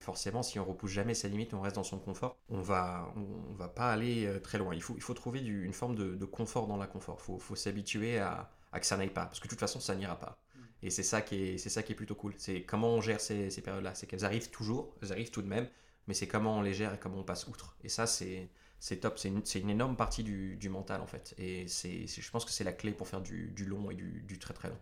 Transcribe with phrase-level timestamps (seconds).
[0.00, 3.52] Forcément, si on repousse jamais ses limites, on reste dans son confort, on va, on,
[3.52, 4.74] va pas aller euh, très loin.
[4.74, 7.18] Il faut, il faut trouver une forme de, confort dans l'inconfort.
[7.28, 10.18] Il faut, s'habituer à, que ça n'aille pas, parce que de toute façon, ça n'ira
[10.18, 10.38] pas.
[10.82, 12.32] Et c'est ça qui est, ça qui est plutôt cool.
[12.38, 13.94] C'est comment on gère ces, ces périodes-là.
[13.94, 15.68] C'est qu'elles arrivent toujours, elles arrivent tout de même,
[16.06, 17.76] mais c'est comment on les gère et comment on passe outre.
[17.84, 19.18] Et ça, c'est, c'est top.
[19.18, 21.34] C'est une, une, énorme partie du, du, mental en fait.
[21.38, 24.38] Et je pense que c'est la clé pour faire du, du long et du, du,
[24.38, 24.78] très très long.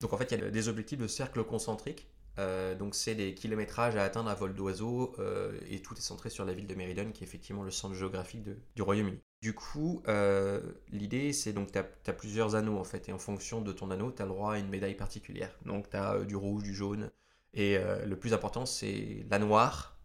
[0.00, 2.08] Donc en fait, il y a des objectifs de cercle concentrique.
[2.38, 6.30] Euh, donc c'est des kilométrages à atteindre à vol d'oiseau euh, et tout est centré
[6.30, 8.42] sur la ville de Meriden qui est effectivement le centre géographique
[8.74, 9.20] du Royaume-Uni.
[9.40, 10.60] Du coup, euh,
[10.90, 14.10] l'idée c'est donc tu as, plusieurs anneaux en fait et en fonction de ton anneau,
[14.10, 15.56] tu as le droit à une médaille particulière.
[15.64, 17.10] Donc tu as du rouge, du jaune
[17.52, 19.96] et le plus important c'est la noire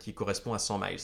[0.00, 1.00] qui correspond à 100 miles.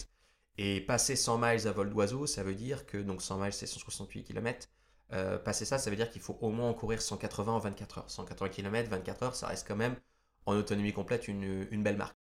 [0.63, 3.67] Et passer 100 miles à vol d'oiseau, ça veut dire que, donc 100 miles c'est
[3.67, 4.69] 168 km,
[5.15, 8.11] euh, passer ça, ça veut dire qu'il faut au moins courir 180 en 24 heures.
[8.11, 9.97] 180 km, 24 heures, ça reste quand même
[10.45, 12.15] en autonomie complète une, belle marque.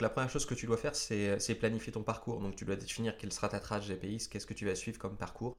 [0.00, 2.40] La première chose que tu dois faire, c'est planifier ton parcours.
[2.40, 5.16] Donc tu dois définir quel sera ta trace GPS, qu'est-ce que tu vas suivre comme
[5.16, 5.56] parcours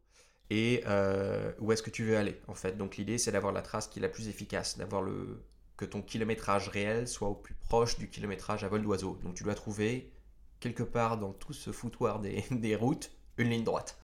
[0.50, 2.76] et euh, où est-ce que tu veux aller en fait.
[2.76, 5.42] Donc l'idée c'est d'avoir la trace qui est la plus efficace, d'avoir le
[5.78, 9.18] que ton kilométrage réel soit au plus proche du kilométrage à vol d'oiseau.
[9.24, 10.12] Donc tu dois trouver
[10.60, 12.20] quelque part dans tout ce foutoir
[12.52, 14.00] des, routes, une ligne droite.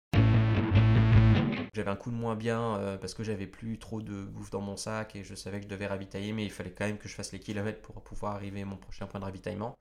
[1.73, 4.61] J'avais un coup de moins bien euh, parce que j'avais plus trop de bouffe dans
[4.61, 7.09] mon sac et je savais que je devais ravitailler, mais il fallait quand même que
[7.09, 9.77] je fasse les kilomètres pour pouvoir arriver à mon prochain point de ravitaillement.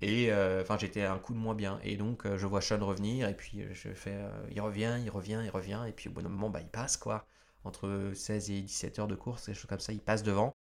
[0.00, 1.80] Et euh, enfin, j'étais un coup de moins bien.
[1.82, 4.16] Et donc, euh, je vois Sean revenir, et puis je fais,
[4.50, 7.26] il revient, il revient, il revient, et puis au bon moment, bah, il passe quoi.
[7.64, 10.54] Entre 16 et 17 heures de course, quelque chose comme ça, il passe devant.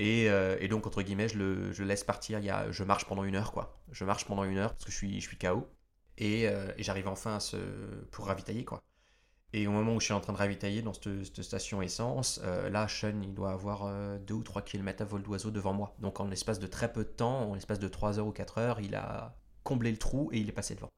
[0.00, 2.38] Euh, et, donc, entre guillemets, je le laisse partir.
[2.38, 3.82] Il y a, je marche pendant une heure, quoi.
[3.92, 5.68] Je marche pendant une heure parce que je suis, je suis KO.
[6.18, 7.38] Et, euh, et j'arrive enfin
[8.10, 8.82] pour ravitailler, quoi.
[9.54, 12.70] Et au moment où je suis en train de ravitailler dans cette, station essence, euh,
[12.70, 15.94] là, Sean, il doit avoir 2 ou 3 km à vol d'oiseau devant moi.
[15.98, 18.58] Donc, en l'espace de très peu de temps, en l'espace de 3 heures ou 4
[18.58, 20.90] heures, il a comblé le trou et il est passé devant.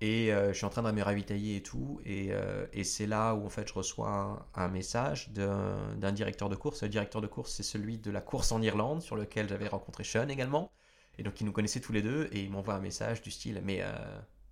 [0.00, 2.00] Et euh, je suis en train de me ravitailler et tout.
[2.04, 6.82] Et, euh, c'est là où en fait je reçois un, message d'un directeur de course.
[6.82, 10.04] Le directeur de course, c'est celui de la course en Irlande, sur lequel j'avais rencontré
[10.04, 10.70] Sean également.
[11.18, 12.28] Et donc il nous connaissait tous les deux.
[12.32, 13.92] Et il m'envoie un message du style Mais euh,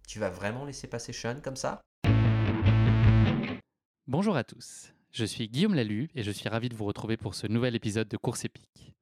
[0.09, 1.81] tu vas vraiment laisser passer Sean comme ça?
[4.09, 4.93] Bonjour à tous.
[5.13, 8.09] Je suis Guillaume Lalu et je suis ravi de vous retrouver pour ce nouvel épisode
[8.09, 8.95] de Course épique.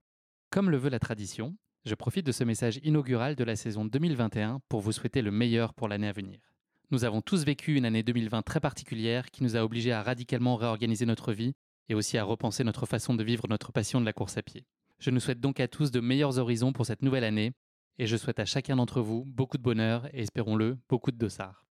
[0.50, 4.60] Comme le veut la tradition, je profite de ce message inaugural de la saison 2021
[4.70, 6.38] pour vous souhaiter le meilleur pour l'année à venir.
[6.90, 10.56] Nous avons tous vécu une année 2020 très particulière qui nous a obligés à radicalement
[10.56, 11.52] réorganiser notre vie
[11.90, 14.64] et aussi à repenser notre façon de vivre notre passion de la course à pied.
[14.98, 17.52] Je nous souhaite donc à tous de meilleurs horizons pour cette nouvelle année
[17.98, 21.66] et je souhaite à chacun d'entre vous beaucoup de bonheur et espérons-le, beaucoup de dossards.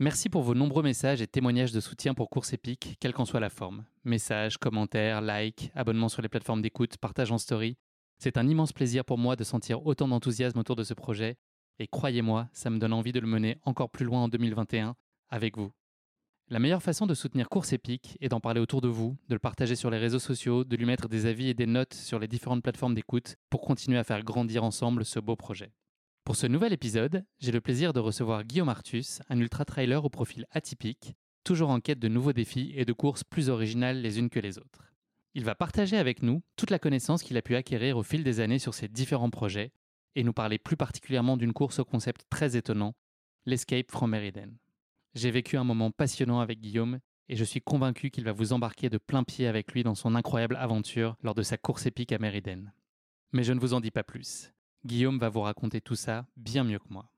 [0.00, 3.38] Merci pour vos nombreux messages et témoignages de soutien pour Course Épique, quelle qu'en soit
[3.38, 3.84] la forme.
[4.02, 7.76] Messages, commentaires, likes, abonnements sur les plateformes d'écoute, partage en story.
[8.22, 11.38] C'est un immense plaisir pour moi de sentir autant d'enthousiasme autour de ce projet,
[11.80, 14.94] et croyez-moi, ça me donne envie de le mener encore plus loin en 2021
[15.28, 15.72] avec vous.
[16.48, 19.40] La meilleure façon de soutenir Course Épique est d'en parler autour de vous, de le
[19.40, 22.28] partager sur les réseaux sociaux, de lui mettre des avis et des notes sur les
[22.28, 25.72] différentes plateformes d'écoute pour continuer à faire grandir ensemble ce beau projet.
[26.22, 30.46] Pour ce nouvel épisode, j'ai le plaisir de recevoir Guillaume Artus, un ultra-trailer au profil
[30.52, 34.38] atypique, toujours en quête de nouveaux défis et de courses plus originales les unes que
[34.38, 34.91] les autres.
[35.34, 38.40] Il va partager avec nous toute la connaissance qu'il a pu acquérir au fil des
[38.40, 39.72] années sur ses différents projets
[40.14, 42.94] et nous parler plus particulièrement d'une course au concept très étonnant,
[43.46, 44.58] l'Escape from Meriden.
[45.14, 47.00] J'ai vécu un moment passionnant avec Guillaume
[47.30, 50.14] et je suis convaincu qu'il va vous embarquer de plein pied avec lui dans son
[50.14, 52.72] incroyable aventure lors de sa course épique à Meriden.
[53.32, 54.52] Mais je ne vous en dis pas plus.
[54.84, 57.10] Guillaume va vous raconter tout ça bien mieux que moi.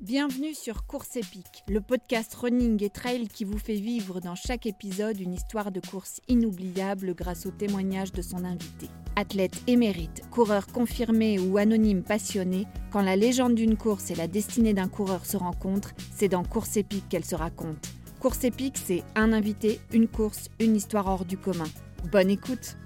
[0.00, 4.66] Bienvenue sur Course épique, le podcast running et trail qui vous fait vivre dans chaque
[4.66, 8.90] épisode une histoire de course inoubliable grâce au témoignage de son invité.
[9.14, 14.74] Athlète émérite, coureur confirmé ou anonyme passionné, quand la légende d'une course et la destinée
[14.74, 17.88] d'un coureur se rencontrent, c'est dans Course épique qu'elle se raconte.
[18.20, 21.68] Course épique, c'est un invité, une course, une histoire hors du commun.
[22.10, 22.76] Bonne écoute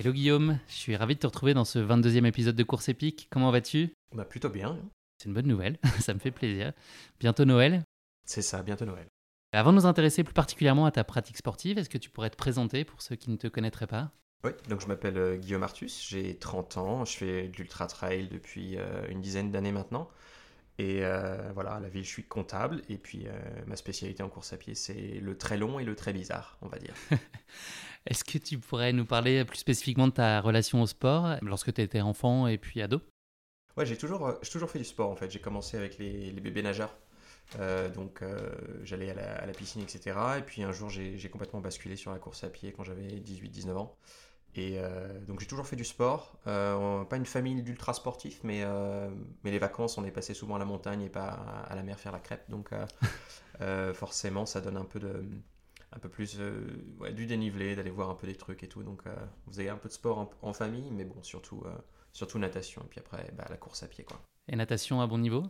[0.00, 3.26] Hello Guillaume, je suis ravi de te retrouver dans ce 22e épisode de Course épique.
[3.32, 3.92] Comment vas-tu?
[4.14, 4.78] Bah plutôt bien.
[5.18, 6.72] C'est une bonne nouvelle, ça me fait plaisir.
[7.18, 7.82] Bientôt Noël
[8.24, 9.08] C'est ça, bientôt Noël.
[9.52, 12.36] Avant de nous intéresser plus particulièrement à ta pratique sportive, est-ce que tu pourrais te
[12.36, 14.12] présenter pour ceux qui ne te connaîtraient pas?
[14.44, 18.28] Oui, donc je m'appelle euh, Guillaume Artus, j'ai 30 ans, je fais de l'ultra trail
[18.28, 20.08] depuis euh, une dizaine d'années maintenant.
[20.78, 22.82] Et euh, voilà, à la ville, je suis comptable.
[22.88, 23.32] Et puis, euh,
[23.66, 26.68] ma spécialité en course à pied, c'est le très long et le très bizarre, on
[26.68, 26.94] va dire.
[28.06, 31.82] Est-ce que tu pourrais nous parler plus spécifiquement de ta relation au sport lorsque tu
[31.82, 33.00] étais enfant et puis ado?
[33.78, 35.30] Ouais, j'ai toujours, euh, toujours fait du sport en fait.
[35.30, 36.96] J'ai commencé avec les, bébés nageurs.
[37.60, 38.50] Euh, donc, euh,
[38.82, 40.18] j'allais à la, piscine, etc.
[40.38, 43.76] Et puis, un jour, j'ai complètement basculé sur la course à pied quand j'avais 18-19
[43.76, 43.96] ans.
[44.56, 44.80] Et
[45.28, 48.64] donc j'ai toujours fait du sport, pas une famille d'ultra sportifs, mais,
[49.44, 51.28] mais les vacances on est passé souvent à la montagne et pas
[51.68, 52.70] à, la mer faire la crêpe, donc
[53.94, 55.22] forcément ça donne un peu de,
[55.98, 56.64] un peu plus euh,
[57.00, 58.82] ouais, du dénivelé, d'aller voir un peu des trucs et tout.
[58.82, 59.14] Donc euh,
[59.46, 61.74] vous avez un peu de sport en, en famille, mais bon surtout, euh,
[62.12, 64.20] surtout natation et puis après bah, la course à pied quoi.
[64.48, 65.44] Et natation à bon niveau?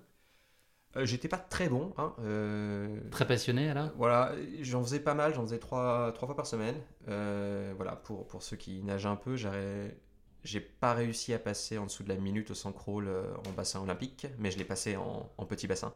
[0.96, 3.90] Euh, J'étais pas très bon, hein, euh, Très passionné alors?
[3.96, 6.76] Voilà, j'en faisais pas mal, j'en faisais trois, trois fois par semaine.
[7.08, 11.84] Euh, voilà, pour, pour ceux qui nagent un peu, j'ai pas réussi à passer en
[11.84, 13.08] dessous de la minute au sans crawl
[13.46, 15.94] en bassin olympique, mais je l'ai passé en, en petit bassin.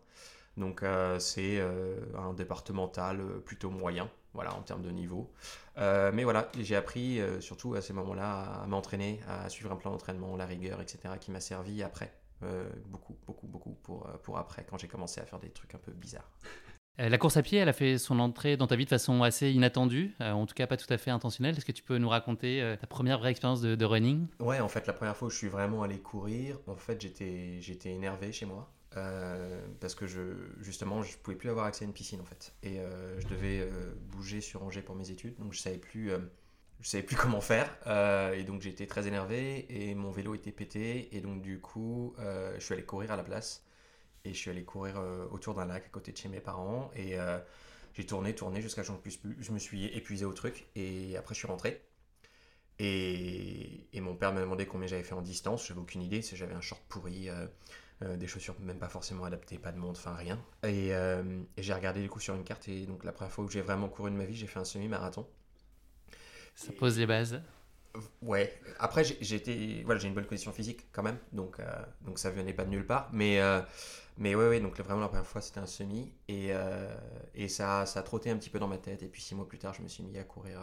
[0.59, 0.85] Donc
[1.19, 1.61] c'est
[2.15, 5.33] un départemental plutôt moyen, voilà, en termes de niveau.
[5.79, 9.77] Euh, mais voilà, j'ai appris euh, surtout à ces moments-là à m'entraîner, à suivre un
[9.77, 12.13] plan d'entraînement, la rigueur, etc., qui m'a servi après.
[12.43, 15.79] Euh, beaucoup, beaucoup, beaucoup pour, pour après, quand j'ai commencé à faire des trucs un
[15.79, 16.29] peu bizarres.
[16.99, 19.51] La course à pied, elle a fait son entrée dans ta vie de façon assez
[19.51, 21.57] inattendue, en tout cas pas tout à fait intentionnelle.
[21.57, 24.27] Est-ce que tu peux nous raconter ta première vraie expérience de, de running?
[24.41, 27.61] Ouais, en fait, la première fois où je suis vraiment allé courir, en fait, j'étais,
[27.63, 28.71] j'étais énervé chez moi.
[28.97, 30.21] Euh, parce que je,
[30.61, 32.53] justement, je pouvais plus avoir accès à une piscine en fait.
[32.63, 36.11] Et euh, je devais euh, bouger sur Angers pour mes études, donc je savais plus,
[36.81, 37.75] je savais plus comment faire.
[38.35, 41.15] et donc j'étais très énervé et mon vélo était pété.
[41.17, 43.65] Et donc du coup, je suis allé courir à la place.
[44.25, 45.03] Et je suis allé courir
[45.33, 46.91] autour d'un lac à côté de chez mes parents.
[46.95, 47.17] Et
[47.95, 49.37] j'ai tourné, tourné jusqu'à ce que j'en puisse plus.
[49.41, 50.67] Je me suis épuisé au truc.
[50.77, 51.83] Et après, je suis rentré.
[52.79, 55.67] Et, mon père m'a demandé combien j'avais fait en distance.
[55.67, 56.23] J'avais aucune idée.
[56.23, 57.29] J'avais un short pourri,
[58.03, 60.39] euh, des chaussures même pas forcément adaptées, pas de montre, enfin rien.
[60.65, 61.23] Et, euh,
[61.57, 62.69] et j'ai regardé du coup sur une carte.
[62.69, 64.65] Et donc la première fois où j'ai vraiment couru de ma vie, j'ai fait un
[64.65, 65.27] semi-marathon.
[66.55, 67.41] Ça pose les bases.
[68.23, 68.59] Ouais.
[68.79, 71.65] Après, j'ai été, voilà, j'ai une bonne condition physique quand même, donc euh,
[72.03, 73.11] donc ça venait pas de nulle part.
[73.13, 73.61] Mais euh,
[74.19, 76.95] mais ouais, ouais, donc vraiment la première fois c'était un semi et euh,
[77.35, 79.03] et ça ça a trotté un petit peu dans ma tête.
[79.03, 80.59] Et puis six mois plus tard, je me suis mis à courir.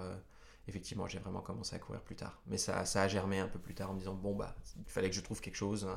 [0.68, 2.42] effectivement, j'ai vraiment commencé à courir plus tard.
[2.48, 4.92] Mais ça ça a germé un peu plus tard en me disant bon bah il
[4.92, 5.88] fallait que je trouve quelque chose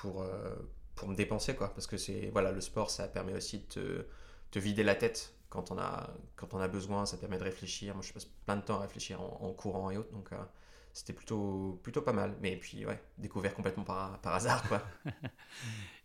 [0.00, 0.54] pour euh,
[0.94, 4.06] pour me dépenser quoi, parce que c'est voilà le sport ça permet aussi de
[4.50, 7.94] te, vider la tête quand on a quand on a besoin, ça permet de réfléchir.
[7.94, 10.36] Moi, je passe plein de temps à réfléchir en, en courant et autres, donc euh,
[10.92, 12.36] c'était plutôt plutôt pas mal.
[12.40, 14.82] Mais puis ouais, découvert complètement par, par hasard quoi.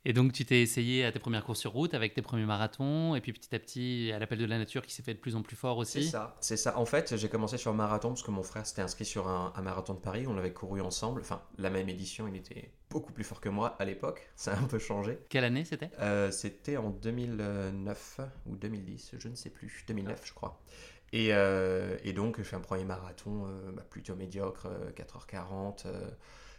[0.07, 3.15] Et donc tu t'es essayé à tes premières courses sur route avec tes premiers marathons,
[3.15, 5.35] et puis petit à petit à l'appel de la nature qui s'est fait de plus
[5.35, 6.09] en plus fort C'est aussi.
[6.09, 6.77] ça, c'est ça.
[6.77, 9.51] En fait, j'ai commencé sur le marathon parce que mon frère s'était inscrit sur un,
[9.55, 10.25] un marathon de Paris.
[10.27, 11.21] On l'avait couru ensemble.
[11.21, 12.27] Enfin, la même édition.
[12.27, 14.29] Il était beaucoup plus fort que moi à l'époque.
[14.35, 15.17] Ça a un peu changé.
[15.29, 15.89] Quelle année c'était?
[15.99, 19.83] Euh, C'était en 2009 ou 2010, je ne sais plus.
[19.87, 20.61] 2009, je crois.
[21.13, 25.83] Et, euh, et donc, je fais un premier marathon euh, bah, plutôt médiocre, euh, 4h40,
[25.85, 26.09] euh,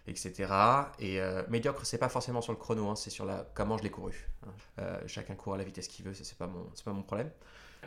[0.06, 0.92] etc.
[0.98, 3.82] Et euh, médiocre, c'est pas forcément sur le chrono, hein, c'est sur la, comment je
[3.82, 4.28] l'ai couru.
[4.46, 4.50] hein.
[4.80, 7.02] Euh, chacun court à la vitesse qu'il veut, ça c'est pas mon, c'est pas mon
[7.02, 7.30] problème.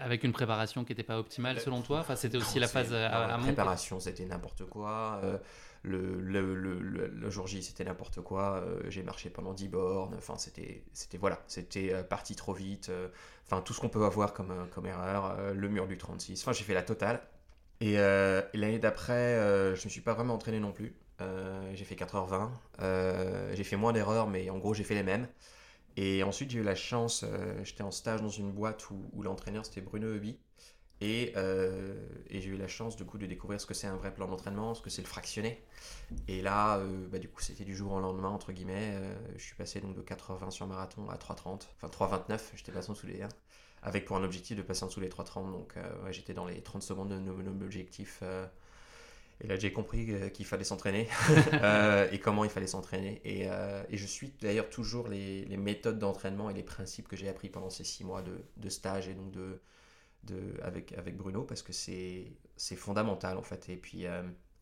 [0.02, 2.00] Avec une préparation qui n'était pas optimale selon toi?
[2.00, 5.20] Enfin, c'était aussi Non, la phase non, à, la à préparation, c'était n'importe quoi.
[5.24, 5.38] euh,
[5.84, 8.62] le, le, le, le- jour J, c'était n'importe quoi.
[8.66, 10.14] euh, j'ai marché pendant 10 bornes.
[10.18, 12.90] Enfin, c'était, c'était voilà, c'était euh, parti trop vite.
[12.90, 13.10] euh,
[13.46, 15.36] Enfin, tout ce qu'on peut avoir comme, euh, comme erreur.
[15.38, 16.42] euh, le mur du 36.
[16.44, 17.22] Enfin, j'ai fait la totale.
[17.82, 20.96] Et, euh, et l'année d'après, euh, je ne me suis pas vraiment entraîné non plus.
[21.22, 22.52] Euh, j'ai fait 4h20.
[22.82, 25.28] euh, j'ai fait moins d'erreurs, mais en gros, j'ai fait les mêmes.
[25.98, 29.24] Et ensuite, j'ai eu la chance, euh, j'étais en stage dans une boîte où, où
[29.24, 30.40] l'entraîneur c'était Bruno Heuby.
[31.02, 31.96] Et, euh,
[32.30, 34.28] et j'ai eu la chance du coup de découvrir ce que c'est un vrai plan
[34.28, 35.64] d'entraînement, ce que c'est le fractionné.
[36.28, 38.96] Et là, euh, bah, du coup, c'était du jour au lendemain, entre guillemets.
[39.38, 42.94] Je suis passé donc de 4h20 sur marathon à 3h30, enfin 3h29, j'étais passé en
[42.94, 43.30] dessous les 1,
[43.84, 45.52] avec pour un objectif de passer en dessous les 3h30.
[45.52, 48.20] Donc ouais, j'étais dans les 30 secondes de objectifs.
[48.24, 48.46] euh.
[49.42, 51.08] Et là, j'ai compris euh, qu'il fallait s'entraîner
[52.12, 53.22] et comment il fallait s'entraîner.
[53.24, 57.30] Et, et, je suis d'ailleurs toujours les, les méthodes d'entraînement et les principes que j'ai
[57.30, 59.62] appris pendant ces six mois de, de stage et donc de,
[60.26, 63.70] de, avec, avec Bruno parce que c'est fondamental en fait.
[63.70, 64.06] Et puis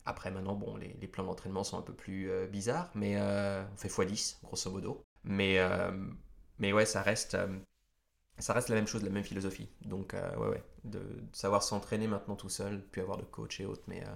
[0.04, 3.88] après, maintenant, bon, les, les plans d'entraînement sont un peu plus bizarres, mais on fait
[3.88, 5.02] x10 grosso modo.
[5.24, 5.58] Mais,
[6.58, 7.36] mais ouais, ça reste
[8.38, 9.68] ça reste la même chose, la même philosophie.
[9.84, 11.00] Donc, euh, ouais, ouais, de,
[11.32, 14.14] savoir s'entraîner maintenant tout seul, puis avoir de coach et autres, mais, euh,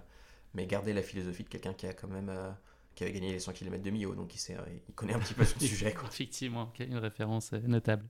[0.55, 2.51] mais garder la philosophie de quelqu'un qui a quand même euh,
[2.95, 4.57] qui avait gagné les 100 km de Millau, donc il, sait,
[4.89, 5.93] il connaît un petit peu son sujet.
[5.93, 6.09] Quoi.
[6.09, 8.09] Effectivement, une référence notable.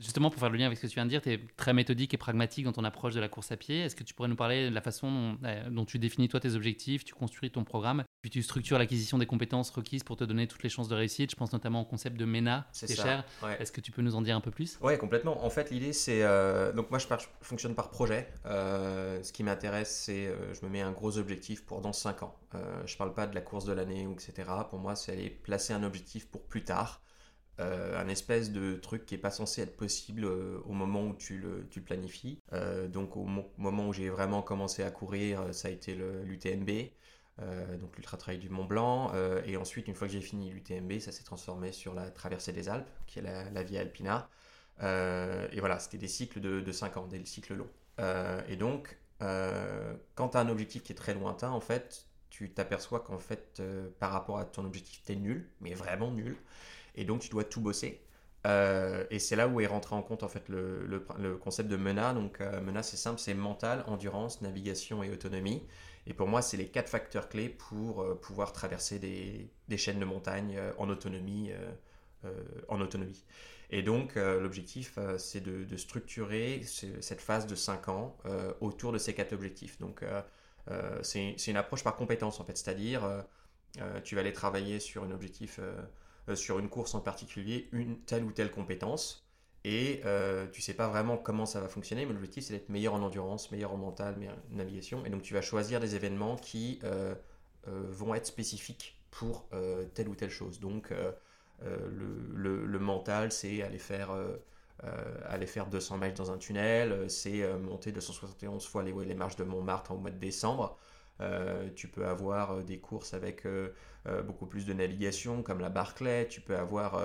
[0.00, 1.72] Justement, pour faire le lien avec ce que tu viens de dire, tu es très
[1.72, 3.80] méthodique et pragmatique dans ton approche de la course à pied.
[3.80, 5.38] Est-ce que tu pourrais nous parler de la façon
[5.70, 9.26] dont, tu définis toi tes objectifs, tu construis ton programme, puis tu structures l'acquisition des
[9.26, 11.30] compétences requises pour te donner toutes les chances de réussite?
[11.30, 13.24] Je pense notamment au concept de MENA, c'est cher.
[13.58, 14.78] Est-ce que tu peux nous en dire un peu plus?
[14.80, 15.44] Oui, complètement.
[15.44, 16.22] En fait, l'idée, c'est.
[16.22, 17.06] Euh, donc, moi, je,
[17.40, 18.28] fonctionne par projet.
[18.46, 20.26] Euh, ce qui m'intéresse, c'est.
[20.26, 22.36] Euh, je me mets un gros objectif pour dans 5 ans.
[22.52, 24.48] je ne parle pas de la course de l'année, etc.
[24.68, 27.02] Pour moi, c'est aller placer un objectif pour plus tard.
[27.60, 31.14] Euh, un espèce de truc qui n'est pas censé être possible euh, au moment où
[31.14, 32.38] tu le, tu planifies.
[32.52, 36.70] Euh, donc au moment où j'ai vraiment commencé à courir, ça a été l'UTMB,
[37.80, 39.12] donc l'Ultra Trail du Mont Blanc.
[39.44, 42.68] et ensuite, une fois que j'ai fini l'UTMB, ça s'est transformé sur la traversée des
[42.68, 44.28] Alpes, qui est la, Via Alpina.
[44.80, 47.70] et voilà, c'était des cycles de, de 5 ans, des cycles longs.
[48.48, 53.00] et donc, quand tu as un objectif qui est très lointain, en fait, tu t'aperçois
[53.00, 53.62] qu'en fait,
[53.98, 56.36] par rapport à ton objectif, tu es nul, mais vraiment nul
[56.94, 58.00] et donc tu dois tout bosser.
[58.44, 61.76] Euh, et c'est là où est rentré en compte en fait le, le, concept de
[61.76, 62.14] MENA.
[62.14, 65.62] Donc euh, MENA c'est simple, c'est mental, endurance, navigation et autonomie.
[66.06, 70.00] Et pour moi c'est les quatre facteurs clés pour euh, pouvoir traverser des, des, chaînes
[70.00, 71.52] de montagne en autonomie.
[72.68, 73.24] en autonomie.
[73.70, 78.16] Et donc l'objectif c'est de, structurer cette phase de 5 ans
[78.60, 79.78] autour de ces quatre objectifs.
[79.78, 80.04] Donc
[81.02, 83.24] c'est une approche par compétence en fait, c'est-à-dire
[84.04, 85.74] tu vas aller travailler sur un objectif euh,
[86.34, 89.22] sur une course en particulier une telle ou telle compétence
[89.64, 92.94] et euh, tu sais pas vraiment comment ça va fonctionner, mais l'objectif c'est d'être meilleur
[92.94, 95.04] en endurance, meilleur en mental, meilleur en navigation.
[95.04, 97.14] Et donc tu vas choisir des événements qui euh,
[97.68, 99.46] euh, vont être spécifiques pour
[99.92, 100.58] telle ou telle chose.
[100.58, 100.90] Donc
[101.60, 104.08] le, le, mental c'est aller faire,
[105.26, 109.44] aller faire 200 mètres dans un tunnel, c'est monter 271 fois les, les marches de
[109.44, 110.78] Montmartre au mois de décembre.
[111.20, 113.70] Euh, tu peux avoir euh, des courses avec euh,
[114.24, 116.26] beaucoup plus de navigation, comme la Barclay.
[116.28, 117.00] Tu peux avoir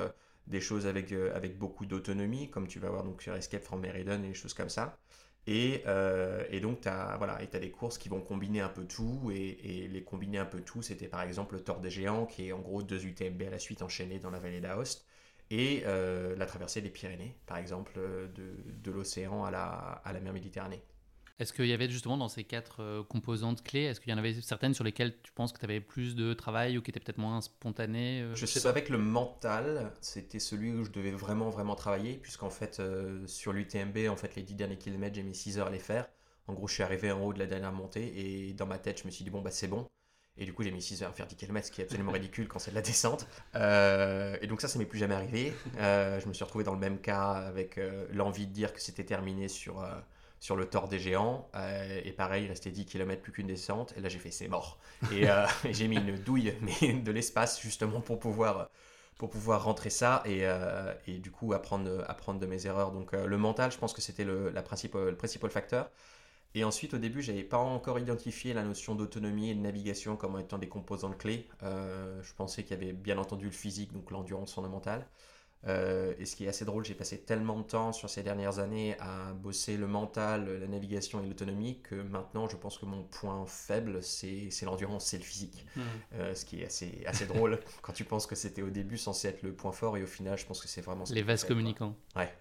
[0.47, 4.23] des choses avec, avec beaucoup d'autonomie, comme tu vas avoir donc sur Escape from Meriden
[4.25, 4.97] et des choses comme ça.
[5.45, 5.83] Et,
[6.49, 9.31] et donc, tu as, voilà, des courses qui vont combiner un peu tout.
[9.31, 12.51] Et, les combiner un peu tout, c'était par exemple le Tour des Géants, qui est
[12.51, 15.05] en gros deux UTMB à la suite enchaînés dans la vallée d'Aoste.
[15.51, 17.93] Et la traversée des Pyrénées, par exemple,
[18.33, 19.67] de, de l'océan à la,
[20.03, 20.81] à la mer Méditerranée.
[21.39, 24.17] Est-ce qu'il y avait justement dans ces quatre euh, composantes clés, est-ce qu'il y en
[24.17, 26.99] avait certaines sur lesquelles tu penses que tu avais plus de travail ou qui étaient
[26.99, 31.11] peut-être moins spontanées euh, Je sais pas, avec le mental, c'était celui où je devais
[31.11, 35.23] vraiment vraiment travailler, puisqu'en fait euh, sur l'UTMB, en fait les 10 derniers kilomètres, j'ai
[35.23, 36.07] mis 6 heures à les faire.
[36.47, 39.01] En gros, je suis arrivé en haut de la dernière montée et dans ma tête,
[39.01, 39.85] je me suis dit bon bah c'est bon.
[40.39, 42.11] Et du coup, j'ai mis 6 heures à faire 10 km, ce qui est absolument
[42.13, 43.27] ridicule quand c'est de la descente.
[43.53, 45.53] et donc ça, ça m'est plus jamais arrivé.
[45.75, 47.79] je me suis retrouvé dans le même cas avec
[48.11, 49.85] l'envie de dire que c'était terminé sur
[50.39, 51.49] sur le tort des géants.
[51.55, 53.93] Euh, et pareil, il restait 10 km plus qu'une descente.
[53.97, 54.79] Et là, j'ai fait c'est mort.
[55.11, 58.69] Et euh, j'ai mis une douille, mais de l'espace justement pour pouvoir,
[59.17, 62.91] pour pouvoir rentrer ça et, euh, et du coup apprendre, apprendre de mes erreurs.
[62.91, 65.89] Donc le mental, je pense que c'était le, la principal, le principal facteur.
[66.55, 70.39] Et ensuite, au début, j'avais pas encore identifié la notion d'autonomie et de navigation comme
[70.39, 71.47] étant des composantes clés.
[71.61, 75.07] je pensais qu'il y avait bien entendu le physique, donc l'endurance fondamentale.
[75.65, 78.59] Euh, et ce qui est assez drôle, j'ai passé tellement de temps sur ces dernières
[78.59, 83.03] années à bosser le mental, la navigation et l'autonomie que maintenant je pense que mon
[83.03, 85.65] point faible c'est l'endurance, c'est le physique.
[85.75, 85.81] Mmh.
[86.13, 89.27] Euh, ce qui est assez, assez drôle quand tu penses que c'était au début censé
[89.29, 91.03] être le point fort et au final je pense que c'est vraiment...
[91.09, 91.95] Les vases communicants.
[92.15, 92.31] Ouais.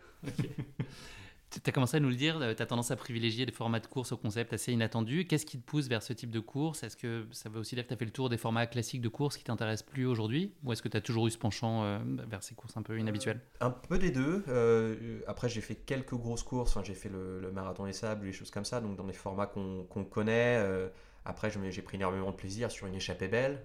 [1.50, 3.86] Tu as commencé à nous le dire, tu as tendance à privilégier des formats de
[3.86, 5.26] course au concept assez inattendus.
[5.26, 6.82] Qu'est-ce qui te pousse vers ce type de course?
[6.82, 9.00] Est-ce que ça veut aussi dire que tu as fait le tour des formats classiques
[9.00, 10.52] de course qui t'intéressent plus aujourd'hui?
[10.64, 11.98] Ou est-ce que tu as toujours eu ce penchant euh,
[12.28, 13.40] vers ces courses un peu inhabituelles?
[13.60, 14.44] Un peu des deux.
[14.48, 16.76] Euh, après, j'ai fait quelques grosses courses.
[16.84, 20.04] j'ai fait le, marathon des sables, des choses comme ça, donc dans des formats qu'on
[20.04, 20.58] connaît.
[20.58, 20.88] Euh,
[21.24, 23.64] après, j'ai pris énormément de plaisir sur une échappée belle.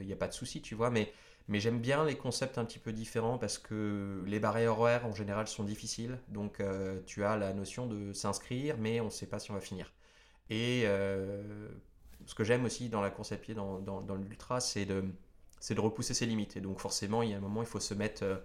[0.00, 0.90] Il n'y a pas de souci, tu vois.
[0.90, 1.12] Mais
[1.50, 5.12] mais j'aime bien les concepts un petit peu différents parce que les barrières horaires en
[5.12, 6.16] général sont difficiles.
[6.28, 9.54] Donc euh, tu as la notion de s'inscrire, mais on ne sait pas si on
[9.54, 9.92] va finir.
[10.48, 11.68] Et euh,
[12.24, 15.02] ce que j'aime aussi dans la course à pied, dans, l'ultra, c'est de,
[15.76, 16.56] repousser ses limites.
[16.56, 18.36] Et donc forcément, il y a un moment, il faut se mettre euh,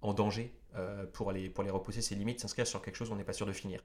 [0.00, 0.54] en danger
[1.12, 3.32] pour, aller, pour les repousser ses limites, s'inscrire sur quelque chose où on n'est pas
[3.32, 3.82] sûr de finir.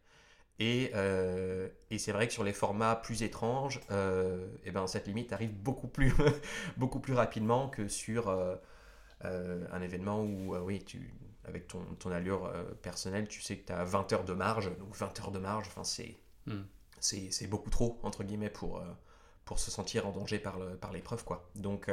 [0.61, 5.07] Et, euh, et c'est vrai que sur les formats plus étranges, euh, eh ben, cette
[5.07, 6.13] limite arrive beaucoup plus,
[6.77, 8.55] beaucoup plus rapidement que sur euh,
[9.25, 11.13] euh, un événement où, oui, tu,
[11.45, 12.51] avec ton, ton allure
[12.83, 14.71] personnelle, tu sais que tu as 20 heures de marge.
[14.79, 16.17] Donc 20 heures de marge, enfin, c'est
[16.99, 18.83] c'est c'est beaucoup trop, entre guillemets, pour,
[19.45, 21.23] pour se sentir en danger par le- par l'épreuve.
[21.23, 21.49] quoi.
[21.55, 21.89] Donc,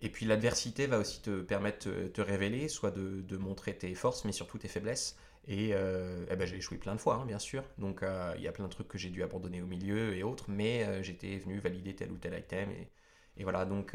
[0.00, 3.94] et puis l'adversité va aussi te permettre de te révéler, soit de, de montrer tes
[3.94, 5.16] forces, mais surtout tes faiblesses.
[5.48, 7.64] Et, euh, eh ben, j'ai échoué plein de fois, hein, bien sûr.
[7.78, 10.22] Donc euh, il y a plein de trucs que j'ai dû abandonner au milieu et
[10.22, 12.70] autres, mais euh, j'étais venu valider tel ou tel item.
[12.70, 12.88] Et,
[13.38, 13.94] et voilà, donc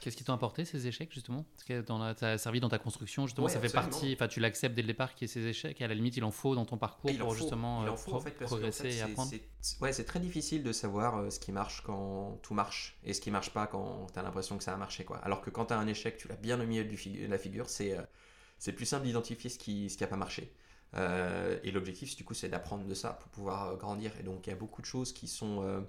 [0.00, 1.44] Qu'est-ce qui t'ont apporté ces échecs justement?
[1.54, 4.12] Parce que dans la- ça a servi dans ta construction justement, Ouais, ça fait partie,
[4.14, 6.16] enfin tu l'acceptes dès le départ qu'il y ait ces échecs et à la limite
[6.16, 8.30] il en faut dans ton parcours pour faut, justement il en faut, pro- en fait,
[8.30, 9.30] parce que, en progresser fait, et apprendre.
[9.62, 13.20] c'est- Ouais, c'est très difficile de savoir ce qui marche quand tout marche et ce
[13.20, 15.04] qui marche pas quand tu as l'impression que ça a marché.
[15.04, 15.18] Quoi.
[15.18, 17.68] Alors que quand tu as un échec, tu l'as bien au milieu de la figure,
[17.68, 17.96] c'est
[18.58, 20.52] c'est plus simple d'identifier ce qui ce qui a pas marché.
[20.96, 24.12] Euh, et l'objectif, du coup, c'est d'apprendre de ça pour pouvoir euh, grandir.
[24.18, 25.80] Et donc, il y a beaucoup de choses qui sont, euh,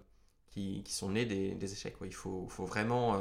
[0.49, 1.95] qui, sont nées des, échecs.
[2.05, 3.19] Il faut, vraiment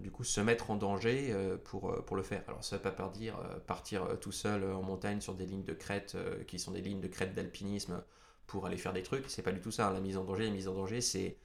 [0.00, 1.34] du coup se mettre en danger
[1.64, 2.42] pour, pour le faire.
[2.48, 3.36] Alors ça ne veut pas dire
[3.66, 7.08] partir tout seul en montagne sur des lignes de crête qui sont des lignes de
[7.08, 8.02] crête d'alpinisme
[8.46, 9.28] pour aller faire des trucs.
[9.28, 9.88] C'est pas du tout ça.
[9.88, 9.92] hein.
[9.92, 11.36] La mise en danger, la mise en danger, c'est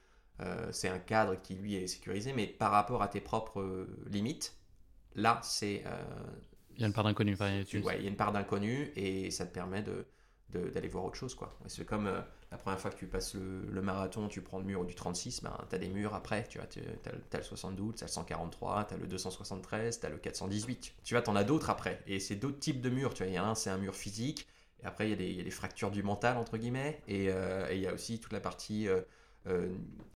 [0.70, 4.56] c'est un cadre qui lui est sécurisé, mais par rapport à tes propres limites,
[5.14, 5.84] là c'est
[6.76, 7.32] Il y a une part d'inconnu.
[7.34, 10.06] enfin, tu- Ouais, il y a une part d'inconnu et ça te permet de
[10.72, 11.54] d'aller voir autre chose quoi.
[11.66, 14.86] C'est comme euh, la première fois que tu passes le, marathon, tu prends le mur
[14.86, 18.04] du 36, ben, tu as des murs après, tu vois, tu as, le 72, tu
[18.04, 20.94] as le 143, tu as le 273, tu as le 418.
[21.04, 23.30] Tu vois, tu en as d'autres après et c'est d'autres types de murs, tu vois,
[23.30, 24.46] il y a un c'est un mur physique
[24.82, 27.82] et après il y, a des- fractures du mental entre guillemets et euh, et il
[27.82, 29.68] y a aussi toute la partie euh,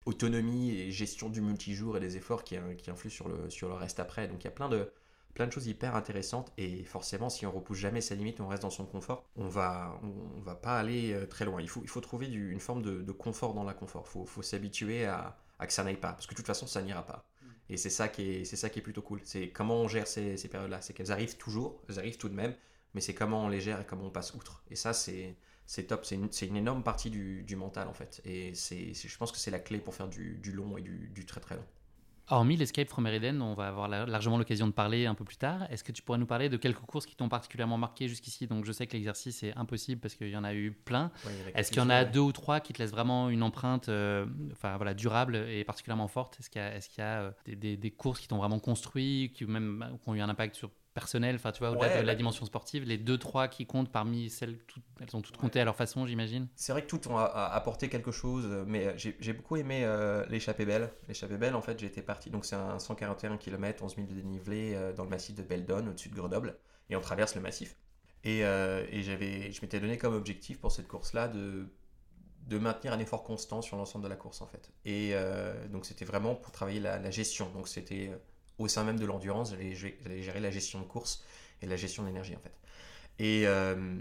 [0.07, 3.75] autonomie et gestion du multijour et des efforts qui, qui influent sur le, sur le
[3.75, 4.29] reste après.
[4.29, 4.91] Donc il y a plein de,
[5.35, 8.63] plein de choses hyper intéressantes et forcément si on repousse jamais sa limite on reste
[8.63, 11.61] dans son confort on va on, va pas aller euh, très loin.
[11.61, 14.27] Il faut, il faut trouver du- une forme de, de confort dans l'inconfort il faut,
[14.27, 17.05] faut s'habituer à, à que ça n'aille pas parce que de toute façon ça n'ira
[17.07, 17.25] pas.
[17.69, 19.21] Et c'est ça qui est c'est ça qui est plutôt cool.
[19.25, 22.29] C'est comment on gère ces, ces périodes là c'est qu'elles arrivent toujours elles arrivent tout
[22.29, 22.55] de même
[22.95, 24.63] mais c'est comment on les gère et comment on passe outre.
[24.71, 28.21] Et ça c'est c'est top, c'est une, une énorme partie du, du mental en fait.
[28.25, 31.09] Et c'est- je pense que c'est la clé pour faire du, du long et du,
[31.15, 31.65] du très très long.
[32.31, 35.37] Hormis l'Escape from Meriden, on va avoir la- largement l'occasion de parler un peu plus
[35.37, 38.47] tard, est-ce que tu pourrais nous parler de quelques courses qui t'ont particulièrement marqué jusqu'ici?
[38.47, 41.11] Donc je sais que l'exercice est impossible parce qu'il y en a eu plein.
[41.27, 43.89] Ouais, Est-ce qu'il y en a deux ou trois qui te laissent vraiment une empreinte
[43.89, 46.39] euh, enfin, voilà, durable et particulièrement forte?
[46.39, 49.45] Est-ce qu'il y a, y euh, des, des- des courses qui t'ont vraiment construit, qui,
[49.47, 52.13] même, qui ont eu un impact sur personnel, enfin tu vois, au-delà Ouais, de la
[52.13, 55.61] bah- dimension sportive, les deux, trois qui comptent parmi celles, toutes, elles ont toutes compté
[55.61, 58.65] à leur façon, j'imagine C'est vrai que toutes ont a- a- apporté quelque chose, euh,
[58.67, 60.91] mais euh, j'ai beaucoup aimé euh, l'échappée belle.
[61.09, 64.75] L'échappée belle, en fait, j'étais parti, donc c'est un 141 km, 11 000 de dénivelé
[64.75, 66.57] euh, dans le massif de Beldon, au-dessus de Grenoble,
[66.89, 67.77] et on traverse le massif.
[68.25, 71.67] Et, euh, et j'avais, je m'étais donné comme objectif pour cette course-là de,
[72.49, 74.73] de maintenir un effort constant sur l'ensemble de la course, en fait.
[74.85, 75.15] Et
[75.71, 77.49] donc c'était vraiment pour travailler la, la gestion.
[77.51, 78.11] Donc c'était
[78.61, 81.25] au sein même de l'endurance, j'allais gé- j'allais gérer la gestion de course
[81.63, 82.55] et la gestion de l'énergie, en fait.
[83.21, 84.01] Et, euh,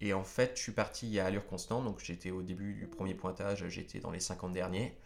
[0.00, 3.14] et en fait, je suis parti à allure constante, donc j'étais au début du premier
[3.14, 4.96] pointage, j'étais dans les 50 derniers,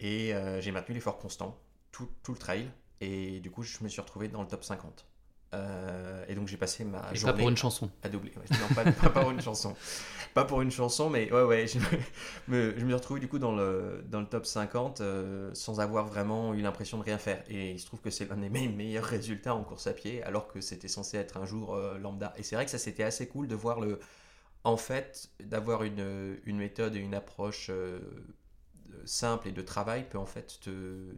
[0.00, 1.58] et euh, j'ai maintenu l'effort constant,
[1.92, 2.70] tout, tout le trail,
[3.02, 5.07] et du coup, je me suis retrouvé dans le top 50.
[5.54, 7.90] Euh, et donc, j'ai passé ma Et pas journée pour une chanson.
[8.02, 8.32] à doubler.
[8.36, 9.74] Ouais, non, pas, pas pour une chanson.
[10.34, 11.78] Pas pour une chanson, mais ouais, ouais, je
[12.48, 15.80] me, je me suis retrouvé du coup dans le, dans le top 50 euh, sans
[15.80, 17.42] avoir vraiment eu l'impression de rien faire.
[17.48, 20.22] Et il se trouve que c'est l'un des mes meilleurs résultats en course à pied,
[20.22, 22.34] alors que c'était censé être un jour euh, lambda.
[22.36, 23.98] Et c'est vrai que ça, c'était assez cool de voir le.
[24.64, 27.70] En fait, d'avoir une, une méthode et une approche
[29.06, 31.14] simple et de travail peut en fait te.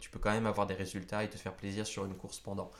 [0.00, 2.70] Tu peux quand même avoir des résultats et te faire plaisir sur une course pendant.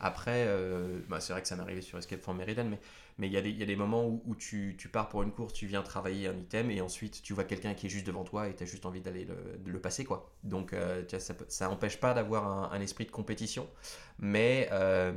[0.00, 2.78] Après, euh, bah, c'est vrai que ça m'est arrivé sur Escape from Meriden,
[3.18, 6.26] mais il y, a des- moments où, tu, pars pour une course, tu viens travailler
[6.26, 8.66] un item et ensuite tu vois quelqu'un qui est juste devant toi et tu as
[8.66, 9.26] juste envie d'aller
[9.66, 10.06] le, passer.
[10.06, 10.32] quoi.
[10.42, 13.68] Donc euh, ça, ça n'empêche pas d'avoir un, esprit de compétition,
[14.18, 15.12] mais, euh,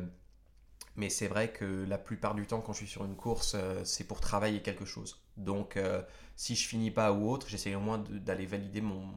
[0.98, 4.06] mais c'est vrai que la plupart du temps quand je suis sur une course, c'est
[4.06, 5.24] pour travailler quelque chose.
[5.38, 5.80] Donc
[6.36, 9.14] si je finis pas ou autre, j'essaie au moins d'aller valider mon,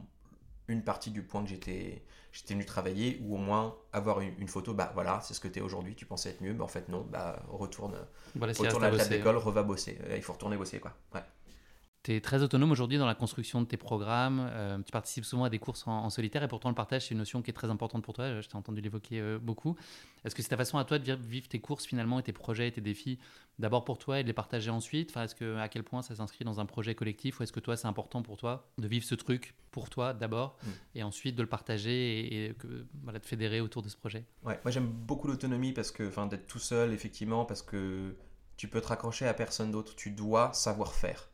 [0.67, 4.47] une partie du point que j'étais j'étais venu travailler ou au moins avoir une, une
[4.47, 6.67] photo bah voilà c'est ce que tu es aujourd'hui tu pensais être mieux mais en
[6.67, 7.95] fait non bah retourne
[8.35, 9.17] Voilà, s'il retourne à la table bosser.
[9.17, 11.21] d'école reva bosser Euh, il faut retourner bosser quoi ouais.
[12.07, 14.47] Tu es très autonome aujourd'hui dans la construction de tes programmes.
[14.53, 17.11] euh, tu participes souvent à des courses en, en solitaire et pourtant le partage, c'est
[17.11, 18.39] une notion qui est très importante pour toi.
[18.39, 19.75] Je t'ai entendu l'évoquer euh, beaucoup.
[20.23, 22.31] Est-ce que c'est ta façon à toi de vivre, vivre tes courses finalement et tes
[22.31, 23.19] projets et tes défis
[23.59, 25.09] d'abord pour toi et de les partager ensuite?
[25.09, 27.59] Enfin, Est-ce que à quel point ça s'inscrit dans un projet collectif ou est-ce que
[27.59, 30.69] toi c'est important pour toi de vivre ce truc pour toi d'abord Mm.
[30.95, 34.23] et ensuite de le partager et, et que, voilà, de fédérer autour de ce projet?
[34.45, 38.15] Ouais, moi j'aime beaucoup l'autonomie parce que d'être tout seul effectivement parce que
[38.55, 41.27] tu peux te raccrocher à personne d'autre tu dois savoir faire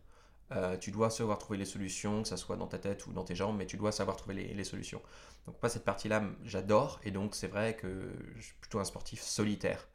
[0.80, 3.36] tu dois savoir trouver les solutions, que ce soit dans ta tête ou dans tes
[3.36, 5.02] jambes, mais tu dois savoir trouver les, solutions.
[5.46, 9.22] Donc pas cette partie-là, j'adore, et donc c'est vrai que je suis plutôt un sportif
[9.22, 9.88] solitaire.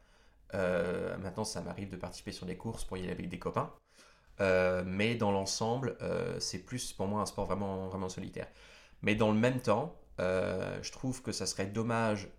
[0.53, 3.71] maintenant, ça m'arrive de participer sur des courses pour y aller avec des copains.
[4.85, 5.97] mais dans l'ensemble,
[6.39, 8.47] c'est plus pour moi un sport vraiment, vraiment solitaire.
[9.01, 12.29] Mais dans le même temps, je trouve que ça serait dommage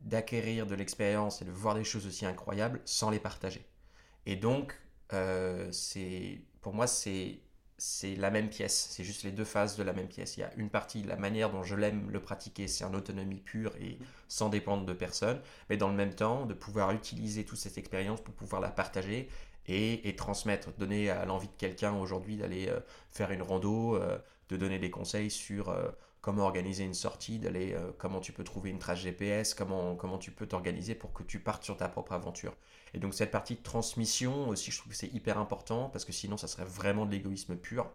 [0.00, 3.66] d'acquérir de l'expérience et de voir des choses aussi incroyables sans les partager.
[4.26, 4.74] Et donc,
[5.12, 5.70] euh,
[6.60, 7.40] pour moi, c'est
[7.80, 10.36] c'est la même pièce, c'est juste les deux faces de la même pièce.
[10.36, 13.40] Il y a une partie, la manière dont je l'aime le pratiquer, c'est en autonomie
[13.40, 15.40] pure et sans dépendre de personne,
[15.70, 19.30] mais dans le même temps, de pouvoir utiliser toute cette expérience pour pouvoir la partager
[19.66, 24.18] et, et transmettre, donner à l'envie de quelqu'un aujourd'hui d'aller euh, faire une rando, euh,
[24.50, 25.74] de donner des conseils sur
[26.20, 30.18] comment organiser une sortie, d'aller, euh, comment tu peux trouver une trace GPS, comment, comment
[30.18, 32.54] tu peux t'organiser pour que tu partes sur ta propre aventure.
[32.92, 36.12] Et donc cette partie de transmission aussi, je trouve que c'est hyper important parce que
[36.12, 37.90] sinon ça serait vraiment de l'égoïsme pur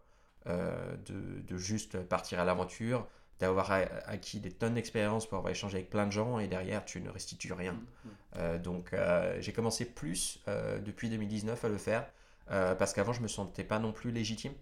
[0.47, 3.07] euh, de, de, juste partir à l'aventure,
[3.39, 7.01] d'avoir acquis des tonnes d'expérience pour avoir échangé avec plein de gens et derrière tu
[7.01, 7.73] ne restitues rien.
[7.73, 8.09] Mm, mm.
[8.37, 8.95] Euh, donc
[9.39, 10.43] j'ai commencé plus
[10.83, 12.07] depuis 2019 à le faire
[12.47, 14.53] parce qu'avant je me sentais pas non plus légitime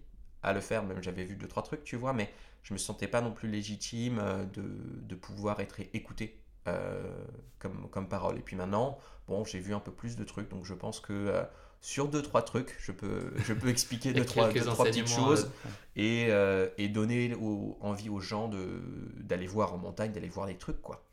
[0.44, 2.30] à le faire, même j'avais vu deux trois trucs, tu vois, mais
[2.62, 4.62] je me sentais pas non plus légitime euh, de,
[5.02, 7.02] de pouvoir être écouté euh,
[7.58, 8.38] comme, comme parole.
[8.38, 11.12] Et puis maintenant, bon, j'ai vu un peu plus de trucs, donc je pense que
[11.12, 11.44] euh,
[11.80, 15.50] sur deux trois trucs, je peux, je peux expliquer deux, trois, deux, trois petites choses
[15.96, 16.28] et,
[16.78, 17.34] et donner
[17.80, 18.50] envie aux gens
[19.16, 21.04] d'aller voir en montagne, d'aller voir les trucs, quoi.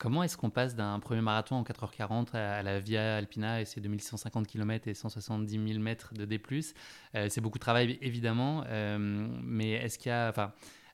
[0.00, 3.82] Comment est-ce qu'on passe d'un premier marathon en 4h40 à la Via Alpina et ses
[3.82, 6.40] 2650 km et 170 000 mètres de D+.
[7.28, 8.64] c'est beaucoup de travail évidemment,
[8.98, 10.32] mais est-ce qu'il y a,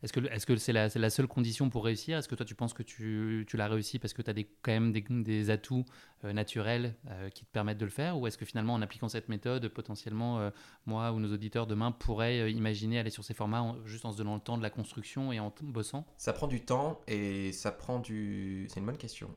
[0.03, 2.19] est-ce que c'est la, seule condition pour réussir?
[2.19, 4.73] Est-ce que toi tu penses que tu, l'as réussi parce que tu as des, quand
[4.73, 5.85] même des, des atouts
[6.25, 8.19] euh, naturels euh, qui te permettent de le faire?
[8.19, 10.51] Ou est-ce que finalement en appliquant cette méthode, potentiellement euh,
[10.85, 14.35] moi ou nos auditeurs demain pourraient imaginer aller sur ces formats juste en se donnant
[14.35, 16.07] le temps de la construction et en bossant?
[16.19, 18.67] Ça prend du temps et ça prend du...
[18.71, 19.35] C'est une bonne question.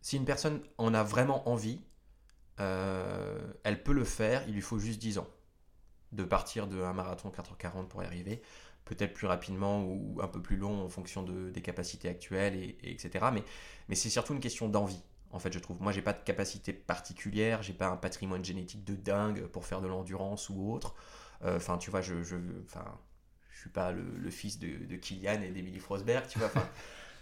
[0.00, 1.80] si une personne en a vraiment envie,
[2.58, 5.28] elle peut le faire, il lui faut juste 10 ans
[6.14, 8.40] de partir de un marathon 4h40 pour y arriver,
[8.84, 12.76] peut-être plus rapidement ou un peu plus long en fonction de, des capacités actuelles, et,
[12.82, 13.26] etc.
[13.32, 13.42] Mais,
[13.88, 15.02] mais c'est surtout une question d'envie.
[15.32, 15.80] En fait, je trouve.
[15.80, 19.80] Moi, j'ai pas de capacité particulière, j'ai pas un patrimoine génétique de dingue pour faire
[19.80, 20.94] de l'endurance ou autre.
[21.42, 22.84] Euh, enfin, tu vois, je, je, enfin,
[23.50, 26.50] je suis pas le, fils de, de Kylian et d'Emily Frosberg, tu vois.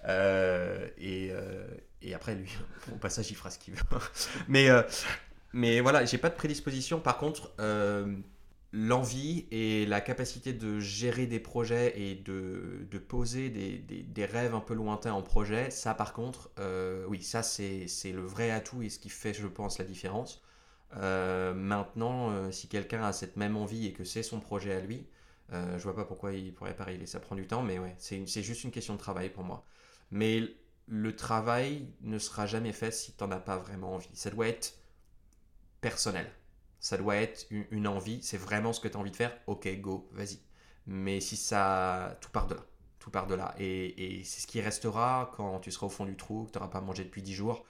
[0.04, 1.64] Euh, et, euh,
[2.02, 2.52] et, après, lui,
[2.92, 3.84] au passage, il fera ce qu'il veut.
[4.48, 4.68] mais,
[5.52, 6.98] mais voilà, j'ai pas de prédisposition.
[6.98, 7.52] Par contre,
[8.72, 14.54] l'envie et la capacité de gérer des projets et de, de poser des, des, rêves
[14.54, 18.82] un peu lointains en projet, ça par contre, euh, oui, ça c'est le vrai atout
[18.82, 20.42] et ce qui fait, je pense, la différence.
[20.96, 24.80] Euh, maintenant, euh, si quelqu'un a cette même envie et que c'est son projet à
[24.80, 25.06] lui,
[25.50, 27.04] je vois pas pourquoi il pourrait pas arriver.
[27.04, 29.66] Ça prend du temps, mais ouais, c'est juste une question de travail pour moi.
[30.10, 30.42] Mais
[30.86, 34.08] le travail ne sera jamais fait si tu n'en as pas vraiment envie.
[34.14, 34.78] Ça doit être
[35.82, 36.26] personnel
[36.82, 39.68] ça doit être une, envie, c'est vraiment ce que tu as envie de faire, ok,
[39.80, 40.40] go, vas-y.
[40.86, 42.66] Mais si ça, tout part de là,
[42.98, 43.54] tout part de là.
[43.60, 46.70] Et, c'est ce qui restera quand tu seras au fond du trou, que tu n'auras
[46.70, 47.64] pas mangé depuis 10 jours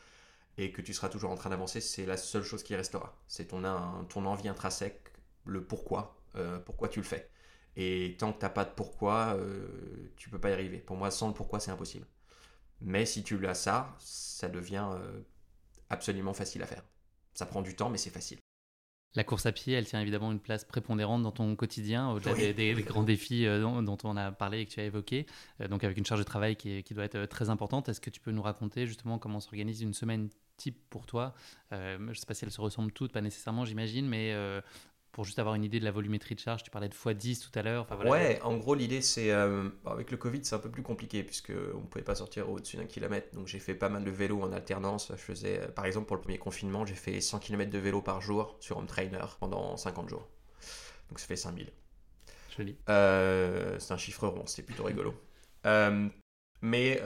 [0.56, 3.14] et que tu seras toujours en train d'avancer, c'est la seule chose qui restera.
[3.28, 5.12] C'est ton, envie intrinsèque,
[5.44, 7.28] le pourquoi, euh, pourquoi tu le fais.
[7.76, 10.78] Et tant que tu n'as pas de pourquoi, euh, tu peux pas y arriver.
[10.78, 12.06] Pour moi, sans le pourquoi, c'est impossible.
[12.80, 15.20] Mais si tu as ça, ça devient euh,
[15.90, 16.84] absolument facile à faire.
[17.34, 18.41] Ça prend du temps, mais c'est facile.
[19.14, 22.74] La course à pied, elle tient évidemment une place prépondérante dans ton quotidien, au-delà des,
[22.82, 25.26] grands défis euh, dont, on a parlé et que tu as évoqué,
[25.60, 27.90] euh, donc avec une charge de travail qui, doit être euh, très importante.
[27.90, 31.34] Est-ce que tu peux nous raconter justement comment s'organise une semaine type pour toi?
[31.70, 34.34] Je ne sais pas si elles se ressemblent toutes, pas nécessairement j'imagine, mais
[35.12, 37.58] pour juste avoir une idée de la volumétrie de charge, tu parlais de x10 tout
[37.58, 37.86] à l'heure.
[38.06, 39.30] Ouais, en gros, l'idée, c'est.
[39.30, 42.78] Euh, avec le Covid, c'est un peu plus compliqué, puisqu'on ne pouvait pas sortir au-dessus
[42.78, 43.34] d'un kilomètre.
[43.34, 45.12] Donc, j'ai fait pas mal de vélo en alternance.
[45.14, 48.00] Je faisais, euh, par exemple, pour le premier confinement, j'ai fait 100 km de vélo
[48.00, 50.26] par jour sur Home Trainer pendant 50 jours.
[51.10, 51.70] Donc, ça fait 5000.
[52.56, 52.76] Joli.
[52.88, 55.14] Euh, c'est un chiffre rond, c'était plutôt rigolo.
[56.62, 57.02] mais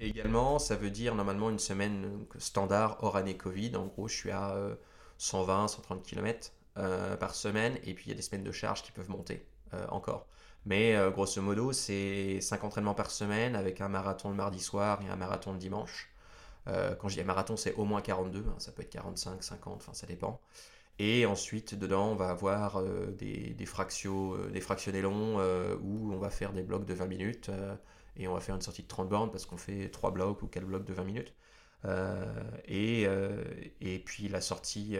[0.00, 3.76] également, ça veut dire normalement une semaine standard hors année Covid.
[3.76, 4.56] En gros, je suis à
[5.18, 6.50] 120, 130 km.
[6.76, 9.46] Euh, par semaine, et puis il y a des semaines de charge qui peuvent monter
[9.74, 10.26] euh, encore.
[10.66, 15.00] Mais euh, grosso modo, c'est 5 entraînements par semaine avec un marathon le mardi soir
[15.02, 16.10] et un marathon le dimanche.
[16.66, 19.94] quand je dis marathon, c'est au moins 42, hein, ça peut être 45, 50, enfin
[19.94, 20.40] ça dépend.
[20.98, 25.38] Et ensuite, dedans, on va avoir des, des, longs
[25.82, 27.50] où on va faire des blocs de 20 minutes
[28.16, 30.48] et on va faire une sortie de 30 bornes parce qu'on fait 3 blocs ou
[30.48, 31.34] 4 blocs de 20 minutes.
[32.66, 33.06] Et,
[33.80, 34.96] et puis la sortie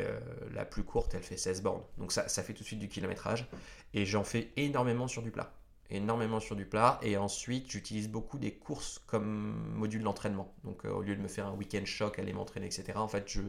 [0.52, 1.82] la plus courte, elle fait 16 bornes.
[1.98, 3.46] Donc ça, ça fait tout de suite du kilométrage.
[3.94, 5.52] Et j'en fais énormément sur du plat
[5.90, 10.52] énormément sur du plat et ensuite j'utilise beaucoup des courses comme module d'entraînement.
[10.64, 13.40] Donc au lieu de me faire un week-end choc, aller m'entraîner, etc., en fait je,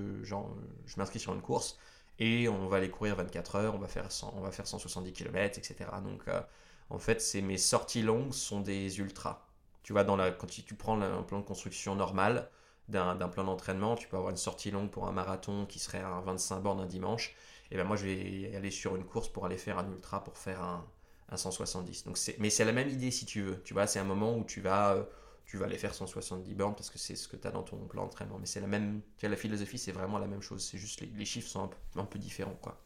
[0.97, 1.77] m'inscris sur une course
[2.19, 5.57] et on va aller courir 24 heures, on va faire, on va faire 170 km,
[5.57, 5.89] etc.
[6.03, 6.41] Donc euh,
[6.89, 9.45] en fait, c'est mes sorties longues sont des ultras.
[9.83, 12.49] Tu vois, dans la, quand tu, prends un plan de construction normal
[12.87, 16.21] d'un plan d'entraînement, tu peux avoir une sortie longue pour un marathon qui serait à
[16.25, 17.35] 25 bornes un dimanche.
[17.71, 20.37] Et ben moi, je vais aller sur une course pour aller faire un ultra pour
[20.37, 20.85] faire un,
[21.29, 22.05] un 170.
[22.05, 23.61] Donc mais c'est la même idée si tu veux.
[23.63, 25.03] Tu vois, c'est un moment où tu vas euh,
[25.45, 27.77] tu vas aller faire 170 bornes parce que c'est ce que tu as dans ton
[27.77, 28.37] plan d'entraînement.
[28.39, 30.63] Mais c'est la même, tu la philosophie, c'est vraiment la même chose.
[30.63, 32.81] C'est juste les, les, chiffres sont un peu, différents, quoi.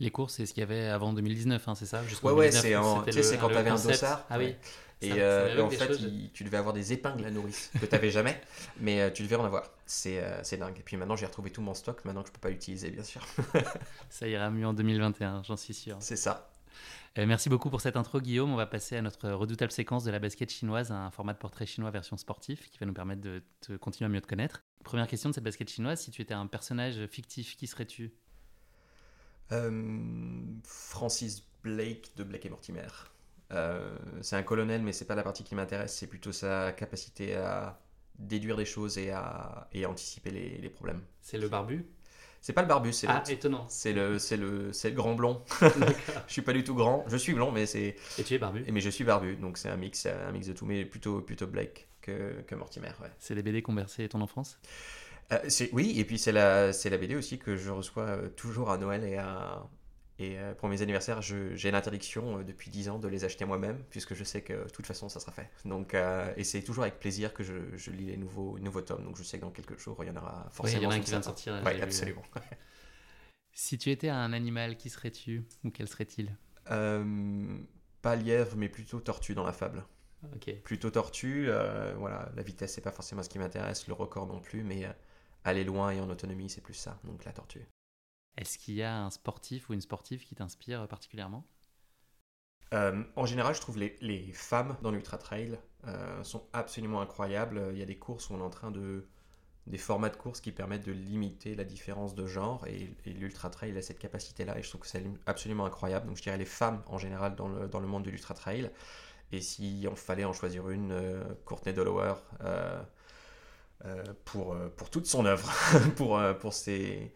[0.00, 2.02] Les courses, c'est ce qu'il y avait avant 2019, hein, c'est ça?
[2.22, 4.26] Ouais, ouais, c'est quand tu avais un dossard?
[4.28, 4.54] Ah oui.
[5.00, 8.40] Et, euh, en fait, tu devais avoir des épingles à nourrice que tu n'avais jamais,
[8.80, 9.70] mais euh, tu devais en avoir.
[10.06, 10.78] Euh, c'est dingue.
[10.78, 12.90] Et puis maintenant, j'ai retrouvé tout mon stock, maintenant que je ne peux pas l'utiliser,
[12.90, 13.22] bien sûr.
[14.08, 15.96] ça ira mieux en 2021, j'en suis sûr.
[16.00, 16.50] C'est ça.
[17.16, 18.52] Euh, merci beaucoup pour cette intro, Guillaume.
[18.52, 21.66] On va passer à notre redoutable séquence de la basket chinoise, un format de portrait
[21.66, 23.42] chinois version sportif qui va nous permettre de,
[23.76, 24.64] continuer à mieux te connaître.
[24.82, 28.12] Première question de cette basket chinoise si tu étais un personnage fictif, qui serais-tu?
[29.52, 32.88] Euh, Francis Blake de Blake et Mortimer.
[33.54, 37.36] Euh, c'est un colonel, mais c'est pas la partie qui m'intéresse, c'est plutôt sa capacité
[37.36, 37.80] à
[38.18, 41.02] déduire des choses et à, anticiper les, les problèmes.
[41.20, 41.86] C'est le barbu?
[42.40, 43.64] C'est pas le barbu, c'est ah, étonnant.
[43.70, 45.42] C'est le, c'est le, c'est le grand blond.
[46.28, 47.02] je suis pas du tout grand.
[47.08, 47.96] Je suis blond, mais c'est.
[48.18, 48.64] Et tu es barbu?
[48.70, 51.46] Mais je suis barbu, donc c'est un mix, un mix de tout, mais plutôt, plutôt
[51.46, 52.90] Blake que, que Mortimer.
[53.00, 53.08] Ouais.
[53.18, 54.58] C'est les BD qu'on bercé ton enfance?
[55.32, 58.28] Euh, c'est, oui, et puis c'est la, c'est la BD aussi que je reçois euh,
[58.28, 59.66] toujours à Noël et à,
[60.18, 63.82] et euh, pour mes anniversaires, j'ai l'interdiction euh, depuis 10 ans de les acheter moi-même,
[63.90, 65.50] puisque je sais que de toute façon, ça sera fait.
[65.64, 69.04] Donc, euh, et c'est toujours avec plaisir que je, lis les nouveaux, nouveaux tomes.
[69.04, 70.82] Donc, je sais que dans quelques jours, il y en aura forcément.
[70.82, 71.60] il y en a un qui vient de sortir.
[71.64, 72.22] Oui, absolument.
[73.52, 76.36] si tu étais un animal, qui serais-tu Ou quel serait-il?
[76.64, 79.84] Pas lièvre, mais plutôt tortue dans la fable.
[80.62, 81.48] Plutôt tortue.
[81.96, 84.86] voilà, la vitesse, c'est pas forcément ce qui m'intéresse, le record non plus, mais
[85.42, 87.00] aller loin et en autonomie, c'est plus ça.
[87.02, 87.66] Donc, la tortue.
[88.36, 91.46] Est-ce qu'il y a un sportif ou une sportive qui t'inspire particulièrement?
[92.74, 97.70] Euh, en général, je trouve les, les femmes dans l'ultra trail euh, sont absolument incroyables.
[97.72, 99.06] Il y a des courses où on est en train de
[99.66, 103.74] des formats de courses qui permettent de limiter la différence de genre et, l'ultra trail
[103.78, 106.06] a cette capacité là et je trouve que c'est absolument incroyable.
[106.06, 108.70] Donc je dirais les femmes en général dans le, dans le monde de l'ultra trail.
[109.32, 112.14] Et si fallait en choisir une, euh, Courtney Dollower
[114.24, 115.50] pour, pour toute son œuvre,
[115.96, 117.12] pour, pour ses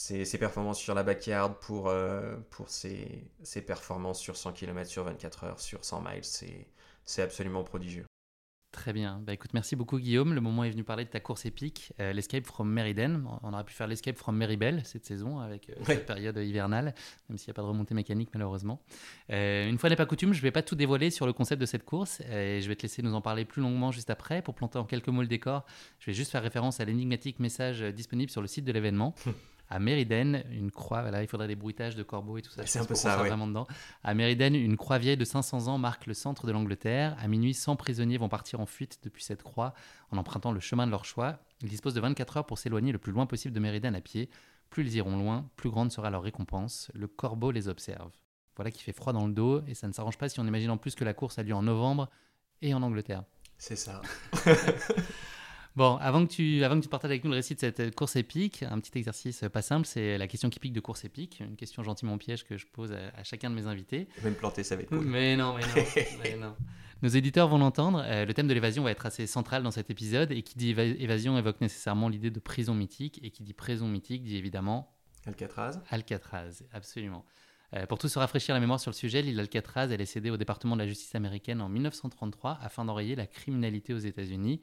[0.00, 5.04] ses, performances sur la backyard, pour, euh, pour ses, ses, performances sur 100 km, sur
[5.04, 6.24] 24 heures, sur 100 miles.
[7.04, 8.06] C'est absolument prodigieux.
[8.72, 9.20] Très bien.
[9.26, 10.32] Bah, écoute, merci beaucoup Guillaume.
[10.32, 13.26] Le moment est venu parler de ta course épique, euh, l'Escape from Meriden.
[13.42, 16.94] On aurait pu faire l'Escape from Meribel cette saison avec euh, cette période hivernale,
[17.28, 18.80] même s'il n'y a pas de remontée mécanique malheureusement.
[19.28, 21.66] une fois n'est pas coutume, je ne vais pas tout dévoiler sur le concept de
[21.66, 24.40] cette course et je vais te laisser nous en parler plus longuement juste après.
[24.40, 25.66] Pour planter en quelques mots le décor,
[25.98, 29.16] je vais juste faire référence à l'énigmatique message disponible sur le site de l'événement.
[29.70, 32.66] À Mériden, une croix, voilà, il faudrait des bruitages de corbeaux et tout ça.
[32.66, 33.68] C'est un peu ça, vraiment dedans.
[34.02, 37.16] À Mériden, une croix vieille de 500 ans marque le centre de l'Angleterre.
[37.20, 39.72] À minuit, 100 prisonniers vont partir en fuite depuis cette croix
[40.10, 41.38] en empruntant le chemin de leur choix.
[41.62, 44.28] Ils disposent de 24 heures pour s'éloigner le plus loin possible de Mériden à pied.
[44.70, 46.90] Plus ils iront loin, plus grande sera leur récompense.
[46.94, 48.10] Le corbeau les observe.
[48.56, 50.70] Voilà qui fait froid dans le dos et ça ne s'arrange pas si on imagine
[50.70, 52.10] en plus que la course a lieu en novembre
[52.60, 53.22] et en Angleterre.
[53.56, 54.02] C'est ça.
[55.76, 58.16] Bon, avant que, tu, avant que tu partages avec nous le récit de cette course
[58.16, 61.56] épique, un petit exercice pas simple, c'est la question qui pique de course épique, une
[61.56, 64.08] question gentiment piège que je pose à, chacun de mes invités.
[64.24, 65.04] Même planter, ça va être cool.
[65.04, 65.84] Mais non, mais non.
[66.24, 66.56] mais non.
[67.02, 69.90] Nos éditeurs vont l'entendre, euh, le thème de l'évasion va être assez central dans cet
[69.90, 73.86] épisode, et qui dit évasion évoque nécessairement l'idée de prison mythique, et qui dit prison
[73.86, 74.92] mythique dit évidemment...
[75.26, 77.24] Alcatraz Alcatraz, absolument.
[77.74, 80.30] Euh, pour tout se rafraîchir la mémoire sur le sujet, l'île d'Alcatraz, elle est cédée
[80.30, 84.60] au département de la justice américaine en 1933 afin d'enrayer la criminalité aux États-Unis.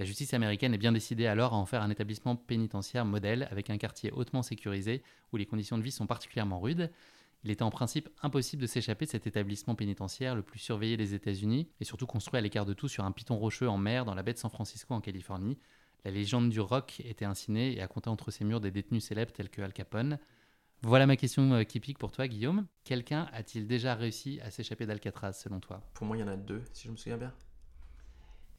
[0.00, 3.68] La justice américaine est bien décidée alors à en faire un établissement pénitentiaire modèle avec
[3.68, 6.90] un quartier hautement sécurisé où les conditions de vie sont particulièrement rudes.
[7.44, 11.12] Il était en principe impossible de s'échapper de cet établissement pénitentiaire le plus surveillé des
[11.12, 14.14] États-Unis et surtout construit à l'écart de tout sur un piton rocheux en mer dans
[14.14, 15.58] la baie de San Francisco en Californie.
[16.06, 19.04] La légende du rock était ainsi née et a compté entre ses murs des détenus
[19.04, 20.18] célèbres tels que Al Capone.
[20.80, 22.66] Voilà ma question euh, qui pique pour toi, Guillaume.
[22.84, 25.82] Quelqu'un a-t-il déjà réussi à s'échapper d'Alcatraz selon toi?
[25.92, 27.34] Pour moi, il y en a deux, si je me souviens bien.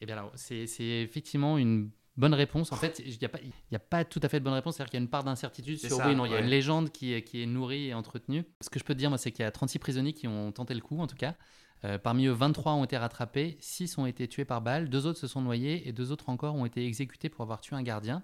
[0.01, 2.71] Eh bien c'est effectivement une bonne réponse.
[2.71, 3.39] En fait, il n'y a, pas,
[3.73, 4.75] a pas tout à fait de bonne réponse.
[4.75, 6.91] C'est-à-dire qu'il y a une part d'incertitude sur oui, non, il y a une légende
[6.91, 8.43] qui est, qui est nourrie et entretenue.
[8.61, 10.51] Ce que je peux te dire, moi, c'est qu'il y a 36 prisonniers qui ont
[10.51, 11.35] tenté le coup, en tout cas.
[11.83, 15.19] Euh, parmi eux, 23 ont été rattrapés, 6 ont été tués par balle, deux autres
[15.19, 18.23] se sont noyés et deux autres encore ont été exécutés pour avoir tué un gardien.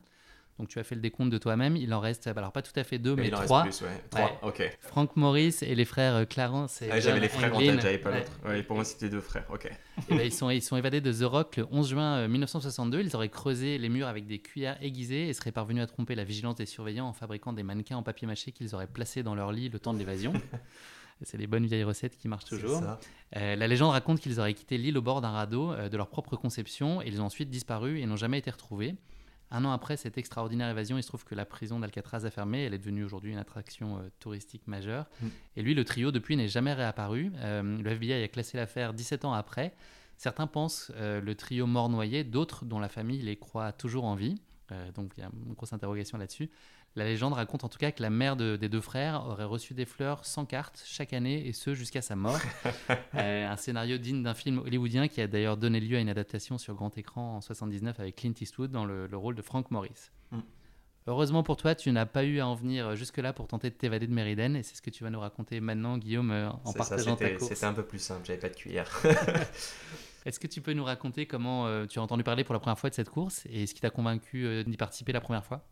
[0.60, 1.76] Donc tu as fait le décompte de toi-même.
[1.76, 3.64] Il en reste, alors pas tout à fait deux, mais, il en trois.
[3.64, 4.04] reste plus, ouais.
[4.10, 4.78] Trois, ok.
[4.82, 7.74] Frank Morris et les frères euh, Clarence et Ah, j'avais les frères en Anglin.
[7.74, 8.20] tête, j'avais pas Ouais.
[8.20, 8.32] l'autre.
[8.46, 9.66] Ouais, pour moi, c'était deux frères, ok.
[10.10, 13.02] Et ben, ils, sont, ils sont évadés de The Rock le 11 juin euh, 1962.
[13.02, 16.24] Ils auraient creusé les murs avec des cuillères aiguisées et seraient parvenus à tromper la
[16.24, 19.52] vigilance des surveillants en fabriquant des mannequins en papier mâché qu'ils auraient placés dans leur
[19.52, 20.34] lit le temps de l'évasion.
[21.24, 22.82] C'est les bonnes vieilles recettes qui marchent toujours.
[23.36, 26.10] Euh, la légende raconte qu'ils auraient quitté l'île au bord d'un radeau euh, de leur
[26.10, 28.94] propre conception et ils ont ensuite disparu et n'ont jamais été retrouvés.
[29.50, 32.64] Un an après cette extraordinaire évasion, il se trouve que la prison d'Alcatraz a fermé.
[32.64, 35.06] Elle est devenue aujourd'hui une attraction euh, touristique majeure.
[35.22, 35.28] Mm.
[35.56, 37.32] Et lui, le trio, depuis, n'est jamais réapparu.
[37.38, 39.74] Euh, le FBI a classé l'affaire 17 ans après.
[40.18, 44.16] Certains pensent euh, le trio mort noyé, d'autres dont la famille les croit toujours en
[44.16, 44.42] vie.
[44.96, 46.50] Donc il y a une grosse interrogation là-dessus.
[46.98, 49.76] La légende raconte en tout cas que la mère de- des deux frères aurait reçu
[49.76, 52.40] des fleurs sans carte chaque année et ce jusqu'à sa mort.
[53.16, 56.58] Euh, un scénario digne d'un film hollywoodien qui a d'ailleurs donné lieu à une adaptation
[56.58, 60.10] sur grand écran en 79 avec Clint Eastwood dans le, le rôle de Frank Morris.
[60.32, 60.40] Mm.
[61.08, 64.08] Heureusement pour toi, tu n'as pas eu à en venir jusque-là pour tenter de t'évader
[64.08, 66.72] de Mériden et c'est ce que tu vas nous raconter maintenant, Guillaume, euh, en C'est
[66.74, 67.50] ça, partageant ta course.
[67.50, 68.90] c'était un peu plus simple, j'avais pas de cuillère.
[70.26, 72.78] Est-ce que tu peux nous raconter comment euh, tu as entendu parler pour la première
[72.80, 75.66] fois de cette course et ce qui t'a convaincu euh, d'y participer la première fois?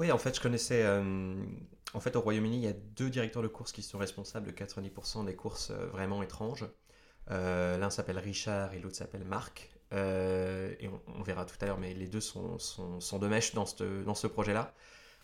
[0.00, 0.82] Oui, en fait, je connaissais.
[0.82, 1.34] euh,
[1.92, 4.50] en fait, au Royaume-Uni, il y a deux directeurs de course qui sont responsables de
[4.50, 6.64] 90% des courses euh, vraiment étranges.
[7.30, 9.70] Euh, L'un s'appelle Richard et l'autre s'appelle Marc.
[9.92, 14.02] Et on, verra tout à l'heure, mais les deux sont, sont, de mèche dans ce,
[14.02, 14.72] dans ce projet-là.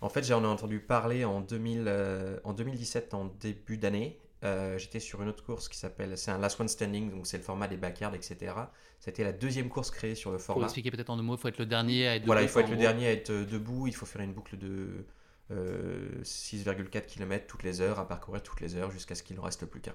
[0.02, 4.20] En fait, j'en ai entendu parler en, 2000, euh, en 2017, en début d'année.
[4.44, 6.16] Euh, J'étais sur une autre course qui s'appelle.
[6.18, 8.54] C'est un Last One Standing, donc c'est le format des backyards, etc.
[9.00, 10.64] C'était la deuxième course créée sur le Pour format.
[10.64, 12.52] expliquer peut-être en deux mots, il faut être le dernier à être Voilà, debout, il
[12.52, 15.06] faut être le dernier à être euh, debout, il faut faire une boucle de
[15.50, 19.40] euh, 6,4 km toutes les heures, à parcourir toutes les heures jusqu'à ce qu'il ne
[19.40, 19.94] reste plus qu'un.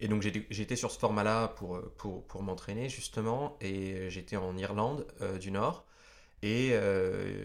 [0.00, 4.56] Et donc j'étais sur ce format-là pour, euh, pour, pour m'entraîner justement, et j'étais en
[4.56, 5.86] Irlande euh, du Nord,
[6.42, 6.74] et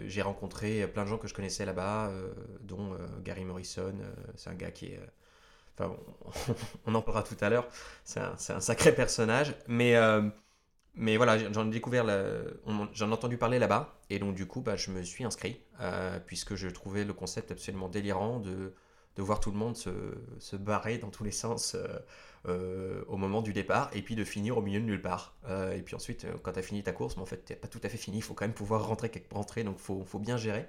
[0.08, 2.12] j'ai rencontré plein de gens que je connaissais là-bas,
[2.60, 3.94] dont Gary Morrison,
[4.36, 5.00] c'est un gars qui est...
[5.80, 5.96] Enfin,
[6.86, 7.68] on, en parlera tout à l'heure,
[8.04, 9.96] c'est un, sacré personnage, mais...
[9.96, 10.30] euh,
[10.96, 12.06] mais voilà, j'en ai découvert,
[12.94, 16.20] j'en ai entendu parler là-bas, et donc du coup, bah, je me suis inscrit, euh,
[16.26, 18.74] puisque je trouvais le concept absolument délirant de,
[19.16, 19.90] de voir tout le monde se,
[20.40, 21.78] se barrer dans tous les sens
[22.48, 25.36] euh, au moment du départ, et puis de finir au milieu de nulle part.
[25.76, 27.82] Et puis ensuite, quand tu as fini ta course, mais en fait, tu pas tout
[27.84, 30.68] à fait fini, il faut quand même pouvoir rentrer, donc il faut, faut bien gérer.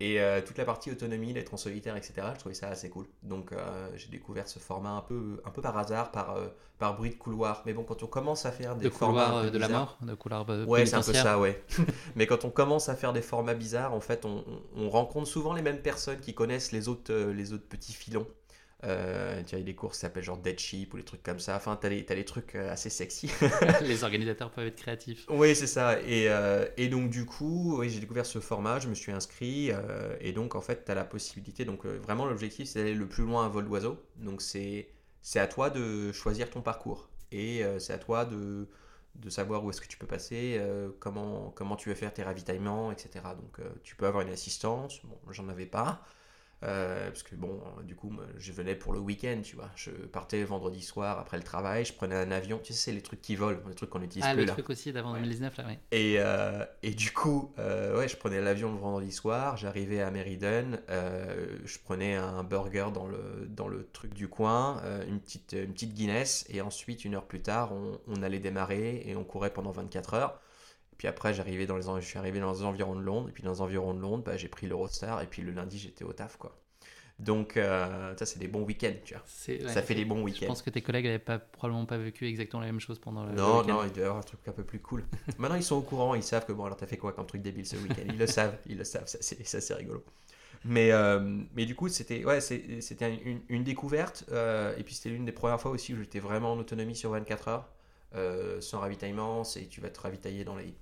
[0.00, 3.06] Et euh, toute la partie autonomie, d'être en solitaire, etc., je trouvais ça assez cool.
[3.22, 6.96] Donc euh, j'ai découvert ce format un peu, un peu par hasard, par, euh, par
[6.96, 7.62] bruit de couloir.
[7.64, 10.44] Mais bon, quand on commence à faire des De couloir de la mort, de couloir
[10.64, 11.62] Ouais, c'est un peu ça, ouais.
[12.16, 14.44] Mais quand on commence à faire des formats bizarres, en fait, on,
[14.76, 18.26] on- on rencontre souvent les mêmes personnes qui connaissent les autres, les autres petits filons.
[18.84, 21.56] Euh, tu as des courses qui s'appellent genre Dead Sheep ou des trucs comme ça.
[21.56, 23.30] Enfin, t'as les, t'as les trucs euh, assez sexy.
[23.80, 25.30] Les organisateurs peuvent être créatifs.
[25.30, 26.00] oui, c'est ça.
[26.02, 29.70] Et, euh, et donc, du coup, oui, j'ai découvert ce format, je me suis inscrit.
[29.72, 31.64] euh, et donc, en fait, tu as la possibilité.
[31.64, 33.98] Donc, vraiment, l'objectif, c'est d'aller le plus loin à vol d'oiseau.
[34.16, 34.86] Donc, c'est
[35.36, 37.08] à toi de choisir ton parcours.
[37.32, 38.68] Et c'est à toi de,
[39.16, 40.60] de savoir où est-ce que tu peux passer,
[41.00, 43.24] comment, comment tu veux faire tes ravitaillements, etc.
[43.34, 45.00] Donc, tu peux avoir une assistance.
[45.04, 46.04] Bon, j'en avais pas.
[46.64, 49.70] Euh, parce que bon, euh, du coup, je venais pour le week-end, tu vois.
[49.76, 52.58] Je partais vendredi soir après le travail, je prenais un avion.
[52.62, 54.52] Tu sais, c'est les trucs qui volent, les trucs qu'on n'utilise Ah, plus le là.
[54.54, 55.18] truc aussi d'avant Ouais.
[55.18, 55.78] 2019, là, oui.
[55.92, 60.10] Et, euh, et du coup, euh, ouais, je prenais l'avion le vendredi soir, j'arrivais à
[60.10, 65.72] Meriden, je prenais un burger dans le, dans le truc du coin, une, petite, une
[65.72, 69.52] petite Guinness, et ensuite, une heure plus tard, on, on allait démarrer et on courait
[69.52, 70.40] pendant 24 heures.
[70.98, 73.42] Puis après, j'arrivais dans les, je suis arrivé dans les environs de Londres, et puis
[73.42, 76.12] dans les environs de Londres, bah, j'ai pris l'Eurostar, et puis le lundi, j'étais au
[76.12, 76.56] taf, quoi.
[77.20, 79.22] Donc, euh, ça, c'est des bons week-ends, tu vois.
[79.48, 80.46] Ouais, ça fait des bons Je week-ends.
[80.46, 83.30] pense que tes collègues n'avaient pas, probablement pas vécu exactement la même chose pendant le,
[83.30, 83.72] le Non, week-end.
[83.74, 85.04] non, il doit y avoir un truc un peu plus cool.
[85.38, 87.40] Maintenant, ils sont au courant, ils savent que bon, alors t'as fait quoi comme truc
[87.42, 88.02] débile ce week-end?
[88.06, 90.04] Ils le savent, ils le savent, ça c'est, ça, c'est rigolo.
[90.64, 91.20] Mais, euh,
[91.54, 95.32] mais du coup, c'était, ouais, c'était une, une découverte, euh, et puis c'était l'une des
[95.32, 97.70] premières fois aussi où j'étais vraiment en autonomie sur 24 heures,
[98.60, 100.74] sans ravitaillement, c'est, tu vas te ravitailler dans les,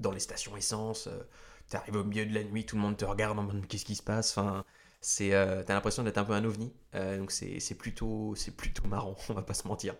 [0.00, 1.22] dans les stations essence, euh,
[1.68, 3.94] t'arrives au milieu de la nuit, tout le monde te regarde en mode qu'est-ce qui
[3.94, 4.36] se passe?
[4.36, 4.64] Enfin,
[5.00, 8.86] c'est, euh, T'as l'impression d'être un peu un ovni, euh, donc c'est, plutôt, c'est plutôt
[8.88, 9.94] marrant, on va pas se mentir.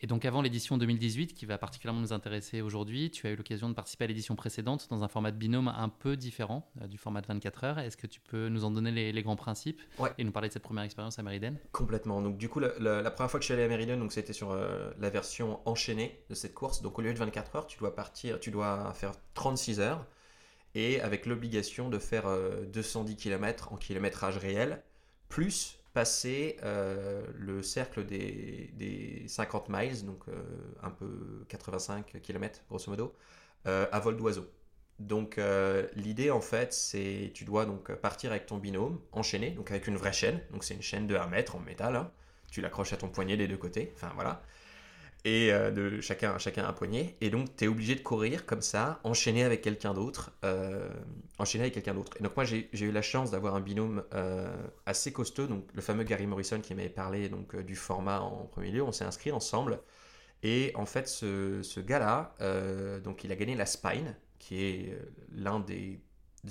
[0.00, 3.70] Et donc avant l'édition 2018, qui va particulièrement nous intéresser aujourd'hui, tu as eu l'occasion
[3.70, 6.98] de participer à l'édition précédente dans un format de binôme un peu différent euh, du
[6.98, 7.78] format de 24 heures.
[7.78, 10.10] Est-ce que tu peux nous en donner les, les grands principes Ouais.
[10.18, 12.20] et nous parler de cette première expérience à Meriden Complètement.
[12.20, 14.12] Donc du coup, la, la- la première fois que je suis allé à Meriden, donc
[14.12, 16.82] c'était sur euh, la version enchaînée de cette course.
[16.82, 20.04] Donc au lieu de 24 heures, tu dois partir, tu dois faire 36 heures
[20.74, 24.82] et avec l'obligation de faire euh, 210 km en kilométrage réel,
[25.30, 30.34] plus passer euh, le cercle des, des 50 miles, donc euh,
[30.82, 33.14] un peu 85 km grosso modo,
[33.66, 34.46] euh, à vol d'oiseau.
[35.00, 35.40] Donc
[35.96, 39.96] l'idée en fait, c'est tu dois donc partir avec ton binôme, enchaîné, donc avec une
[39.96, 40.40] vraie chaîne.
[40.52, 41.96] Donc c'est une chaîne de 1 mètre en métal.
[41.96, 42.12] hein.
[42.50, 43.92] Tu l'accroches à ton poignet des deux côtés.
[43.96, 44.42] Enfin voilà.
[45.26, 47.16] Et euh, de chacun, chacun un poignet.
[47.22, 50.32] Et donc tu es obligé de courir comme ça, enchaîné avec quelqu'un d'autre.
[50.44, 50.88] euh,
[51.38, 52.14] enchaîné avec quelqu'un d'autre.
[52.20, 54.54] Et donc moi j'ai eu la chance d'avoir un binôme euh,
[54.84, 55.46] assez costaud.
[55.46, 58.82] Donc le fameux Gary Morrison qui m'avait parlé donc, euh, du format en premier lieu.
[58.82, 59.80] On s'est inscrit ensemble.
[60.42, 62.34] Et en fait, ce, ce gars-là,
[63.02, 64.98] donc il a gagné la Spine, qui est
[65.32, 66.02] l'un des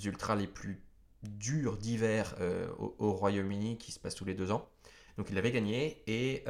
[0.03, 0.81] ultras les plus
[1.21, 2.33] durs d'hiver
[2.79, 4.67] au, au Royaume-Uni, qui se passe tous les deux ans.
[5.19, 6.43] Donc il l'avait gagné et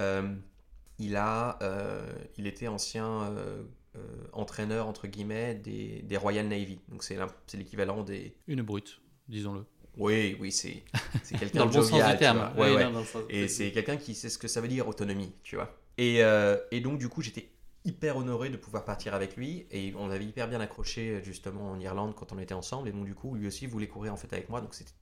[1.05, 2.05] il a, euh,
[2.37, 3.63] il était ancien euh,
[3.95, 3.99] euh,
[4.31, 6.79] entraîneur entre guillemets des, des Royal Navy.
[6.89, 7.17] Donc c'est
[7.53, 8.35] l'équivalent des.
[8.47, 9.65] Une brute, disons-le.
[9.97, 10.83] Oui, oui, c'est
[11.23, 14.47] c'est quelqu'un Dans de le bon sens jovial, Et c'est quelqu'un qui sait ce que
[14.47, 15.77] ça veut dire autonomie, tu vois.
[15.97, 17.49] Et, euh, et donc, du coup, j'étais
[17.85, 19.67] hyper honoré de pouvoir partir avec lui.
[19.69, 22.89] Et on avait hyper bien accroché, justement, en Irlande quand on était ensemble.
[22.89, 24.61] Et donc, du coup, lui aussi voulait courir en fait avec moi.
[24.61, 24.93] Donc, c'était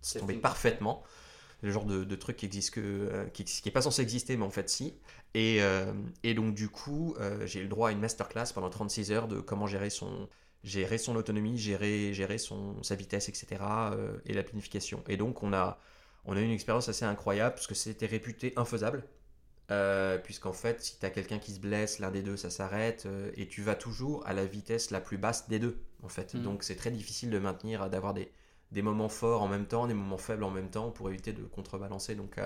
[0.00, 1.02] c'est tombé parfaitement.
[1.62, 4.36] Le genre de, de truc qui existe que, euh, qui, qui est pas censé exister,
[4.36, 4.94] mais en fait, si.
[5.34, 8.70] Et, euh, et donc, du coup, euh, j'ai eu le droit à une masterclass pendant
[8.70, 10.28] 36 heures de comment gérer son,
[10.64, 13.46] gérer son autonomie, gérer, gérer son, sa vitesse, etc.
[13.92, 15.04] euh, et la planification.
[15.08, 15.78] Et donc, on a,
[16.24, 19.04] on a eu une expérience assez incroyable parce que c'était réputé infaisable.
[20.24, 23.06] Puisqu'en fait, si tu as quelqu'un qui se blesse, l'un des deux, ça s'arrête
[23.36, 26.34] et tu vas toujours à la vitesse la plus basse des deux, en fait.
[26.34, 26.42] Mhm.
[26.42, 28.32] Donc, c'est très difficile de maintenir, d'avoir des,
[28.72, 31.44] des moments forts en même temps, des moments faibles en même temps pour éviter de
[31.44, 32.16] contrebalancer.
[32.16, 32.36] Donc,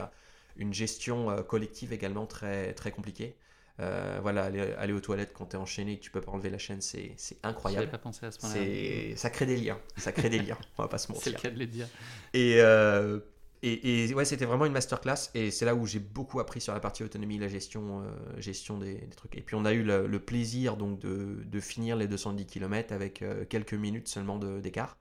[0.57, 3.37] une gestion euh, collective également très, très compliquée.
[3.81, 6.31] Euh, voilà, aller, aller aux toilettes quand tu es enchaîné et que tu peux pas
[6.31, 7.91] enlever la chaîne, c'est incroyable.
[7.91, 9.17] pas pensé à ce point-là.
[9.17, 9.81] Ça crée des liens.
[9.97, 10.59] Ça crée des liens.
[10.79, 11.41] On va pas se C'est le mentir.
[11.43, 11.89] cas de le dire.
[12.35, 13.19] Et, euh,
[13.63, 15.31] et, et ouais, c'était vraiment une masterclass.
[15.35, 18.79] Et c'est là où j'ai beaucoup appris sur la partie autonomie, la gestion, euh, gestion
[18.79, 19.37] des, des trucs.
[19.37, 22.93] Et puis on a eu le, le plaisir donc de, de finir les 210 km
[22.93, 24.99] avec quelques minutes seulement d'écart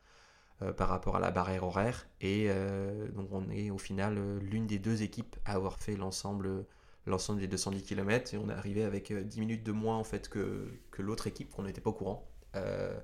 [0.72, 2.08] par rapport à la barrière horaire.
[2.22, 5.96] Et euh, donc on est au final euh, l'une des deux équipes à avoir fait
[5.96, 6.66] l'ensemble
[7.06, 10.04] l'ensemble des 210 km et on est arrivé avec euh, 10 minutes de moins en
[10.04, 12.28] fait que, que l'autre équipe qu'on n'était pas au courant.
[12.56, 12.98] Euh,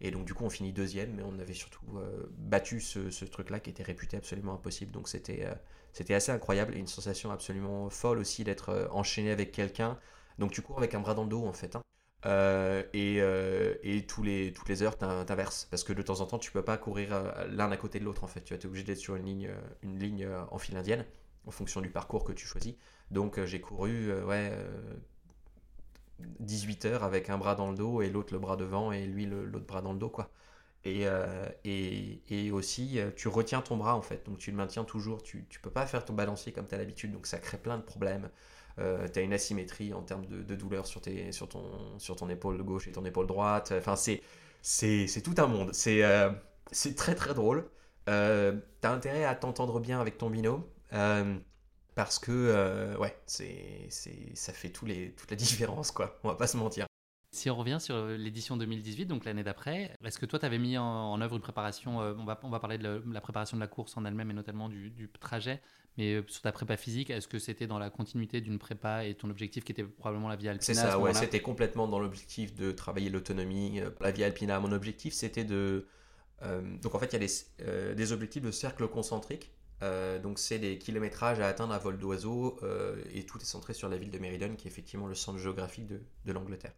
[0.00, 3.60] et donc du coup on finit deuxième, mais on avait surtout euh, battu ce, truc-là
[3.60, 4.92] qui était réputé absolument impossible.
[4.92, 5.54] Donc c'était euh,
[5.92, 9.98] c'était assez incroyable et une sensation absolument folle aussi d'être euh, enchaîné avec quelqu'un.
[10.38, 11.76] Donc tu cours avec un bras dans le dos en fait.
[11.76, 11.82] hein.
[12.26, 16.20] Euh, et, euh, et tous les, toutes les heures t'in- t'inverses parce que de temps
[16.20, 18.40] en temps tu peux pas courir euh, l'un à côté de l'autre en fait.
[18.42, 19.50] Tu vas être obligé d'être sur une ligne,
[19.82, 21.04] une ligne en file indienne
[21.46, 22.74] en fonction du parcours que tu choisis.
[23.10, 24.94] Donc j'ai couru ouais, euh,
[26.40, 29.26] 18 heures avec un bras dans le dos et l'autre le bras devant et lui
[29.26, 30.30] l'autre bras dans le dos quoi.
[30.84, 31.06] Et,
[31.64, 35.46] et, et aussi tu retiens ton bras en fait, donc tu le maintiens toujours, tu,
[35.48, 37.82] tu peux pas faire ton balancier comme tu as l'habitude, donc ça crée plein de
[37.82, 38.30] problèmes.
[38.80, 43.04] Euh, tu as une asymétrie en termes de, douleur sur, ton, épaule gauche et ton
[43.04, 44.20] épaule droite, enfin c'est,
[45.22, 46.30] tout un monde, c'est, euh,
[46.96, 47.68] très très drôle.
[48.08, 50.64] Euh, tu as intérêt à t'entendre bien avec ton binôme.
[50.92, 51.36] euh,
[51.94, 56.18] parce que ouais, ça fait les, toute la différence, quoi.
[56.24, 56.86] On va pas se mentir.
[57.30, 60.76] Si on revient sur l'édition 2018, donc l'année d'après, est-ce que toi, tu avais mis
[60.76, 64.30] en, œuvre une préparation on, va, parler de la, préparation de la course en elle-même
[64.30, 65.60] et notamment du trajet,
[65.96, 69.14] mais euh, sur ta prépa physique, est-ce que c'était dans la continuité d'une prépa et
[69.14, 72.54] ton objectif qui était probablement la Via Alpina C'est ça, ouais, c'était complètement dans l'objectif
[72.54, 73.80] de travailler l'autonomie.
[73.80, 75.86] euh, La Via Alpina, mon objectif, c'était de.
[76.42, 77.32] euh, donc en fait, il y a des,
[77.62, 79.52] euh, des objectifs de cercle concentrique.
[79.82, 82.58] Euh, donc c'est des kilométrages à atteindre à vol d'oiseau
[83.12, 85.86] et tout est centré sur la ville de Meriden qui est effectivement le centre géographique
[85.86, 86.72] de, de l'Angleterre,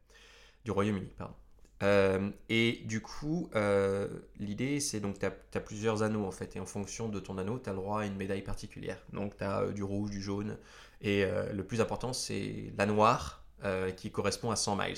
[0.64, 1.34] du Royaume-Uni, pardon.
[1.82, 4.08] Euh, et du coup, euh,
[4.38, 7.58] l'idée c'est donc tu as, plusieurs anneaux en fait et en fonction de ton anneau,
[7.58, 8.98] tu as le droit à une médaille particulière.
[9.12, 10.56] Donc tu as du rouge, du jaune
[11.02, 14.96] et euh, le plus important c'est la noire euh, qui correspond à 100 miles.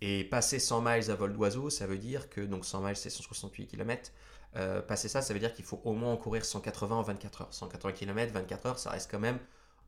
[0.00, 3.10] Et passer 100 miles à vol d'oiseau, ça veut dire que donc 100 miles c'est
[3.10, 4.12] 168 km.
[4.56, 7.42] Euh, passer ça, ça veut dire qu'il faut au moins en courir 180 en 24
[7.42, 7.54] heures.
[7.54, 9.38] 180 km, 24 heures, ça reste quand même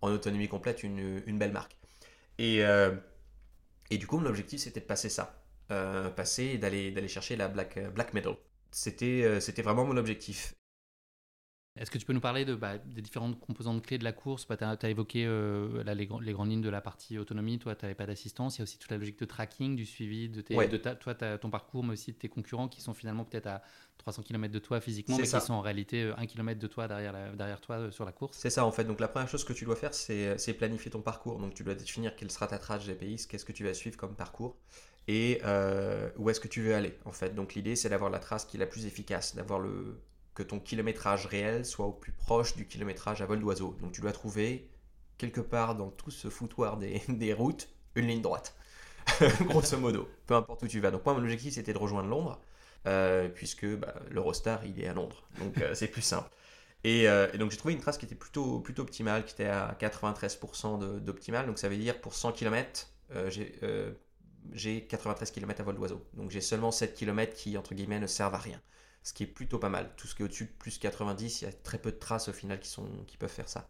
[0.02, 1.76] en autonomie complète une, une belle marque.
[2.38, 2.94] Et, euh,
[3.90, 5.39] et du coup, mon objectif c'était de passer ça.
[5.70, 8.34] Euh, passer et d'aller, d'aller chercher la Black, black Medal.
[8.72, 10.54] C'était, euh, c'était vraiment mon objectif.
[11.78, 14.46] Est-ce que tu peux nous parler de, bah, des différentes composantes clés de la course?
[14.46, 17.76] Bah, Tu as, évoqué euh, là, les, les grandes lignes de la partie autonomie, toi
[17.76, 20.28] tu n'avais pas d'assistance, il y a aussi toute la logique de tracking, du suivi
[20.28, 20.66] de, tes, Ouais.
[20.68, 23.62] de ta- toi, ton parcours, mais aussi de tes concurrents qui sont finalement peut-être à
[23.98, 25.38] 300 km de toi physiquement, mais ça.
[25.38, 28.04] qui sont en réalité euh, 1 km de toi derrière, la- derrière toi euh, sur
[28.04, 28.36] la course.
[28.36, 28.84] C'est ça en fait.
[28.84, 31.38] Donc la première chose que tu dois faire, c'est, c'est planifier ton parcours.
[31.38, 34.16] Donc tu dois définir quelle sera ta trace GPS, qu'est-ce que tu vas suivre comme
[34.16, 34.56] parcours
[35.08, 37.34] et euh, où est-ce que tu veux aller en fait.
[37.34, 40.00] Donc l'idée c'est d'avoir la trace qui est la plus efficace, d'avoir le
[40.34, 43.76] que ton kilométrage réel soit au plus proche du kilométrage à vol d'oiseau.
[43.80, 44.68] Donc tu dois trouver
[45.18, 48.54] quelque part dans tout ce foutoir des, des routes une ligne droite,
[49.42, 50.90] grosso modo, peu importe où tu vas.
[50.90, 52.40] Donc moi mon objectif c'était de rejoindre Londres.
[53.34, 55.24] puisque bah, l'Eurostar, il est à Londres.
[55.38, 56.30] Donc c'est plus simple.
[56.84, 61.00] Et, donc j'ai trouvé une trace qui était plutôt, plutôt optimale, qui était à 93%
[61.00, 61.46] d'optimal.
[61.46, 62.86] Donc ça veut dire pour 100 km,
[63.28, 63.58] j'ai
[64.54, 66.06] 93 km à vol d'oiseau.
[66.14, 68.60] Donc j'ai seulement 7 km qui, entre guillemets, ne servent à rien.
[69.02, 69.90] Ce qui est plutôt pas mal.
[69.96, 72.28] Tout ce qui est au-dessus de plus 90, il y a très peu de traces
[72.28, 73.68] au final qui, sont, qui peuvent faire ça.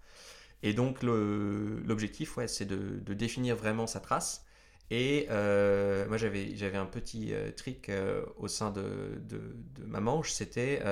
[0.63, 4.45] Et donc l'objectif, ouais, c'est de, définir vraiment sa trace.
[4.91, 9.41] Et euh, moi, j'avais, un petit euh, trick euh, au sein de, de,
[9.87, 10.83] ma manche, c'était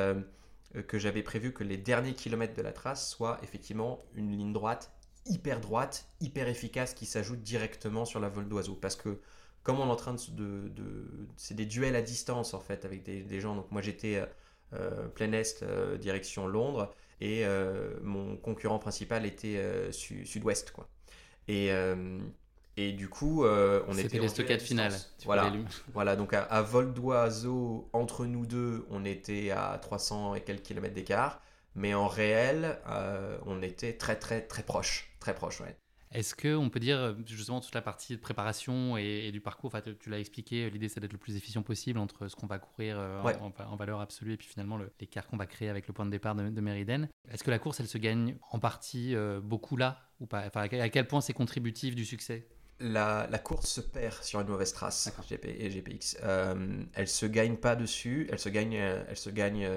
[0.87, 4.93] que j'avais prévu que les derniers kilomètres de la trace soient effectivement une ligne droite,
[5.27, 8.75] hyper droite, hyper efficace, qui s'ajoute directement sur la vol d'oiseau.
[8.75, 9.21] Parce que
[9.63, 10.73] comme on est en train de...
[11.37, 13.55] c'est des duels à distance, en fait, avec des, des gens.
[13.55, 14.23] Donc moi, j'étais
[15.15, 15.65] plein est,
[15.99, 20.89] direction Londres et euh, mon concurrent principal était euh, sud-ouest quoi.
[21.49, 22.19] Et euh,
[22.77, 24.03] et du coup, on était.
[24.03, 24.95] C'était les stockades finales.
[25.25, 25.53] Voilà.
[25.95, 26.15] voilà.
[26.15, 31.43] Donc à, vol d'oiseau entre nous deux, on était à 300 et quelques kilomètres d'écart,
[31.75, 32.79] mais en réel,
[33.47, 35.77] on était très très très proche, très proche, ouais.
[36.13, 40.09] Est-ce qu'on peut dire justement toute la partie de préparation et, du parcours, enfin, tu
[40.09, 43.23] l'as expliqué, l'idée c'est d'être le plus efficient possible entre ce qu'on va courir euh,
[43.23, 46.35] en, valeur absolue et puis finalement l'écart qu'on va créer avec le point de départ
[46.35, 50.27] de, de Est-ce que la course elle se gagne en partie euh, beaucoup là ou
[50.27, 50.47] pas?
[50.47, 52.49] Enfin, À quel point c'est contributif du succès?
[52.81, 56.17] La, course se perd sur une mauvaise trace GP et GPX.
[56.23, 59.69] Euh, elle se gagne pas dessus, elle se gagne, elle se gagne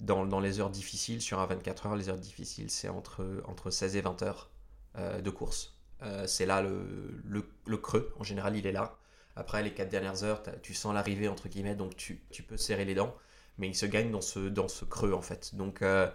[0.00, 1.20] dans, dans, les heures difficiles.
[1.20, 4.50] Sur un 24 heures, les heures difficiles c'est entre, entre 16 et 20 heures.
[4.96, 5.76] Euh, de course.
[6.02, 8.96] Euh, c'est là le, creux, en général il est là.
[9.36, 12.94] Après les quatre dernières heures, tu sens l'arrivée entre guillemets, donc tu, peux serrer les
[12.94, 13.14] dents,
[13.58, 15.54] mais il se gagne dans ce, dans ce creux en fait.
[15.54, 16.08] Donc euh,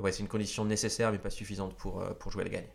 [0.00, 2.68] ouais, c'est une condition nécessaire mais pas suffisante pour, pour jouer la gagne.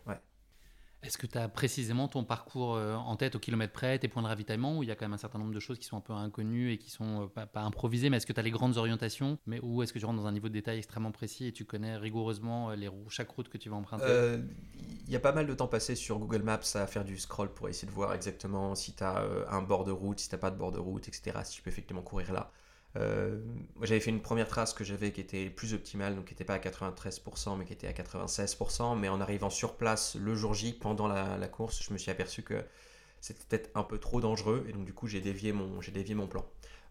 [1.04, 4.22] Est-ce que tu as précisément ton parcours euh, en tête au kilomètre près, tes points
[4.22, 5.98] de ravitaillement, où il y a quand même un certain nombre de choses qui sont
[5.98, 8.50] un peu inconnues et qui sont euh, pas, improvisées, mais est-ce que tu as les
[8.50, 11.46] grandes orientations mais, Ou est-ce que tu rentres dans un niveau de détail extrêmement précis
[11.46, 14.38] et tu connais rigoureusement euh, les, chaque route que tu vas emprunter?
[15.06, 17.52] Il y a pas mal de temps passé sur Google Maps à faire du scroll
[17.52, 20.50] pour essayer de voir exactement si tu as un bord de route, si tu pas
[20.50, 21.38] de bord de route, etc.
[21.44, 22.50] Si tu peux effectivement courir là.
[22.96, 23.40] Euh,
[23.82, 26.54] j'avais fait une première trace que j'avais qui était plus optimale, donc qui n'était pas
[26.54, 28.98] à 93%, mais qui était à 96%.
[28.98, 32.42] Mais en arrivant sur place le jour J, pendant la, course, je me suis aperçu
[32.42, 32.62] que
[33.20, 36.14] c'était peut-être un peu trop dangereux, et donc du coup j'ai dévié mon, j'ai dévié
[36.14, 36.44] mon plan.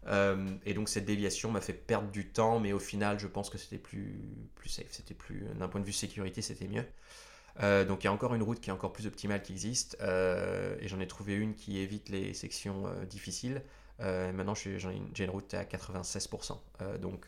[0.06, 3.50] Euh, et donc cette déviation m'a fait perdre du temps, mais au final je pense
[3.50, 4.20] que c'était plus,
[4.56, 6.84] plus safe, c'était plus, d'un point de vue sécurité, c'était mieux.
[7.62, 9.96] Euh, donc il y a encore une route qui est encore plus optimale qui existe,
[10.02, 13.62] et j'en ai trouvé une qui évite les sections difficiles.
[14.00, 16.58] Euh, maintenant, j'ai une, route à 96%.
[16.82, 17.26] Euh, donc,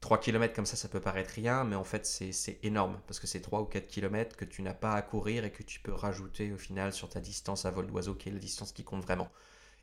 [0.00, 3.20] 3 euh, km comme ça, ça peut paraître rien, mais en fait, c'est énorme parce
[3.20, 5.80] que c'est 3 ou 4 km que tu n'as pas à courir et que tu
[5.80, 8.84] peux rajouter au final sur ta distance à vol d'oiseau, qui est la distance qui
[8.84, 9.30] compte vraiment.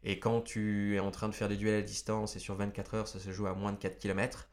[0.03, 2.93] Et quand tu es en train de faire des duels à distance et sur 24
[2.93, 4.49] heures, ça se joue à moins de 4 km,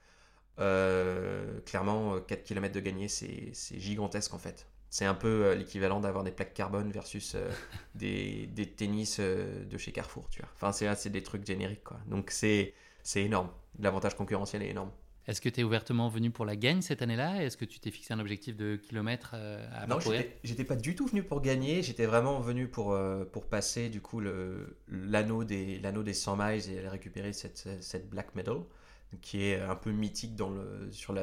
[1.66, 4.66] clairement, 4 km de gagner, c'est gigantesque en fait.
[4.92, 7.48] C'est un peu euh, l'équivalent d'avoir des plaques carbone versus euh,
[7.94, 10.50] des, des, tennis euh, de chez Carrefour, tu vois.
[10.54, 11.96] Enfin, c'est des trucs génériques, quoi.
[12.08, 12.74] Donc, c'est
[13.16, 13.48] énorme.
[13.80, 14.90] L'avantage concurrentiel est énorme.
[15.26, 17.42] Est-ce que tu es ouvertement venu pour la gagne cette année-là?
[17.42, 19.98] Est-ce que tu t'es fixé un objectif de kilomètres à Non,
[20.44, 21.82] j'étais pas du tout venu pour gagner.
[21.82, 22.98] J'étais vraiment venu pour,
[23.32, 24.20] pour passer du coup
[24.88, 28.58] l'anneau des, des 100 miles et récupérer cette, cette black medal
[29.20, 30.40] qui est un peu mythique
[30.90, 31.16] sur,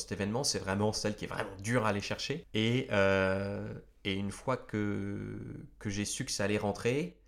[0.00, 0.44] cet événement.
[0.44, 2.46] C'est vraiment celle qui est vraiment dure à aller chercher.
[2.54, 3.72] Et, euh,
[4.04, 5.38] une fois que,
[5.84, 7.18] j'ai su que ça allait rentrer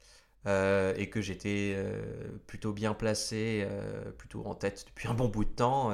[0.47, 3.67] euh, et que j'étais euh, plutôt bien placé,
[4.17, 5.93] plutôt en tête depuis un bon bout de temps,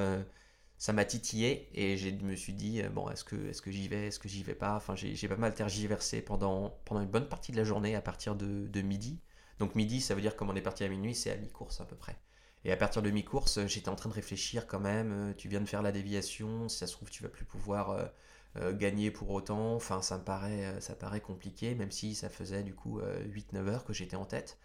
[0.77, 4.29] ça m'a titillé et je me suis dit, bon, est-ce que, j'y vais, est-ce que
[4.29, 4.77] j'y vais pas?
[4.77, 8.67] Enfin, j'ai pas mal tergiversé pendant, une bonne partie de la journée à partir de,
[8.67, 9.21] de midi.
[9.59, 11.85] Donc midi, ça veut dire comme on est parti à minuit, c'est à mi-course à
[11.85, 12.17] peu près.
[12.65, 15.13] Et à partir de mi-course, j'étais en train de réfléchir quand même.
[15.13, 17.91] Euh, tu viens de faire la déviation, si ça se trouve, tu vas plus pouvoir
[17.91, 18.05] euh,
[18.57, 19.75] euh, gagner pour autant.
[19.75, 23.85] Enfin, ça me paraît, ça paraît compliqué, même si ça faisait du coup 8-9 heures
[23.85, 24.59] que j'étais en tête.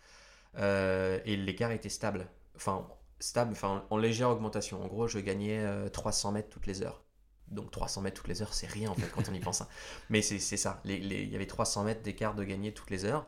[0.57, 2.27] et l'écart était stable.
[2.55, 2.87] Enfin,
[3.19, 4.83] stable, enfin, en légère augmentation.
[4.83, 7.03] En gros, je gagnais 300 mètres toutes les heures.
[7.51, 9.61] Donc 300 mètres toutes les heures, c'est rien en fait quand on y pense.
[9.61, 9.67] Hein.
[10.09, 10.81] Mais c'est ça.
[10.85, 13.27] Il y avait 300 mètres d'écart de gagner toutes les heures.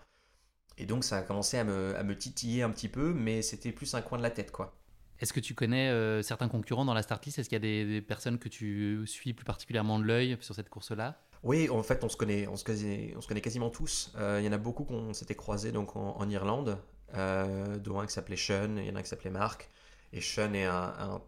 [0.82, 4.02] Et donc ça a commencé à me, titiller un petit peu, mais c'était plus un
[4.02, 4.76] coin de la tête, quoi.
[5.20, 7.38] Est-ce que tu connais euh, certains concurrents dans la start list?
[7.38, 10.70] Est-ce qu'il y a des, personnes que tu suis plus particulièrement de l'œil sur cette
[10.70, 11.22] course-là?
[11.44, 14.12] Oui, en fait, on se connaît, on se connaît, on se connaît quasiment tous.
[14.18, 16.80] Euh, il y en a beaucoup qu'on s'était croisés donc en, Irlande,
[17.14, 19.70] euh, dont un qui s'appelait Sean, il y en a un qui s'appelait Mark.
[20.14, 21.22] Et Sean est un,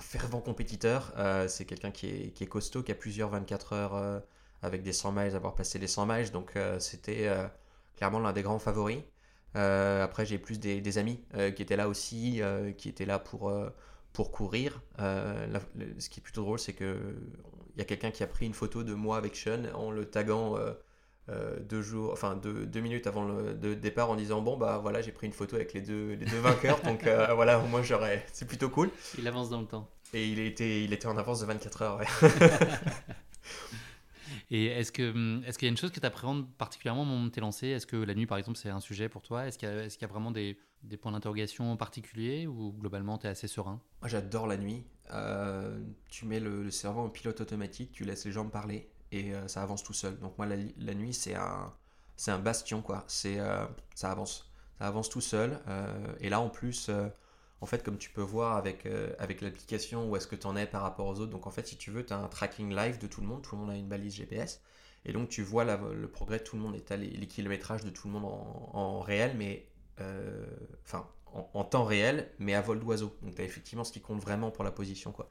[0.00, 1.14] fervent compétiteur.
[1.46, 4.22] c'est quelqu'un qui est, qui est, costaud, qui a plusieurs 24 heures
[4.62, 6.32] avec des 100 miles, avoir passé les 100 miles.
[6.32, 7.30] Donc c'était
[7.96, 8.98] clairement l'un des grands favoris.
[9.54, 11.20] après, j'ai plus des, amis
[11.54, 12.40] qui étaient là aussi,
[12.78, 13.52] qui étaient là pour,
[14.12, 14.82] pour courir.
[14.98, 17.16] ce qui est plutôt drôle, c'est que
[17.74, 20.06] il y a quelqu'un qui a pris une photo de moi avec Sean en le
[20.06, 20.56] taguant
[21.28, 25.02] euh, deux jours, enfin deux, deux, minutes avant le départ en disant bon bah voilà
[25.02, 28.24] j'ai pris une photo avec les deux, les deux vainqueurs donc euh, voilà moi j'aurais
[28.32, 28.90] c'est plutôt cool.
[29.18, 29.90] Il avance dans le temps.
[30.14, 31.98] Et il était il était en avance de 24 heures.
[31.98, 32.06] Ouais.
[34.50, 37.06] Et est-ce que hum, est-ce qu'il y a une chose que tu appréhendes particulièrement au
[37.06, 37.68] moment de t'es lancé?
[37.68, 39.46] Est-ce que la nuit par exemple c'est un sujet pour toi?
[39.46, 40.58] Est-ce qu'il y, a vraiment des,
[41.00, 43.80] points d'interrogation particuliers ou globalement tu es assez serein?
[44.00, 44.84] Moi j'adore la nuit.
[45.12, 49.34] Euh, tu mets le, le cerveau en pilote automatique, tu laisses les gens parler et
[49.34, 50.18] euh, ça avance tout seul.
[50.18, 51.72] Donc moi, la, nuit, c'est un,
[52.16, 53.06] c'est un bastion, quoi.
[53.26, 54.50] Euh, ça avance.
[54.78, 55.58] Ça avance tout seul.
[56.20, 56.90] Et là, en plus,
[57.60, 58.86] en fait, comme tu peux voir avec,
[59.18, 61.32] avec l'application, où est-ce que tu en es par rapport aux autres.
[61.32, 63.42] Donc en fait, si tu veux, tu as un tracking live de tout le monde.
[63.42, 64.60] Tout le monde a une balise GPS.
[65.06, 67.90] Et donc tu vois le progrès de tout le monde tu as les, kilométrages de
[67.90, 69.66] tout le monde en, réel, mais
[70.84, 73.16] enfin en, temps réel, mais à vol d'oiseau.
[73.22, 75.12] Donc tu as effectivement ce qui compte vraiment pour la position.
[75.12, 75.30] quoi.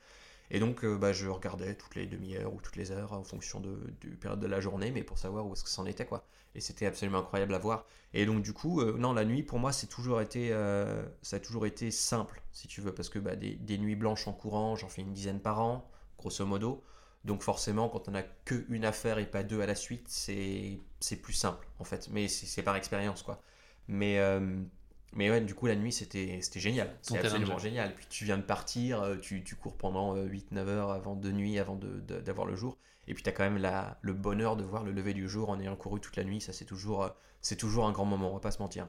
[0.51, 3.59] Et donc, euh, bah, je regardais toutes les demi-heures ou toutes les heures en fonction
[3.59, 6.25] de, du période de la journée, mais pour savoir où est-ce que c'en était, quoi.
[6.55, 7.85] Et c'était absolument incroyable à voir.
[8.13, 11.37] Et donc, du coup, euh, non, la nuit, pour moi, c'est toujours été, euh, ça
[11.37, 14.33] a toujours été simple, si tu veux, parce que bah, des, des, nuits blanches en
[14.33, 16.83] courant, j'en fais une dizaine par an, grosso modo.
[17.25, 20.79] Donc, forcément, quand on n'a qu'une affaire et pas deux à la suite, c'est
[21.21, 22.07] plus simple, en fait.
[22.11, 23.41] Mais c'est par expérience, quoi.
[23.87, 24.19] Mais
[25.15, 26.93] mais ouais, du coup, la nuit, c'était génial.
[27.01, 27.95] C'est absolument génial.
[27.95, 31.31] Puis tu viens de partir, euh, tu, tu cours pendant 8-9 euh, heures avant de
[31.31, 32.77] nuit, avant d'avoir de, le jour.
[33.07, 35.49] Et puis tu as quand même la, le bonheur de voir le lever du jour
[35.49, 36.41] en ayant couru toute la nuit.
[36.41, 37.09] Ça, c'est toujours, euh,
[37.41, 38.87] c'est toujours un grand moment, on va pas se mentir.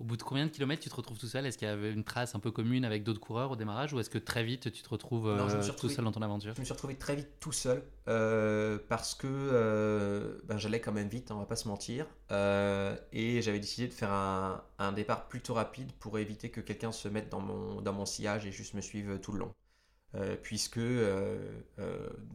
[0.00, 1.46] Au bout de combien de kilomètres tu te retrouves tout seul?
[1.46, 4.00] Est-ce qu'il y avait une trace un peu commune avec d'autres coureurs au démarrage ou
[4.00, 6.52] est-ce que très vite tu te retrouves euh, tout seul dans ton aventure?
[6.52, 10.90] Je me suis retrouvé très vite tout seul euh, parce que euh, ben, j'allais quand
[10.90, 12.06] même vite, on va pas se mentir.
[12.32, 17.06] et j'avais décidé de faire un, un, départ plutôt rapide pour éviter que quelqu'un se
[17.06, 19.54] mette dans mon, dans mon sillage et juste me suive tout le long.
[20.42, 20.80] Puisque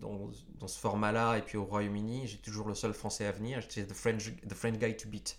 [0.02, 3.62] dans, dans, ce format-là et puis au Royaume-Uni, j'ai toujours le seul français à venir,
[3.62, 5.38] j'étais the French, the French guy to beat.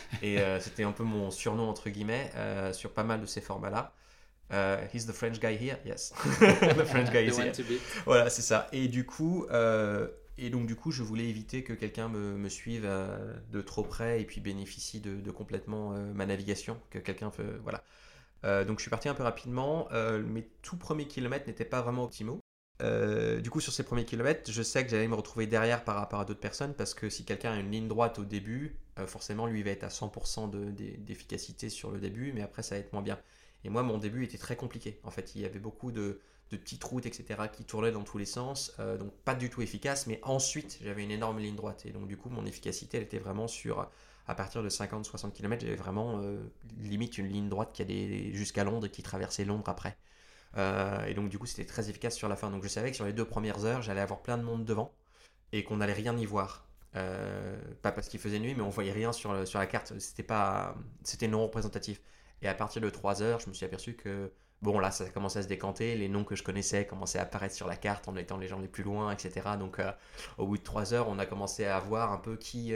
[0.22, 3.40] Et euh, c'était un peu mon surnom, entre guillemets, euh, sur pas mal de ces
[3.40, 3.92] formats-là.
[4.52, 6.12] Euh, he's the French guy here, yes.
[6.40, 7.52] the French guy is here.
[8.04, 8.68] Voilà, c'est ça.
[8.72, 9.46] Et du coup,
[10.38, 12.88] et donc du coup, je voulais éviter que quelqu'un me, me, suive
[13.50, 17.30] de trop près et puis bénéficie de, de complètement ma navigation, que quelqu'un
[17.62, 17.82] voilà.
[18.42, 19.88] Donc je suis parti un peu rapidement.
[20.26, 22.40] mes tout premiers kilomètres n'étaient pas vraiment optimaux.
[22.82, 25.96] Euh, du coup, sur ces premiers kilomètres, je sais que j'allais me retrouver derrière par
[25.96, 29.06] rapport à d'autres personnes parce que si quelqu'un a une ligne droite au début, euh,
[29.06, 30.50] forcément, lui va être à 100%
[30.98, 33.18] d'efficacité sur le début, mais après, ça va être moins bien.
[33.64, 34.98] Et moi, mon début était très compliqué.
[35.04, 36.20] En fait, il y avait beaucoup de,
[36.50, 40.06] petites routes, etc., qui tournaient dans tous les sens, euh, donc pas du tout efficace.
[40.08, 41.86] Mais ensuite, j'avais une énorme ligne droite.
[41.86, 43.88] Et donc, du coup, mon efficacité, elle était vraiment sur,
[44.26, 46.20] à partir de 50-60 km, j'avais vraiment
[46.78, 49.96] limite une ligne droite qui allait jusqu'à Londres et qui traversait Londres après.
[50.58, 52.50] Euh, et donc du coup c'était très efficace sur la fin.
[52.50, 54.92] Donc je savais que sur les deux premières heures j'allais avoir plein de monde devant
[55.52, 56.66] et qu'on n'allait rien y voir.
[56.94, 59.98] Euh, pas parce qu'il faisait nuit mais on voyait rien sur, la carte.
[59.98, 62.00] C'était pas c'était non représentatif.
[62.42, 65.38] Et à partir de 3 heures je me suis aperçu que bon là ça commençait
[65.40, 65.94] à se décanter.
[65.96, 68.58] Les noms que je connaissais commençaient à apparaître sur la carte en étant les gens
[68.58, 69.50] les plus loin etc.
[69.58, 69.90] Donc euh,
[70.38, 72.74] au bout de 3 heures on a commencé à voir un peu qui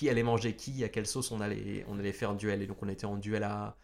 [0.00, 2.62] qui allait manger qui, à quelle sauce on allait, on allait faire un duel.
[2.62, 3.76] Et donc on était en duel à,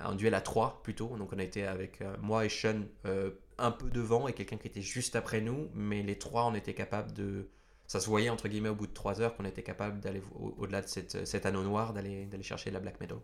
[0.00, 1.16] un duel à 3 plutôt.
[1.16, 4.56] Donc on a été avec euh, moi et Sean euh, un peu devant et quelqu'un
[4.56, 7.50] qui était juste après nous, mais les trois on était capable de.
[7.86, 10.80] Ça se voyait entre guillemets au bout de 3 heures qu'on était capable d'aller au-delà
[10.80, 13.22] de cette, cet anneau noir, d'aller chercher la Black Meadow.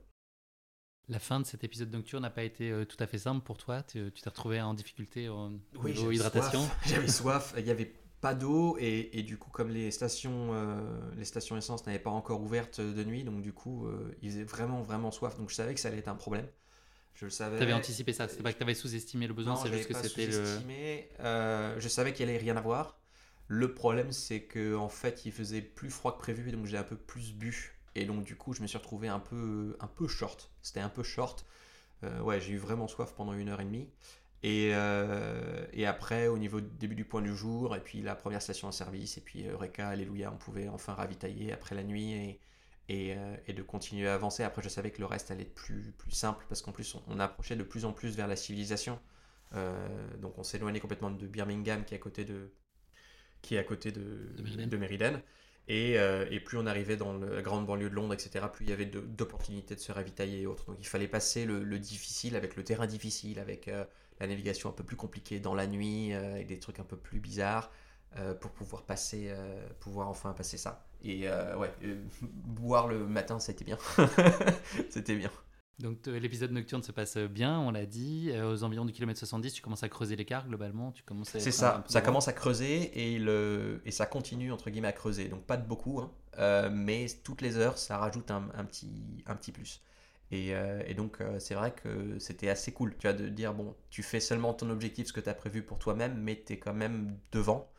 [1.08, 3.56] La fin de cet épisode nocturne n'a pas été euh, tout à fait simple pour
[3.58, 3.82] toi.
[3.82, 5.50] Tu t'es retrouvé en difficulté au
[5.82, 6.60] oui, niveau hydratation.
[6.86, 7.52] J'avais soif.
[7.58, 10.80] Il y avait pas d'eau et, du coup comme les stations euh,
[11.16, 14.44] les stations essence n'avaient pas encore ouvertes de nuit donc du coup euh, ils faisaient
[14.44, 15.36] vraiment vraiment soif.
[15.38, 16.46] Donc je savais que ça allait être un problème.
[17.14, 17.60] Je le savais.
[17.60, 20.26] Avais anticipé ça c'est pas que tu avais sous-estimé le besoin c'est juste que c'était
[20.26, 20.44] le
[21.20, 22.98] euh, je savais qu'il allait rien avoir.
[23.48, 26.84] Le problème c'est que en fait il faisait plus froid que prévu donc j'ai un
[26.84, 27.76] peu plus bu.
[27.94, 30.50] Et donc du coup je me suis retrouvé un peu un peu short.
[30.62, 31.46] C'était un peu short.
[32.22, 33.88] Ouais j'ai eu vraiment soif pendant une heure et demie
[34.42, 38.14] et, euh, et, après, au niveau du début du point du jour, et puis la
[38.14, 42.12] première station en service, et puis Eureka, Alléluia, on pouvait enfin ravitailler après la nuit
[42.12, 42.40] et,
[42.88, 44.42] et, euh, et, de continuer à avancer.
[44.42, 47.20] Après, je savais que le reste allait être plus, plus simple, parce qu'en plus, on,
[47.20, 48.98] approchait de plus en plus vers la civilisation.
[49.54, 52.50] Euh, donc on s'éloignait complètement de Birmingham, qui est à côté de,
[53.42, 55.20] qui est à côté de, de Meriden.
[55.68, 58.72] Et, et, plus on arrivait dans la grande banlieue de Londres, etc., plus il y
[58.72, 60.64] avait d'opportunités de, se ravitailler et autres.
[60.66, 63.70] Donc il fallait passer le, le difficile avec le terrain difficile, avec
[64.20, 66.96] la navigation un peu plus compliquée dans la nuit, euh, avec des trucs un peu
[66.96, 67.70] plus bizarres.
[68.40, 69.32] pour pouvoir passer,
[69.78, 70.84] pouvoir enfin passer ça.
[71.02, 71.72] Et ouais,
[72.22, 73.78] boire le matin, c'était bien.
[74.90, 75.30] c'était bien.
[75.78, 78.32] Donc l'épisode nocturne se passe bien, on l'a dit.
[78.44, 80.90] aux environs du kilomètre 70, tu commences à creuser l'écart globalement.
[80.90, 81.30] Tu commences.
[81.30, 81.84] C'est ça.
[81.88, 85.28] Ça commence à creuser et le et ça continue entre guillemets à creuser.
[85.28, 86.68] Donc pas de beaucoup, hein.
[86.70, 89.80] mais toutes les heures, ça rajoute un, un petit un petit plus.
[90.32, 93.74] Euh, et, donc, euh, c'est vrai que c'était assez cool, tu vois, de dire, bon,
[93.90, 96.58] tu fais seulement ton objectif, ce que tu as prévu pour toi-même, mais tu es
[96.58, 97.70] quand même devant.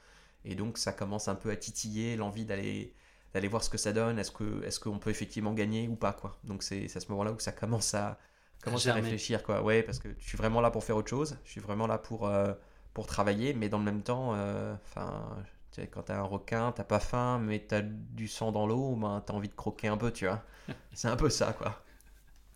[0.44, 2.96] Et donc, ça commence un peu à titiller l'envie d'aller
[3.34, 6.12] d'aller voir ce que ça donne, est-ce qu'on est qu'on peut effectivement gagner ou pas,
[6.12, 6.38] quoi.
[6.44, 8.20] Donc, c'est à ce moment-là où ça commence à,
[8.62, 9.64] commence à réfléchir, quoi.
[9.64, 11.98] Ouais, parce que je suis vraiment là pour faire autre chose, je suis vraiment là
[11.98, 12.54] pour, euh,
[12.94, 14.32] pour travailler, mais dans le même temps,
[14.84, 15.38] enfin...
[15.92, 19.34] quand t'as un requin, t'as pas faim, mais t'as du sang dans l'eau, ben, t'as
[19.34, 20.44] envie de croquer un peu, tu vois.
[20.94, 21.82] c'est un peu ça, quoi.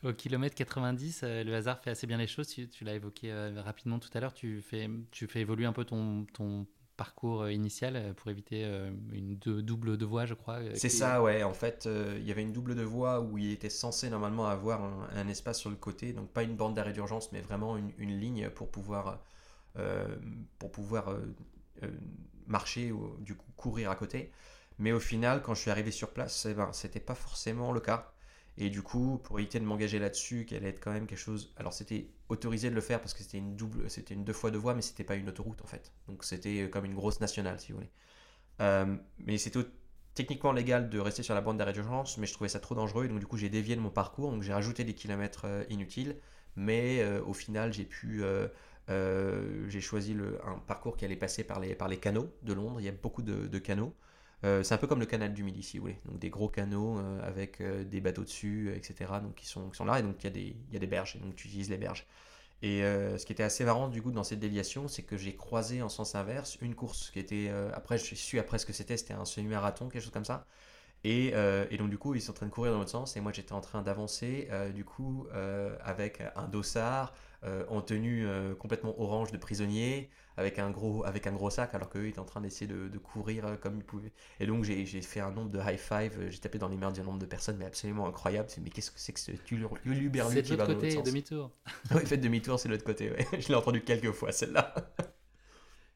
[0.05, 2.47] Au kilomètre 90, euh, le hasard fait assez bien les choses.
[2.47, 4.35] Tu, l'as évoqué euh, rapidement tout à l'heure.
[4.35, 8.63] Tu fais, tu fais évoluer un peu ton, ton parcours euh, initial pour éviter
[9.11, 10.59] une double de voie, je crois.
[10.75, 11.41] C'est ça, ouais.
[11.41, 14.83] En fait, il y avait une double de voie où il était censé normalement avoir
[14.83, 18.19] un, espace sur le côté, donc pas une bande d'arrêt d'urgence, mais vraiment une, une,
[18.19, 19.23] ligne pour pouvoir,
[20.59, 21.17] pour pouvoir
[22.45, 24.31] marcher ou du coup courir à côté.
[24.77, 27.79] Mais au final, quand je suis arrivé sur place, eh ben, c'était pas forcément le
[27.79, 28.14] cas.
[28.57, 31.53] Et du coup, pour éviter de m'engager là-dessus, qui allait être quand même quelque chose.
[31.57, 34.51] Alors, c'était autorisé de le faire parce que c'était une double, c'était une deux fois
[34.51, 35.91] deux voies, mais c'était pas une autoroute en fait.
[36.07, 37.91] Donc, c'était comme une grosse nationale, si vous voulez.
[38.61, 39.59] Euh, mais c'était
[40.13, 43.05] techniquement légal de rester sur la bande d'arrêt d'urgence, mais je trouvais ça trop dangereux,
[43.05, 45.63] et donc du coup, j'ai dévié de mon parcours, donc j'ai rajouté des kilomètres euh,
[45.69, 46.17] inutiles,
[46.55, 48.23] mais euh, au final, j'ai pu.
[48.87, 52.79] j'ai choisi un parcours qui allait passer par les, par les canaux de Londres.
[52.79, 53.93] Il y a beaucoup de canaux.
[54.45, 55.99] Euh, c'est un peu comme le canal du Midi, si vous voulez.
[56.05, 59.11] Donc des gros canaux euh, avec euh, des bateaux dessus, etc.
[59.21, 61.19] Donc qui sont, qui sont là et donc il y, y a des berges et
[61.19, 62.05] donc tu utilises les berges.
[62.61, 65.83] Et ce qui était assez marrant du coup dans cette déviation, c'est que j'ai croisé
[65.83, 67.51] en sens inverse une course qui était.
[67.73, 70.47] après, je suis après ce que c'était, c'était un semi-marathon, quelque chose comme ça.
[71.03, 71.33] Et,
[71.69, 73.31] et, donc du coup, ils sont en train de courir dans l'autre sens et moi
[73.33, 75.27] j'étais en train d'avancer du coup
[75.83, 77.13] avec un dossard
[77.69, 78.27] en tenue
[78.59, 82.25] complètement orange de prisonnier avec un gros, avec un gros sac, alors qu'eux étaient en
[82.25, 84.11] train d'essayer de, courir euh, comme ils pouvaient.
[84.39, 86.91] Et donc j'ai fait un nombre de high five, euh, j'ai tapé dans les mains
[86.91, 88.49] d'un nombre de personnes, mais absolument incroyable.
[88.61, 89.31] Mais qu'est-ce que c'est que ce
[89.85, 91.51] Luluberlu qui va de l'autre côté, demi-tour.
[91.95, 93.11] oui, faites demi-tour, c'est l'autre côté.
[93.11, 93.27] Ouais.
[93.39, 94.73] Je l'ai entendu quelques fois celle-là.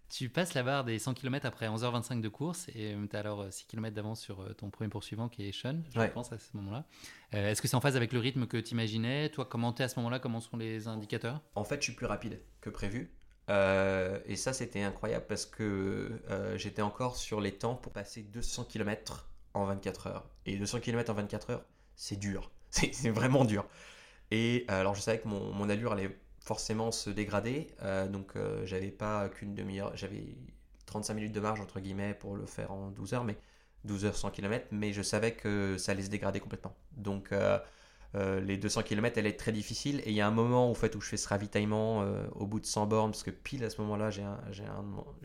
[0.09, 3.45] Tu passes la barre des 100 km après 11h25 de course et tu as alors
[3.51, 6.85] 6 km d'avance sur ton premier poursuivant qui est Sean, je pense, à ce moment-là.
[7.31, 9.99] Est-ce que c'est en phase avec le rythme que tu imaginais Toi, comment à ce
[9.99, 10.19] moment-là?
[10.19, 11.41] Comment sont les indicateurs?
[11.53, 13.13] En fait, je suis plus rapide que prévu.
[13.49, 18.21] Euh, et ça, c'était incroyable parce que euh, j'étais encore sur les temps pour passer
[18.21, 20.29] 200 km en 24 heures.
[20.45, 22.51] Et 200 km en 24 heures, c'est dur.
[22.69, 23.65] C'est vraiment dur.
[24.29, 26.15] Et euh, alors, je savais que mon, mon, allure allait
[26.49, 27.67] forcément se dégrader.
[28.11, 28.33] donc,
[28.65, 29.91] j'avais pas qu'une demi-heure.
[29.95, 30.35] J'avais
[30.87, 33.23] 35 minutes de marge, entre guillemets, pour le faire en 12 heures.
[33.23, 33.37] Mais
[33.85, 34.67] 12 heures 100 km.
[34.71, 36.75] Mais je savais que ça allait se dégrader complètement.
[36.97, 37.31] Donc,
[38.15, 40.01] euh, les 200 km, elle est très difficile.
[40.05, 42.47] Et il y a un moment où, fait, où je fais ce ravitaillement euh, au
[42.47, 44.63] bout de 100 bornes, parce que pile à ce moment-là, j'ai je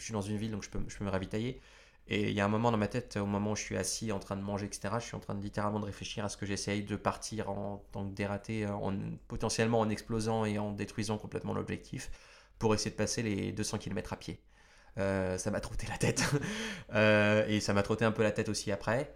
[0.05, 1.61] suis dans une ville, donc je peux me ravitailler.
[2.09, 4.13] Et il y a un moment dans ma tête, au moment où je suis assis
[4.13, 6.37] en train de manger, etc., je suis en train de littéralement de réfléchir à ce
[6.37, 8.95] que j'essaye de partir en tant que dératé, en,
[9.27, 12.11] potentiellement en explosant et en détruisant complètement l'objectif,
[12.59, 14.41] pour essayer de passer les 200 km à pied.
[14.99, 16.23] Euh, ça m'a trotté la tête.
[17.49, 19.15] et ça m'a trotté un peu la tête aussi après.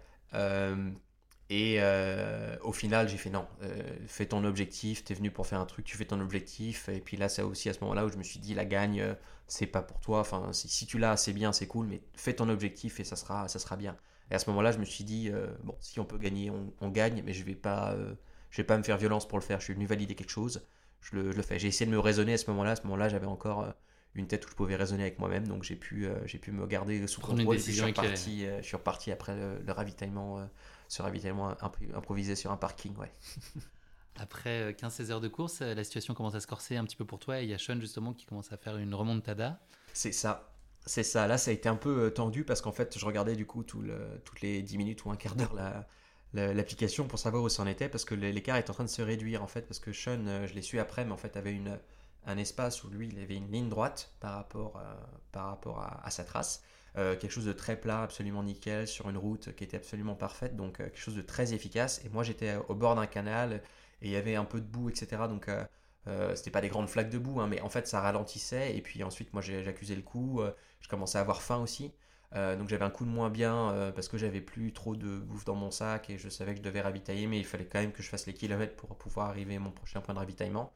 [1.49, 5.59] Et euh, au final, j'ai fait non, euh, fais ton objectif, t'es venu pour faire
[5.59, 6.89] un truc, tu fais ton objectif.
[6.89, 9.01] Et puis là, c'est aussi à ce moment-là où je me suis dit, la gagne,
[9.01, 9.13] euh,
[9.49, 10.21] c'est pas pour toi.
[10.21, 13.47] Enfin, si, tu l'as, c'est bien, c'est cool, mais fais ton objectif et ça sera,
[13.47, 13.97] ça sera bien.
[14.31, 15.31] Et à ce moment-là, je me suis dit,
[15.63, 17.97] bon, si on peut gagner, on, gagne, mais je vais pas,
[18.51, 19.59] je vais pas me faire violence pour le faire.
[19.59, 20.65] Je suis venu valider quelque chose,
[21.01, 21.59] je le, je le fais.
[21.59, 22.71] J'ai essayé de me raisonner à ce moment-là.
[22.71, 23.73] À ce moment-là, j'avais encore
[24.15, 27.07] une tête où je pouvais raisonner avec moi-même, donc j'ai pu, j'ai pu me garder
[27.07, 27.55] sous contrôle.
[27.55, 30.47] Et je suis reparti, je suis reparti après le ravitaillement
[30.89, 31.55] ce ravitaillement
[31.93, 33.11] improvisé sur un parking, ouais.
[34.19, 36.97] Après 15-16 euh, heures de course, euh, la situation commence à se corser un petit
[36.97, 39.59] peu pour toi et il y a Sean justement qui commence à faire une remontada.
[39.93, 40.53] C'est ça.
[40.85, 41.27] C'est ça.
[41.27, 43.63] Là, ça a été un peu euh, tendu parce qu'en fait, je regardais du coup
[43.63, 45.55] toutes les 10 minutes ou un quart d'heure
[46.33, 49.01] l'application pour savoir où ça en était parce que l'écart est en train de se
[49.01, 51.79] réduire en fait parce que Sean, je l'ai su après, mais en fait avait une,
[52.27, 54.79] un espace où lui il avait une ligne droite par rapport,
[55.31, 56.61] par rapport à, sa trace
[56.93, 60.77] quelque chose de très plat, absolument nickel, sur une route qui était absolument parfaite, donc
[60.77, 61.99] quelque chose de très efficace.
[62.05, 63.63] Et moi j'étais au bord d'un canal
[64.01, 65.23] et il y avait un peu de boue, etc.
[65.27, 65.49] Donc
[66.07, 68.75] euh, c'était pas des grandes flaques de boue, hein, mais en fait ça ralentissait.
[68.75, 70.41] Et puis ensuite moi j'accusais le coup,
[70.81, 71.93] je commençais à avoir faim aussi.
[72.33, 75.55] donc j'avais un coup de moins bien parce que j'avais plus trop de bouffe dans
[75.55, 78.03] mon sac et je savais que je devais ravitailler, mais il fallait quand même que
[78.03, 80.73] je fasse les kilomètres pour pouvoir arriver à mon prochain point de ravitaillement.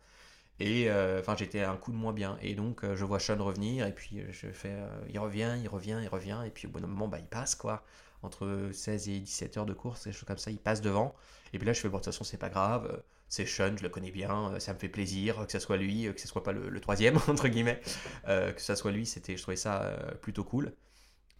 [0.59, 2.37] Et enfin, j'étais un coup de moins bien.
[2.41, 4.75] Et donc, je vois Sean revenir, et puis je fais,
[5.09, 7.55] il revient, il revient, il revient, et puis au bout d'un moment, bah, il passe,
[7.55, 7.83] quoi.
[8.21, 11.13] Entre 16 et 17 heures de course, des choses comme ça, il passe devant.
[11.53, 13.03] Et puis là, je fais, bon, de toute façon, c'est pas grave
[13.33, 16.05] c'est Sean, je le connais bien, euh, ça me fait plaisir que ce soit lui,
[16.05, 17.81] euh, que ce soit pas le, troisième, entre guillemets,
[18.27, 20.71] euh, que ce soit lui, c'était, je trouvais ça plutôt cool.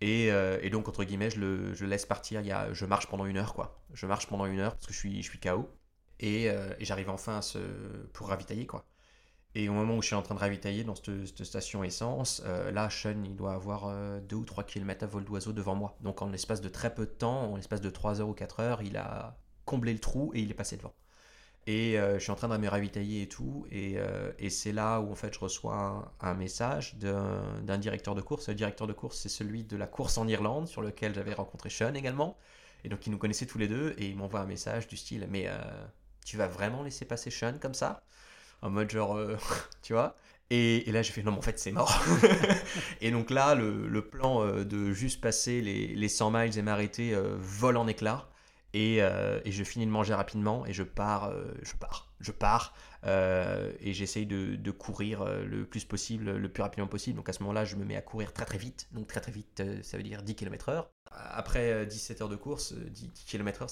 [0.01, 0.31] Et,
[0.71, 3.53] donc, entre guillemets, je le, laisse partir, il y a, je marche pendant une heure,
[3.53, 3.85] quoi.
[3.93, 5.69] Je marche pendant une heure parce que je suis, je suis KO.
[6.19, 6.49] Et,
[6.81, 7.57] j'arrive enfin à
[8.11, 8.85] pour ravitailler, quoi.
[9.55, 12.89] Et au moment où je suis en train de ravitailler dans cette, station essence, là,
[12.89, 15.95] Sean, il doit avoir 2 ou 3 km à vol d'oiseau devant moi.
[16.01, 18.59] Donc, en l'espace de très peu de temps, en l'espace de 3 heures ou 4
[18.59, 20.93] heures, il a comblé le trou et il est passé devant.
[21.65, 23.65] Et euh, je suis en train de me ravitailler et tout.
[23.71, 28.21] Et, euh, et c'est là où en fait je reçois un, message d'un directeur de
[28.21, 28.49] course.
[28.49, 31.69] Le directeur de course, c'est celui de la course en Irlande, sur lequel j'avais rencontré
[31.69, 32.37] Sean également.
[32.83, 33.95] Et donc il nous connaissait tous les deux.
[33.97, 35.57] Et il m'envoie un message du style Mais euh,
[36.25, 38.03] tu vas vraiment laisser passer Sean comme ça?
[38.61, 39.17] En mode genre,
[39.81, 40.15] tu vois?
[40.49, 42.03] Et, là, j'ai fait non, mais en fait, c'est mort.
[43.01, 47.15] et donc là, le, le plan de juste passer les, les 100 miles et m'arrêter
[47.39, 48.29] vole en éclats.
[48.75, 52.73] Euh, et, je finis de manger rapidement et je pars, euh, je pars, je pars
[53.05, 57.17] euh, et j'essaye de, courir le plus possible, le plus rapidement possible.
[57.17, 58.87] Donc à ce moment-là, je me mets à courir très très vite.
[58.91, 60.87] Donc très très vite, ça veut dire 10 km/h.
[61.11, 63.67] Après 17 heures de course, 10, km/h,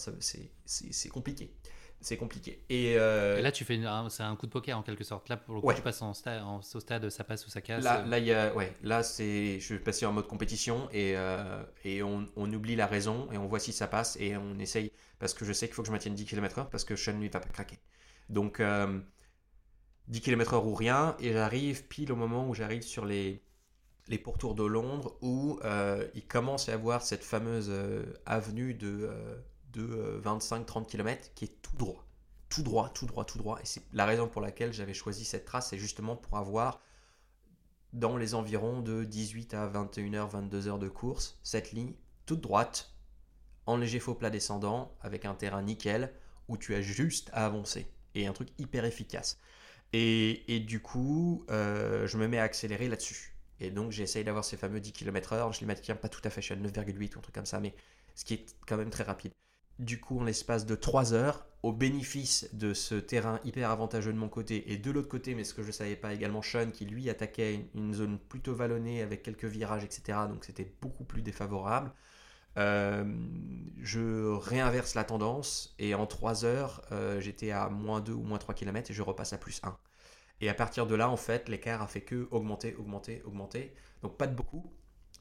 [0.65, 1.55] c'est compliqué
[2.01, 2.63] c'est compliqué.
[2.69, 3.79] Et, là, tu fais
[4.09, 5.29] c'est un coup de poker en quelque sorte.
[5.29, 7.83] Là, pour le coup, tu passes en stade, au stade, ça passe ou ça casse.
[7.83, 11.15] Là, là, y a, ouais, là c'est, je vais passer en mode compétition et,
[11.85, 14.91] et on, on, oublie la raison et on voit si ça passe et on essaye
[15.19, 17.29] parce que je sais qu'il faut que je maintienne 10 km/h parce que Sean lui
[17.29, 17.79] va pas craquer.
[18.29, 18.61] Donc
[20.07, 23.43] 10 km/h ou rien et j'arrive pile au moment où j'arrive sur les
[24.07, 25.59] les pourtours de Londres où
[26.15, 27.71] il commence à y avoir cette fameuse
[28.25, 29.09] avenue de
[29.73, 32.05] de 25-30 euh, km qui est tout droit.
[32.49, 33.59] Tout droit, tout droit, tout droit.
[33.61, 36.81] Et c'est la raison pour laquelle j'avais choisi cette trace, c'est justement pour avoir
[37.93, 41.93] dans les environs de 18 à 21h, 22h de course, cette ligne
[42.25, 42.93] toute droite,
[43.65, 46.13] en léger faux plat descendant, avec un terrain nickel,
[46.47, 47.91] où tu as juste à avancer.
[48.15, 49.39] Et un truc hyper efficace.
[49.93, 53.35] Et, du coup, euh, je me mets à accélérer là-dessus.
[53.59, 55.53] Et donc, j'essaye d'avoir ces fameux 10 km/h.
[55.53, 57.45] Je les maintiens pas tout à fait, je suis à 9,8 ou un truc comme
[57.45, 57.75] ça, mais
[58.15, 59.33] ce qui est quand même très rapide
[59.81, 64.17] du coup en l'espace de 3 heures, au bénéfice de ce terrain hyper avantageux de
[64.17, 66.71] mon côté et de l'autre côté, mais ce que je ne savais pas également, Sean
[66.71, 70.19] qui lui attaquait une zone plutôt vallonnée avec quelques virages, etc.
[70.29, 71.91] Donc c'était beaucoup plus défavorable.
[72.57, 73.05] Euh,
[73.81, 78.39] je réinverse la tendance et en 3 heures, euh, j'étais à moins 2 ou moins
[78.39, 79.77] 3 km et je repasse à plus 1.
[80.41, 83.73] Et à partir de là, en fait, l'écart a fait que augmenter, augmenter, augmenter.
[84.01, 84.73] Donc pas de beaucoup,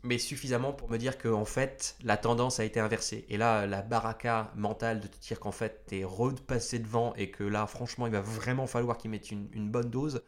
[0.03, 3.25] mais suffisamment pour me dire que en fait la tendance a été inversée.
[3.29, 7.45] Et là, la baraka mentale de te dire qu'en fait t'es repassé devant et que
[7.45, 10.23] là, franchement, il va vraiment falloir qu'il mette une, bonne dose,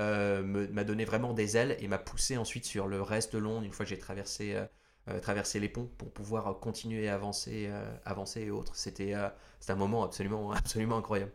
[0.00, 3.64] euh, m'a donné vraiment des ailes et m'a poussé ensuite sur le reste de Londres
[3.64, 4.64] une fois que j'ai traversé, euh,
[5.08, 7.70] euh, traversé les ponts pour pouvoir continuer à avancer,
[8.04, 8.76] avancer et autres.
[8.76, 11.32] C'était un moment absolument, absolument incroyable.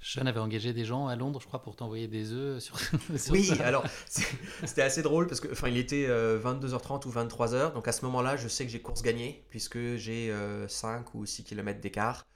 [0.00, 2.78] Sean avait engagé des gens à Londres, je crois, pour t'envoyer des œufs sur,
[3.30, 7.88] Oui, alors c'était assez drôle parce que enfin il était 22h30 euh, ou 23h, donc
[7.88, 10.34] à ce moment-là, je sais que j'ai course gagnée puisque j'ai
[10.68, 12.26] 5 euh, ou 6 km d'écart.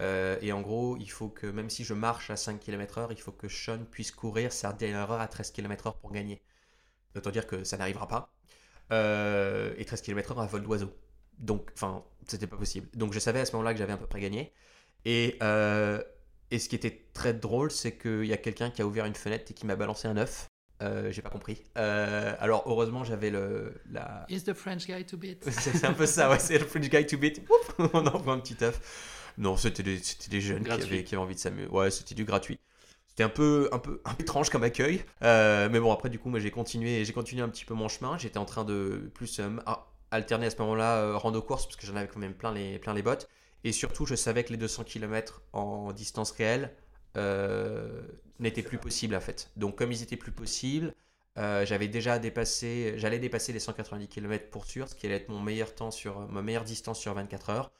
[0.00, 3.20] Euh, et en gros, il faut que même si je marche à 5 km/h, il
[3.20, 6.42] faut que Sean puisse courir sa dernière heure à 13 km/h pour gagner.
[7.14, 8.32] Autant dire que ça n'arrivera pas.
[8.90, 10.90] et 13 km/h à vol d'oiseau.
[11.38, 12.88] Donc, enfin, c'était pas possible.
[12.94, 14.52] Donc je savais à ce moment-là que j'avais à peu près gagné.
[15.04, 15.38] Et
[16.50, 19.14] et ce qui était très drôle, c'est qu'il y a quelqu'un qui a ouvert une
[19.14, 20.48] fenêtre et qui m'a balancé un œuf.
[20.82, 21.62] Euh, j'ai pas compris.
[21.76, 24.24] Euh, alors heureusement j'avais le la.
[24.30, 26.38] Is the French guy to beat C'est un peu ça, ouais.
[26.38, 27.42] C'est le French guy to beat.
[27.78, 29.32] on envoie un petit œuf.
[29.36, 31.68] Non, c'était des, des, jeunes qui avaient, qui avaient, envie de s'amuser.
[31.68, 32.58] Ouais, c'était du gratuit.
[33.08, 35.04] C'était un peu, un peu, un peu étrange comme accueil.
[35.22, 37.88] Euh, mais bon, après du coup, moi j'ai continué, j'ai continué un petit peu mon
[37.88, 38.18] chemin.
[38.18, 39.40] J'étais en train de plus
[40.10, 42.94] alterner à ce moment-là rando course parce que j'en avais quand même plein les, plein
[42.94, 43.28] les bottes.
[43.64, 46.74] Et surtout, je savais que les 200 km en distance réelle
[47.16, 48.02] euh,
[48.38, 49.50] n'étaient plus possibles en fait.
[49.56, 50.94] Donc, comme ils étaient plus possibles,
[51.38, 55.28] euh, j'avais déjà dépassé, j'allais dépasser les 190 km pour sûr, ce qui allait être
[55.28, 57.72] mon meilleur temps sur ma meilleure distance sur 24 heures.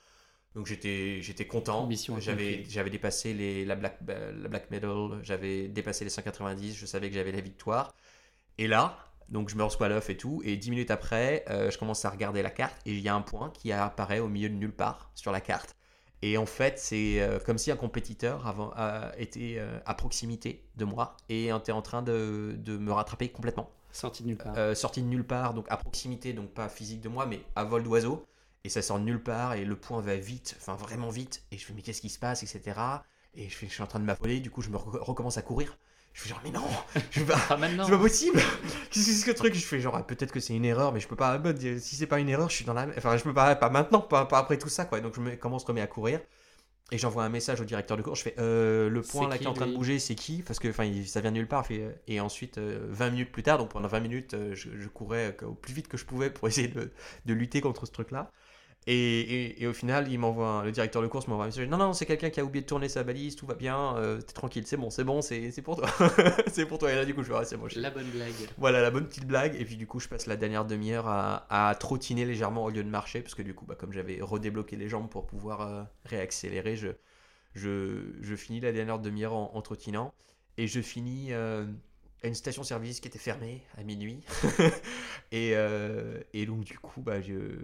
[0.54, 1.88] Donc j'étais j'étais content.
[2.18, 7.08] J'avais j'avais dépassé les la black la black medal, j'avais dépassé les 190, je savais
[7.08, 7.94] que j'avais la victoire.
[8.58, 11.78] Et là, donc je me reçois l'œuf et tout, et 10 minutes après, euh, je
[11.78, 14.48] commence à regarder la carte, et il y a un point qui apparaît au milieu
[14.48, 15.76] de nulle part sur la carte.
[16.22, 18.72] Et en fait, c'est euh, comme si un compétiteur avant,
[19.16, 23.70] était euh, à proximité de moi et était en train de, de me rattraper complètement.
[23.92, 24.76] Sorti de nulle part.
[24.76, 27.82] sorti de nulle part, donc à proximité, donc pas physique de moi, mais à vol
[27.82, 28.24] d'oiseau.
[28.62, 31.42] Et ça sort de nulle part, et le point va vite, enfin vraiment vite.
[31.50, 32.78] Et je fais, mais qu'est-ce qui se passe, etc.
[33.34, 35.78] Et je, je suis en train de m'affoler, du coup, je me recommence à courir.
[36.20, 36.66] Je fais genre, mais non,
[37.10, 37.84] je veux pas, Pas maintenant.
[37.84, 38.38] c'est pas possible.
[38.90, 39.54] Qu'est-ce que c'est que ce truc?
[39.54, 41.38] Je fais genre, ah, peut-être que c'est une erreur, mais je peux pas.
[41.38, 42.86] bah, Si c'est pas une erreur, je suis dans la.
[42.98, 45.00] Enfin, je peux pas, pas maintenant, pas, pas après tout ça, quoi.
[45.00, 46.20] Donc je me, commence remet à courir?
[46.92, 48.16] Et j'envoie un message au directeur de cours.
[48.16, 50.42] Je fais euh, le point là qui, est en train de bouger, c'est qui?
[50.42, 51.64] Parce que enfin, ça vient de nulle part.
[51.70, 54.88] Euh, et ensuite, euh, 20 minutes plus tard, donc pendant 20 minutes, euh, je, je
[54.88, 56.90] courais euh, au plus vite que je pouvais pour essayer de,
[57.26, 58.30] de lutter contre ce truc-là.
[58.86, 61.68] Et, et- et au final, il m'envoie le directeur de course m'envoie un message.
[61.68, 64.20] Non, non, c'est quelqu'un qui a oublié de tourner sa balise, tout va bien, euh,
[64.20, 65.88] t'es tranquille, c'est bon, c'est bon, c'est pour toi.
[66.50, 66.90] c'est pour toi.
[66.90, 68.32] Et là, du coup, je ah, c'est bon, je- La bonne blague.
[68.58, 69.54] voilà la bonne petite blague.
[69.60, 72.82] Et puis du coup, je passe la dernière demi-heure à, à trottiner légèrement au lieu
[72.82, 73.20] de marcher.
[73.20, 76.88] Parce que du coup, bah, comme j'avais redébloqué les jambes pour pouvoir euh, réaccélérer, je,
[77.54, 80.14] je, je finis la dernière demi-heure en, en trottinant.
[80.56, 81.64] Et je finis euh,
[82.22, 84.20] à une station-service qui était fermée à minuit.
[85.32, 87.16] et, euh, et donc du coup, bah,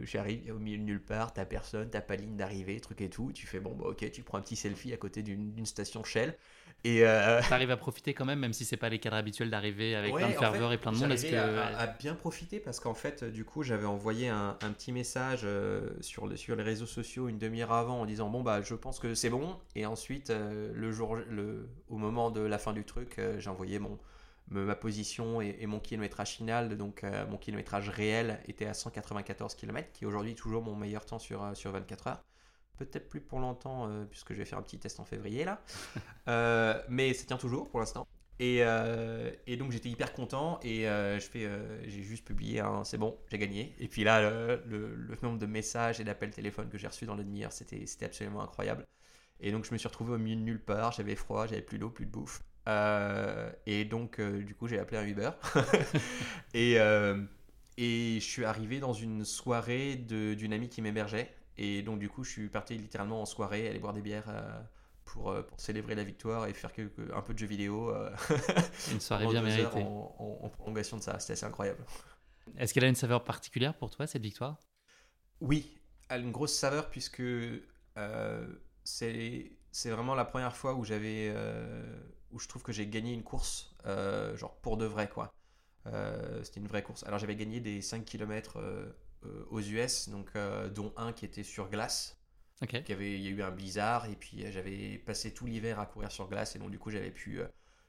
[0.03, 3.33] j'arrive au milieu de nulle part, t'as personne, t'as pas ligne d'arrivée, truc et tout.
[3.33, 6.37] Tu fais bon, bah ok, tu prends un petit selfie à côté d'une station Shell.
[6.85, 9.95] Et, euh, T'arrives à profiter quand même, même si c'est pas les cadres habituels d'arriver
[9.97, 11.13] avec Ouais, plein de en ferveur fait, et plein de monde.
[11.13, 14.71] Est-ce que à, à bien profiter parce qu'en fait, du coup, j'avais envoyé un, un
[14.73, 18.43] petit message euh, sur, le- sur les réseaux sociaux une demi-heure avant en disant bon
[18.43, 22.41] bah je pense que c'est bon et ensuite euh, le jour le au moment de
[22.41, 23.99] la fin du truc, j'ai envoyé mon
[24.51, 29.55] ma position et, et mon kilométrage final donc euh, mon kilométrage réel était à 194
[29.55, 32.25] km qui est aujourd'hui toujours mon meilleur temps sur euh, sur 24 heures.
[32.79, 35.63] Peut-être plus pour longtemps euh, puisque je vais faire un petit test en février là.
[36.89, 38.07] Mais ça tient toujours pour l'instant.
[38.39, 38.63] Et,
[39.47, 41.49] et donc j'étais hyper content et je fais,
[41.89, 43.75] j'ai juste publié un c'est bon, j'ai gagné.
[43.79, 47.07] Et puis là, le, le- le nombre de messages et d'appels téléphone que j'ai reçus
[47.07, 48.87] dans la demi-heure, c'était, c'était absolument incroyable.
[49.41, 51.79] Et donc je me suis retrouvé au milieu de nulle part, j'avais froid, j'avais plus
[51.79, 52.43] d'eau, plus de bouffe.
[52.69, 55.31] Euh, et donc euh, du coup j'ai appelé un Uber.
[56.55, 57.23] et, euh,
[57.79, 61.33] et je suis arrivé dans une soirée d'une amie qui m'hébergeait.
[61.59, 64.27] Et donc du coup je suis parti littéralement en soirée, aller boire des bières.
[65.05, 66.73] pour, pour célébrer la victoire et faire
[67.15, 67.93] un peu de jeux vidéo
[68.87, 71.19] une soirée bien méritée en, en- en prolongation de ça.
[71.21, 71.85] C'était assez incroyable.
[72.59, 74.59] Est-ce qu'elle a une saveur particulière pour toi cette victoire?
[75.41, 77.23] Oui, elle a une grosse saveur puisque
[78.85, 81.33] c'est c'est vraiment la première fois où j'avais
[82.33, 85.33] où je trouve que j'ai gagné une course euh, genre pour de vrai quoi.
[85.87, 87.05] Euh, C'était une vraie course.
[87.05, 88.59] Alors j'avais gagné des 5 km
[89.51, 92.17] aux US donc euh, dont un qui était sur glace.
[92.63, 92.83] Ok.
[92.85, 95.47] qu'il y avait, il y a eu un blizzard et puis euh, j'avais passé tout
[95.47, 97.47] l'hiver à courir sur glace et donc du coup j'avais pu euh,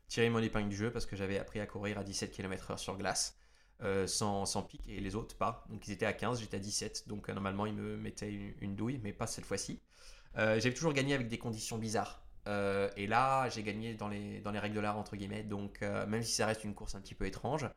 [0.08, 2.98] tirer mon épingle du jeu parce que j'avais appris à courir à 17 km/h sur
[2.98, 3.38] glace
[3.84, 5.66] euh, sans, sans pic et les autres pas.
[5.70, 8.54] Donc ils étaient à 15, j'étais à 17 donc euh, normalement ils me mettaient une,
[8.62, 9.82] une douille mais pas cette fois-ci.
[10.38, 12.27] Euh, j'avais toujours gagné avec des conditions bizarres.
[12.48, 15.44] Euh, et là, j'ai gagné dans les, dans les règles de l'art, entre guillemets.
[15.44, 17.70] Donc, euh, même si ça reste une course un petit peu étrange,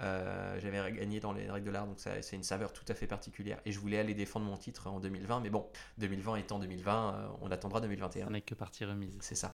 [0.00, 1.86] euh, j'avais gagné dans les règles de l'art.
[1.86, 3.60] Donc, ça- c'est une saveur tout à fait particulière.
[3.66, 5.40] Et je voulais aller défendre mon titre en 2020.
[5.40, 5.68] Mais bon,
[5.98, 8.26] 2020 étant 2020, euh, on attendra 2021.
[8.26, 9.18] Ça n'est que partie remise.
[9.20, 9.50] C'est ça.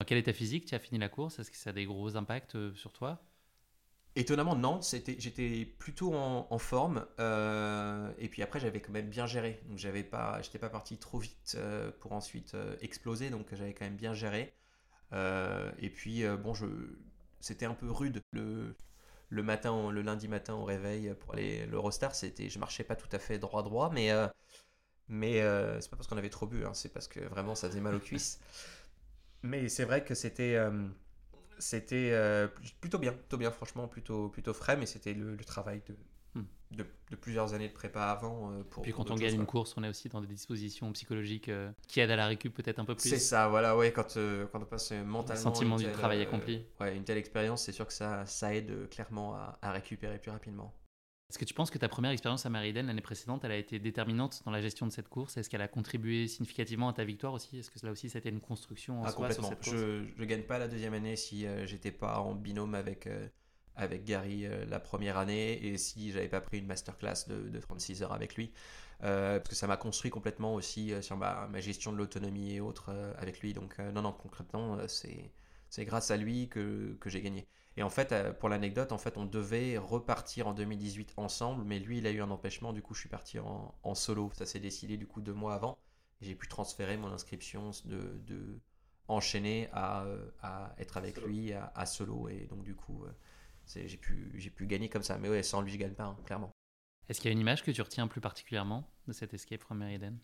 [0.00, 0.66] Dans quel état physique?
[0.66, 1.38] Tu as fini la course?
[1.38, 3.22] Est-ce que ça a des gros impacts sur toi?
[4.16, 7.06] Étonnamment, non, j'étais plutôt en, en forme.
[7.20, 9.60] euh, et puis après, j'avais quand même bien géré.
[9.68, 13.30] Donc, j'avais pas, j'étais pas parti trop vite euh, pour ensuite euh, exploser.
[13.30, 14.52] Donc, j'avais quand même bien géré.
[15.78, 16.66] Et puis, bon, je,
[17.40, 18.76] c'était un peu rude le,
[19.30, 22.14] le matin, le lundi matin au réveil pour aller l'Eurostar.
[22.14, 24.10] C'était, je marchais pas tout à fait droit droit, mais
[25.08, 25.40] mais
[25.80, 27.94] c'est pas parce qu'on avait trop bu, hein, c'est parce que vraiment ça faisait mal
[27.94, 28.40] aux cuisses.
[29.42, 30.56] Mais c'est vrai que c'était
[31.60, 32.48] c'était euh,
[32.80, 35.94] plutôt bien, plutôt bien, franchement, plutôt, plutôt frais, mais c'était le, le travail de,
[36.32, 36.42] Hmm.
[36.70, 38.52] de, de plusieurs années de prépa avant.
[38.52, 41.48] euh, pour, Puis quand on gagne une course, on est aussi dans des dispositions psychologiques
[41.48, 43.08] euh, qui aident à la récup peut-être un peu plus.
[43.08, 44.16] C'est ça, voilà, ouais, quand,
[44.52, 45.42] quand on passe mentalement.
[45.42, 46.64] sentiment une du travail accompli.
[46.80, 50.30] ouais, une telle expérience, c'est sûr que ça, ça aide clairement à, à récupérer plus
[50.30, 50.72] rapidement.
[51.30, 53.78] Est-ce que tu penses que ta première expérience à Mariden l'année précédente, elle a été
[53.78, 55.36] déterminante dans la gestion de cette course?
[55.36, 57.60] Est-ce qu'elle a contribué significativement à ta victoire aussi?
[57.60, 59.48] Est-ce que là aussi, c'était une construction en Ah, soi sur complètement.
[59.48, 59.76] cette course?
[60.16, 63.28] Je ne gagne pas la deuxième année si euh, j'étais pas en binôme avec, euh,
[63.76, 67.58] avec Gary euh, la première année et si j'avais pas pris une masterclass de, de
[67.60, 68.50] 36 heures avec lui.
[69.04, 72.60] Euh, parce que ça m'a construit complètement aussi sur ma, ma gestion de l'autonomie et
[72.60, 73.54] autres avec lui.
[73.54, 75.30] Donc, non, non, concrètement, c'est
[75.68, 77.46] c'est grâce à lui que, que j'ai gagné.
[77.76, 81.78] Et en fait, euh, pour l'anecdote, en fait, on devait repartir en 2018 ensemble, mais
[81.78, 82.72] lui, il a eu un empêchement.
[82.72, 84.30] Du coup, je suis parti en, en solo.
[84.34, 85.78] Ça s'est décidé du coup deux mois avant.
[86.20, 88.60] J'ai pu transférer mon inscription de, de
[89.08, 91.26] enchaîner à, euh, à être avec Solo.
[91.28, 92.28] lui à, à solo.
[92.28, 93.10] Et donc, du coup, euh,
[93.64, 95.18] c'est- j'ai pu, j'ai pu gagner comme ça.
[95.18, 96.52] Mais ouais, sans lui, je gagne pas, hein, clairement.
[97.08, 99.78] Est-ce qu'il y a une image que tu retiens plus particulièrement de cette escape from
[99.78, 100.18] Meriden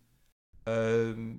[0.68, 1.36] Euh,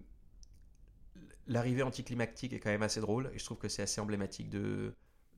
[1.47, 4.93] L'arrivée anticlimactique est quand même assez drôle et je trouve que c'est assez emblématique de,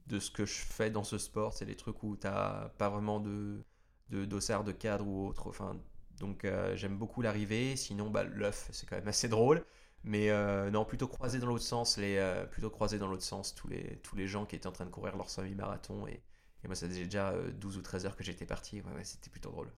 [0.09, 1.53] de ce que je fais dans ce sport.
[1.53, 3.63] C'est des trucs où tu n'as pas vraiment de,
[4.09, 5.47] de dossard de cadre ou autre.
[5.47, 5.79] Enfin,
[6.19, 7.75] donc euh, j'aime beaucoup l'arrivée.
[7.75, 9.63] Sinon, bah, l'œuf, c'est quand même assez drôle.
[10.03, 13.53] Mais euh, non, plutôt croisé dans l'autre sens, les, euh, plutôt croisé dans l'autre sens
[13.53, 16.07] tous les, tous les gens qui étaient en train de courir leur semi-marathon.
[16.07, 16.23] Et,
[16.63, 18.81] et moi, ça faisait déjà euh, 12 ou 13 heures que j'étais parti.
[18.81, 19.71] Ouais, c'était plutôt drôle.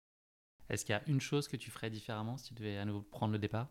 [0.68, 3.02] Est-ce qu'il y a une chose que tu ferais différemment si tu devais à nouveau
[3.02, 3.68] prendre le départ?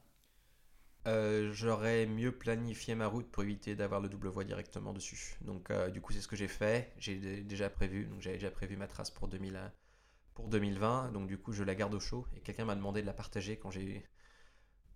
[1.08, 5.36] Euh, J'aurais mieux planifié ma route pour éviter d'avoir le double voie directement dessus.
[5.42, 6.94] Donc, euh, du coup, c'est ce que j'ai fait.
[6.98, 8.06] J'ai dé- déjà prévu.
[8.06, 9.68] Donc, j'avais déjà prévu ma trace pour 2000, euh,
[10.36, 11.12] pour 2020.
[11.12, 12.26] Donc, du coup, je la garde au chaud.
[12.36, 14.06] Et quelqu'un m'a demandé de la partager quand j'ai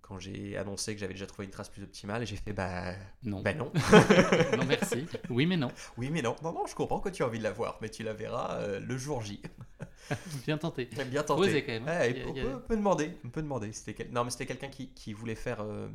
[0.04, 2.26] quand j'ai annoncé que j'avais déjà trouvé une trace plus optimale.
[2.28, 2.94] J'ai fait bah,
[3.24, 3.42] Non.
[3.42, 3.72] bah non.
[4.58, 5.08] non, merci.
[5.30, 5.72] Oui, mais non.
[5.98, 6.36] oui, mais non.
[6.44, 7.80] Non, non, je comprends que tu as envie de la voir.
[7.82, 9.42] Mais tu la verras euh, le jour J.
[10.46, 10.86] Bien tenté.
[11.08, 11.42] Bien tenter.
[11.42, 11.88] Osez quand même.
[11.88, 12.00] hein.
[12.00, 13.72] Ouais, a- on, a- peut, on peut demander, on peut demander.
[13.74, 15.88] C'était quel- Non, mais c'était quelqu'un qui, qui voulait faire euh,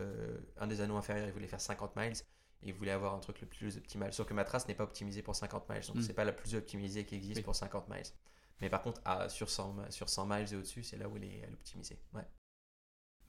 [0.00, 2.12] euh, un des anneaux inférieurs, il voulait faire 50 miles
[2.62, 4.12] et il voulait avoir un truc le plus optimal.
[4.12, 6.02] Sauf que ma trace n'est pas optimisée pour 50 miles, donc Mm.
[6.02, 7.42] c'est pas la plus optimisée qui existe Oui.
[7.42, 8.02] pour 50 miles.
[8.62, 11.16] Mais par contre, à- sur, 100, mi- sur 100 miles et au-dessus, c'est là où
[11.16, 11.98] elle est, elle est optimisée.
[12.14, 12.22] Ouais.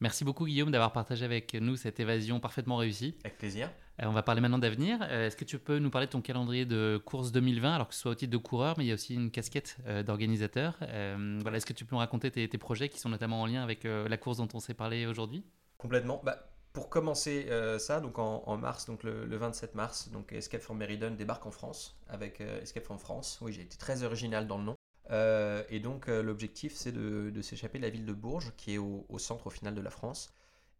[0.02, 3.16] Merci beaucoup, Guillaume, d'avoir partagé avec nous cette évasion parfaitement réussie.
[3.24, 3.70] Avec plaisir.
[4.02, 4.98] Euh, on va parler maintenant d'avenir.
[5.04, 7.94] Euh, Est-ce que tu peux nous parler de ton calendrier de course 2020, alors que
[7.94, 10.76] ce soit au titre de coureur, mais il y a aussi une casquette euh, d'organisateur.
[10.80, 13.62] Voilà, Est-ce que tu peux nous raconter tes, tes projets qui sont notamment en lien
[13.62, 15.46] avec la course dont on s'est parlé aujourd'hui?
[15.78, 16.20] Complètement.
[16.24, 17.48] Bah, pour commencer
[17.78, 21.46] ça, donc en, en mars, donc le, le 27 mars, donc Escape from Meriden débarque
[21.46, 23.38] en France avec Escape from France.
[23.42, 24.76] Oui, j'ai été très original dans le nom.
[25.10, 28.78] Euh, et donc euh, l'objectif, c'est de, s'échapper de la ville de Bourges, qui est
[28.78, 30.34] au, centre au final de la France.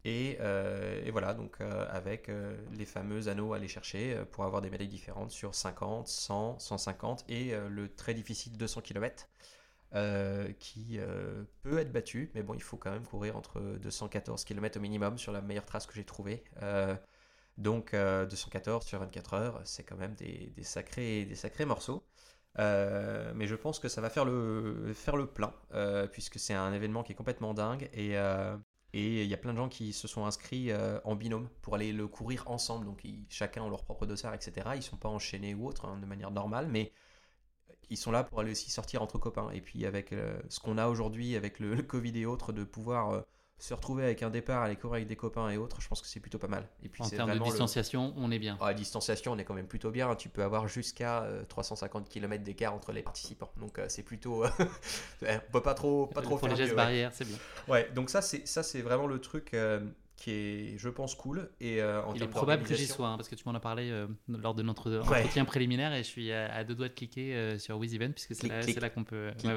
[0.04, 2.30] Et, euh, voilà, donc avec
[2.72, 7.24] les fameux anneaux à aller chercher pour avoir des médailles différentes sur 50, 100, 150
[7.28, 9.28] et le très difficile 200 km
[10.58, 10.98] qui
[11.62, 15.18] peut être battu, mais bon, il faut quand même courir entre 214 km au minimum
[15.18, 16.42] sur la meilleure trace que j'ai trouvée.
[17.58, 22.04] Donc euh, 214 sur 24 heures, c'est quand même des sacrés, des sacrés morceaux.
[22.58, 26.54] Euh, mais je pense que ça va faire le, faire le plein, euh, puisque c'est
[26.54, 28.56] un événement qui est complètement dingue et euh,
[28.94, 30.70] et il y a plein de gens qui se sont inscrits
[31.04, 32.84] en binôme pour aller le courir ensemble.
[32.84, 34.68] Donc chacun ont leur propre dossard, etc.
[34.76, 36.92] Ils sont pas enchaînés ou autre hein, de manière normale, mais
[37.88, 39.50] ils sont là pour aller aussi sortir entre copains.
[39.52, 40.14] Et puis avec
[40.50, 43.24] ce qu'on a aujourd'hui, avec le, Covid et autres, de pouvoir
[43.58, 46.06] se retrouver avec un départ, aller courir avec des copains et autres, je pense que
[46.08, 46.68] c'est plutôt pas mal.
[46.82, 48.58] Et puis En termes de le- distanciation, on est bien.
[48.60, 50.14] Ah, distanciation, on est quand même plutôt bien.
[50.16, 53.52] Tu peux avoir jusqu'à euh, 350 km d'écart entre les participants.
[53.58, 54.44] Donc euh, c'est plutôt...
[55.22, 56.84] on peut pas trop, pas trop Pour les faire gestes mieux, ouais.
[56.84, 57.36] barrières, c'est bien.
[57.68, 59.80] Ouais, donc ça c'est ça c'est vraiment le truc euh,
[60.22, 61.50] qui est, je pense, cool.
[61.60, 63.60] Et euh, en Il est probable que j'y sois, hein, parce que tu m'en as
[63.60, 65.18] parlé euh, lors de notre Ouais.
[65.18, 68.34] entretien préliminaire et je suis à, à deux doigts de cliquer euh, sur WizEvent, puisque
[68.36, 68.46] c'est
[68.80, 69.30] là, qu'on peut.
[69.36, 69.54] Clic, ouais,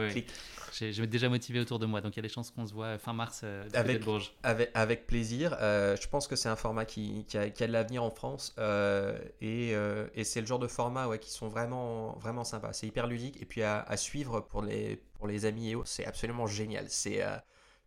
[0.82, 0.92] ouais.
[0.92, 2.74] je vais déjà motivé autour de moi, donc il y a des chances qu'on se
[2.74, 4.34] voit fin mars euh, Avec- Bourges.
[4.42, 5.56] Avec, avec plaisir.
[5.62, 8.56] Je pense que c'est un format qui, qui a, qui a de l'avenir en France.
[9.42, 9.72] et
[10.16, 12.74] et c'est le genre de format qui sont vraiment, vraiment sympas.
[12.74, 13.40] C'est hyper ludique.
[13.42, 16.86] Et puis à, à suivre pour les, pour les amis et autres, c'est absolument génial.
[16.90, 17.22] C'est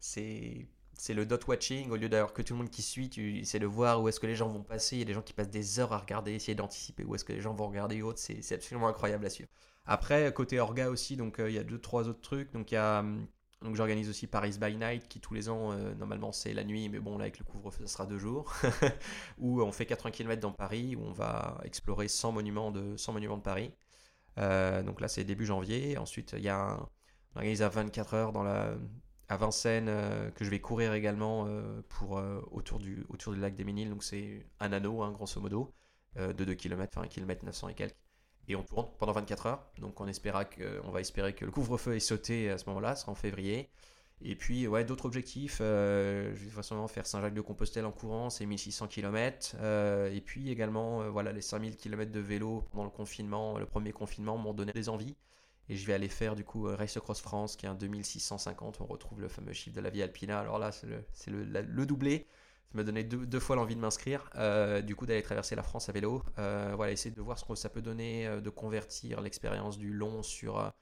[0.01, 0.69] c'est
[0.99, 1.91] c'est le dot watching.
[1.91, 4.21] Au lieu d'avoir que tout le monde qui suit, tu essaies de voir où est-ce
[4.21, 4.97] que les gens vont passer.
[4.97, 7.25] Il y a des gens qui passent des heures à regarder, essayer d'anticiper où est-ce
[7.25, 8.21] que les gens vont regarder et autres.
[8.21, 9.49] C'est absolument incroyable à suivre.
[9.87, 12.53] Après, côté orga aussi, donc euh, il y a deux, trois autres trucs.
[12.53, 13.01] Donc il y a.
[13.01, 13.27] hum,
[13.63, 16.89] donc j'organise aussi Paris by Night qui tous les ans, euh, normalement c'est la nuit,
[16.89, 18.55] mais bon là avec le couvre-feu ça sera deux jours,
[19.39, 23.15] où on fait 80 km dans Paris, où on va explorer 100 monuments de, 100
[23.15, 23.73] monuments de Paris.
[24.39, 26.89] Euh, donc là c'est début janvier, ensuite il y a un,
[27.35, 28.75] on organise à 24 heures dans la,
[29.29, 33.07] à Vincennes euh, que je vais courir également euh, euh, autour, du,
[33.37, 35.73] lac des Méniles, donc c'est un anneau hein, grosso modo,
[36.17, 37.97] de 2 km, enfin 1 km 900 et quelques
[38.51, 39.71] et on tourne pendant 24 heures.
[39.79, 42.97] Donc on, espéra que, on va espérer que le couvre-feu est sauté à ce moment-là,
[42.97, 43.69] ce sera en février.
[44.23, 45.59] Et puis, ouais, d'autres objectifs.
[45.59, 49.55] je vais forcément faire Saint-Jacques-de-Compostelle en courant, c'est 1600 km.
[50.11, 54.39] et puis également, voilà, les 5000 km de vélo pendant le confinement, le premier confinement
[54.39, 55.15] m'ont donné des envies.
[55.69, 58.81] Et je vais aller faire du coup euh, Race Across France qui est un 2650.
[58.81, 60.41] On retrouve le fameux chiffre de la Via Alpina.
[60.41, 60.87] Alors là, c'est
[61.31, 62.27] le, doublé.
[62.71, 64.31] Ça m'a donné deux, fois l'envie de m'inscrire.
[64.37, 66.23] euh, du coup, d'aller traverser la France à vélo.
[66.39, 70.23] Euh, voilà, essayer de voir ce que ça peut donner, de convertir l'expérience du long
[70.23, 70.73] sur,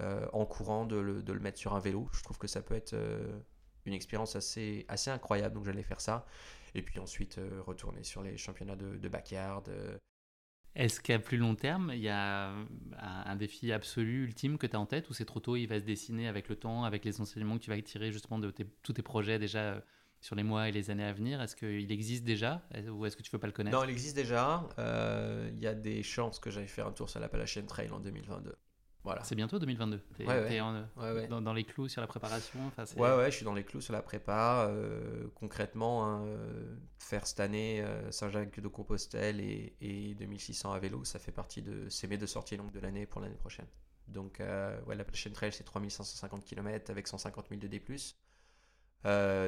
[0.00, 2.08] en courant, de le, mettre sur un vélo.
[2.12, 2.96] Je trouve que ça peut être
[3.86, 5.54] une expérience assez, incroyable.
[5.54, 6.26] Donc j'allais faire ça.
[6.74, 9.68] Et puis ensuite, retourner sur les championnats de backyard.
[10.74, 12.52] Est-ce qu'à plus long terme, il y a
[12.98, 15.80] un, défi absolu, ultime que tu as en tête, ou c'est trop tôt, il va
[15.80, 18.92] se dessiner avec le temps, avec les enseignements que tu vas tirer justement de tous
[18.92, 19.80] tes projets déjà euh,
[20.20, 21.40] sur les mois et les années à venir?
[21.42, 22.62] Est-ce qu'il existe déjà,
[22.92, 23.76] ou est-ce que tu ne veux pas le connaître?
[23.76, 24.68] Non, il existe déjà.
[24.78, 28.00] Euh, Il y a des chances que j'aille faire un tour sur l'Appalachian Trail en
[28.00, 28.54] 2022.
[29.04, 29.22] Voilà.
[29.24, 30.00] C'est bientôt 2022.
[30.16, 30.48] T'es, Ouais, ouais.
[30.48, 31.26] t'es en- Ouais, ouais.
[31.28, 33.80] Dans, dans les clous sur la préparation c'est- Ouais, ouais, je suis dans les clous
[33.80, 34.66] sur la prépa.
[34.68, 40.78] Euh, concrètement, hein, euh, faire cette année euh, Saint-Jacques de Compostelle et, et 2600 à
[40.78, 41.88] vélo, ça fait partie de.
[41.88, 43.66] C'est mes deux sorties longues de l'année pour l'année prochaine.
[44.08, 47.82] Donc, euh, ouais, l'Appalachian Trail, c'est 3550 km avec 150 000 de D.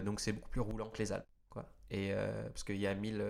[0.05, 1.27] Donc, c'est beaucoup plus roulant que les Alpes.
[1.49, 1.67] Quoi.
[1.91, 3.25] Et, parce qu'il y a 1000,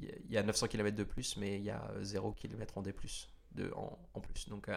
[0.00, 2.94] il y a 900 km de plus, mais il y a 0 km en D+,
[3.52, 4.48] de, en, en plus.
[4.48, 4.68] Donc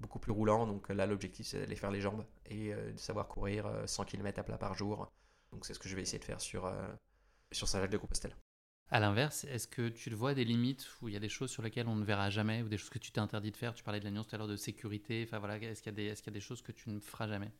[0.00, 0.66] beaucoup plus roulant.
[0.66, 4.42] Donc là, l'objectif, c'est d'aller faire les jambes et de savoir courir 100 km à
[4.42, 5.10] plat par jour.
[5.52, 6.72] Donc c'est ce que je vais essayer de faire sur,
[7.52, 8.34] sur Saint-Jacques de Compostelle.
[8.92, 11.50] À l'inverse, est-ce que tu le vois des limites où il y a des choses
[11.50, 13.72] sur lesquelles on ne verra jamais ou des choses que tu t'es interdit de faire?
[13.72, 15.24] Tu parlais de l'alliance tout à l'heure de sécurité.
[15.24, 17.28] Enfin voilà, est-ce qu'il y, est qu'il y, a des choses que tu ne feras
[17.28, 17.52] jamais?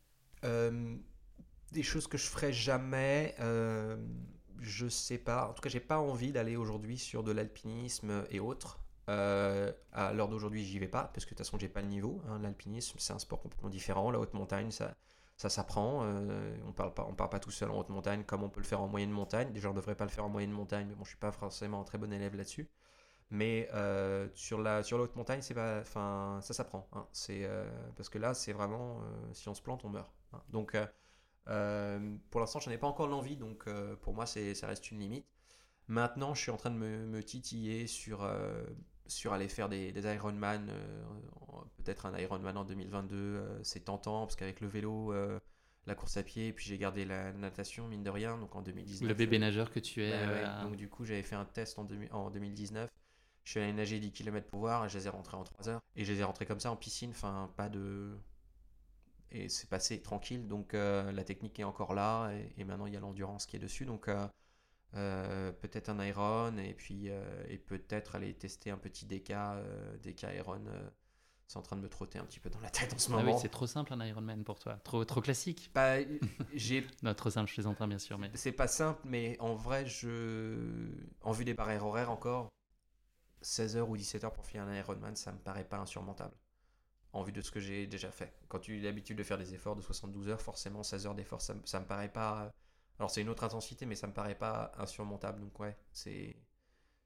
[0.45, 0.97] Euh,
[1.71, 3.97] Des choses que je ferai jamais, euh,
[4.59, 5.49] je sais pas.
[5.49, 8.81] En tout cas, j'ai pas envie d'aller aujourd'hui sur de l'alpinisme et autres.
[9.11, 11.89] Euh, à l'heure d'aujourd'hui, j'y vais pas parce que de toute façon, j'ai pas le
[11.89, 12.23] niveau.
[12.29, 12.39] Hein.
[12.41, 14.11] L'alpinisme, c'est un sport complètement différent.
[14.11, 14.95] La haute montagne, ça,
[15.37, 16.03] ça s'apprend.
[16.05, 18.61] Euh, on parle pas, on part pas tout seul en haute montagne comme on peut
[18.61, 19.53] le faire en moyenne montagne.
[19.53, 21.81] Déjà, on devrait pas le faire en moyenne montagne, mais bon, je suis pas forcément
[21.81, 22.69] un très bon élève là-dessus.
[23.31, 26.89] Mais euh, sur la sur la haute montagne, c'est pas, enfin, ça s'apprend.
[26.93, 27.07] Hein.
[27.13, 27.49] C'est
[27.97, 29.01] parce que là, c'est vraiment,
[29.33, 30.11] si on se plante, on meurt.
[30.33, 30.43] Hein.
[30.51, 30.77] Donc,
[32.31, 33.69] pour l'instant, je n'ai pas encore l'envie, donc
[34.03, 35.27] pour moi, c'est ça reste une limite.
[35.89, 38.25] Maintenant, je suis en train de me titiller sur
[39.11, 41.03] sur aller faire des, des Ironman, euh,
[41.83, 45.39] peut-être un Ironman en 2022, euh, c'est tentant parce qu'avec le vélo, euh,
[45.87, 48.63] la course à pied, et puis j'ai gardé la natation, mine de rien, donc en
[48.63, 49.09] 2019.
[49.09, 50.11] Le bébé nageur que tu es.
[50.11, 52.89] Bah donc du coup, j'avais fait un test en, en 2019.
[53.43, 55.69] Je suis allé nager 10 km pour voir et je les ai rentrés en 3
[55.69, 55.81] heures.
[55.97, 58.17] Et je les ai rentrés comme ça en piscine, enfin pas de.
[59.33, 63.01] Et c'est passé tranquille, donc la technique est encore là, et, maintenant il y a
[63.01, 63.87] l'endurance qui est dessus.
[63.87, 64.09] Donc
[64.95, 69.97] euh, peut-être un Iron et puis euh, et peut-être aller tester un petit DK, euh,
[69.99, 70.65] DK Iron.
[71.47, 73.23] c'est en train de me trotter un petit peu dans la tête en ce moment.
[73.25, 75.71] Ah oui, c'est trop simple un Ironman pour toi, trop trop classique.
[75.75, 75.99] Bah,
[76.55, 76.85] j'ai.
[77.03, 78.33] non, trop simple, je plaisante bien sûr, mais.
[78.35, 80.91] C'est pas simple, mais en vrai, je,
[81.23, 82.49] en vue des barrières horaires encore,
[83.45, 86.35] 16h ou 17h pour finir un Ironman, ça me paraît pas insurmontable.
[87.13, 88.33] En vue de ce que j'ai déjà fait.
[88.49, 91.41] Quand tu as l'habitude de faire des efforts de 72 heures, forcément 16 heures d'effort,
[91.41, 92.53] ça, ça me paraît pas
[93.01, 95.41] alors c'est une autre intensité, mais ça me paraît pas insurmontable.
[95.41, 96.37] Donc ouais, c'est.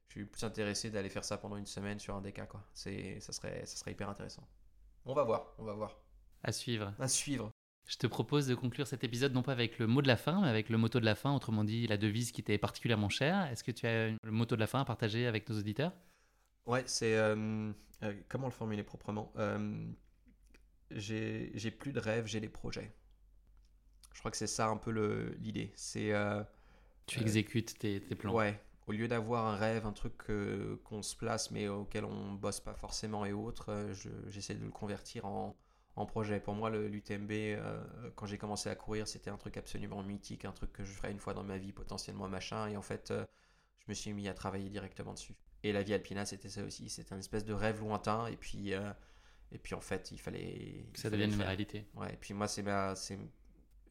[0.09, 2.65] Je suis plus intéressé d'aller faire ça pendant une semaine sur un DK, quoi.
[2.75, 4.45] C'est, ça serait, ça serait hyper intéressant.
[5.07, 5.97] On va voir, on va voir.
[6.43, 6.93] À suivre.
[6.99, 7.53] À suivre.
[7.87, 10.41] Je te propose de conclure cet épisode non pas avec le mot de la fin,
[10.41, 13.47] mais avec le motto de la fin, autrement dit la devise qui t'est particulièrement chère.
[13.53, 15.93] Est-ce que tu as le motto de la fin à partager avec nos auditeurs?
[16.66, 17.73] Ouais, c'est euh,
[18.03, 19.33] euh, comment le formuler proprement?
[19.37, 19.87] Euh,
[20.91, 22.93] j'ai plus de rêves, j'ai des projets.
[24.15, 24.91] Je crois que c'est ça un peu
[25.41, 25.73] l'idée.
[25.74, 26.12] C'est.
[26.12, 26.43] Euh,
[27.07, 28.32] tu exécutes tes, tes, plans.
[28.32, 28.59] Ouais.
[28.86, 30.15] Au lieu d'avoir un rêve, un truc
[30.85, 33.95] qu'on se place mais auquel on bosse pas forcément et autres, euh,
[34.28, 35.57] j'essaie de le convertir en,
[35.97, 36.39] en projet.
[36.39, 37.82] Pour moi, l'UTMB, euh,
[38.15, 41.11] quand j'ai commencé à courir, c'était un truc absolument mythique, un truc que je ferais
[41.11, 42.69] une fois dans ma vie, potentiellement machin.
[42.69, 45.35] Et en fait, je me suis mis à travailler directement dessus.
[45.62, 46.89] Et la vie alpina, c'était ça aussi.
[46.89, 48.27] C'était un espèce de rêve lointain.
[48.27, 50.86] Et puis, et puis en fait, il fallait.
[50.93, 51.86] Que ça devienne une réalité.
[51.95, 52.12] Ouais.
[52.12, 52.95] Et puis moi, c'est ma,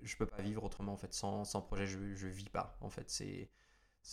[0.04, 1.86] je peux pas vivre autrement en fait sans, sans projet.
[1.86, 3.10] Je, je vis pas en fait.
[3.10, 3.50] C'est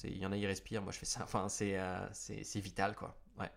[0.04, 0.82] il y en a qui respirent.
[0.82, 1.20] Moi je fais ça.
[1.24, 3.20] Enfin c'est euh, c'est vital quoi.
[3.38, 3.50] Ouais.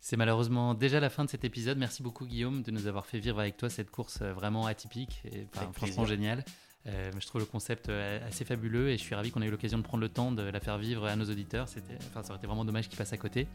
[0.00, 1.78] C'est malheureusement déjà la fin de cet épisode.
[1.78, 5.22] Merci beaucoup Guillaume de nous avoir fait vivre avec toi cette course euh, vraiment atypique
[5.24, 6.44] et franchement géniale.
[6.88, 9.50] Euh, je trouve le concept euh, assez fabuleux et je suis ravi qu'on ait eu
[9.50, 11.68] l'occasion de prendre le temps de la faire vivre à nos auditeurs.
[11.68, 13.46] C'était, enfin, ça aurait été vraiment dommage qu'ils passent à côté.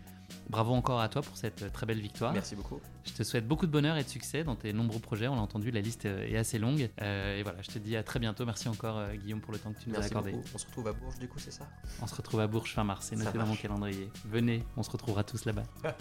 [0.50, 2.32] Bravo encore à toi pour cette euh, très belle victoire.
[2.32, 2.80] Merci beaucoup.
[3.04, 5.28] Je te souhaite beaucoup de bonheur et de succès dans tes nombreux projets.
[5.28, 6.90] On l'a entendu, la liste est assez longue.
[7.02, 8.46] et voilà, je te dis à très bientôt.
[8.46, 10.34] Merci encore Guillaume pour le temps que tu nous as accordé.
[10.54, 11.68] On se retrouve à Bourges du coup, c'est ça?
[12.02, 13.08] On se retrouve à Bourges fin mars.
[13.10, 14.10] C'est noté dans mon calendrier.
[14.26, 15.64] Venez, on se retrouvera tous là-bas.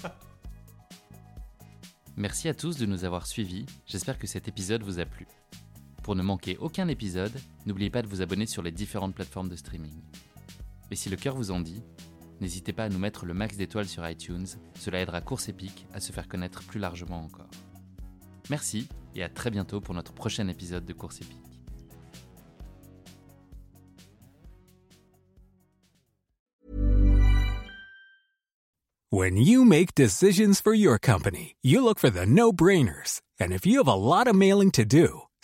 [2.16, 3.66] Merci à tous de nous avoir suivis.
[3.84, 5.26] J'espère que cet épisode vous a plu.
[6.06, 7.32] Pour ne manquer aucun épisode,
[7.66, 10.04] n'oubliez pas de vous abonner sur les différentes plateformes de streaming.
[10.92, 11.82] Et si le cœur vous en dit,
[12.40, 14.46] n'hésitez pas à nous mettre le max d'étoiles sur iTunes,
[14.78, 17.50] cela aidera Course Épique à se faire connaître plus largement encore.
[18.50, 21.42] Merci et à très bientôt pour notre prochain épisode de Course Épique.
[29.10, 33.22] When you make decisions for your company, you look for the no-brainers.
[33.40, 35.22] And if you have a lot of mailing to do,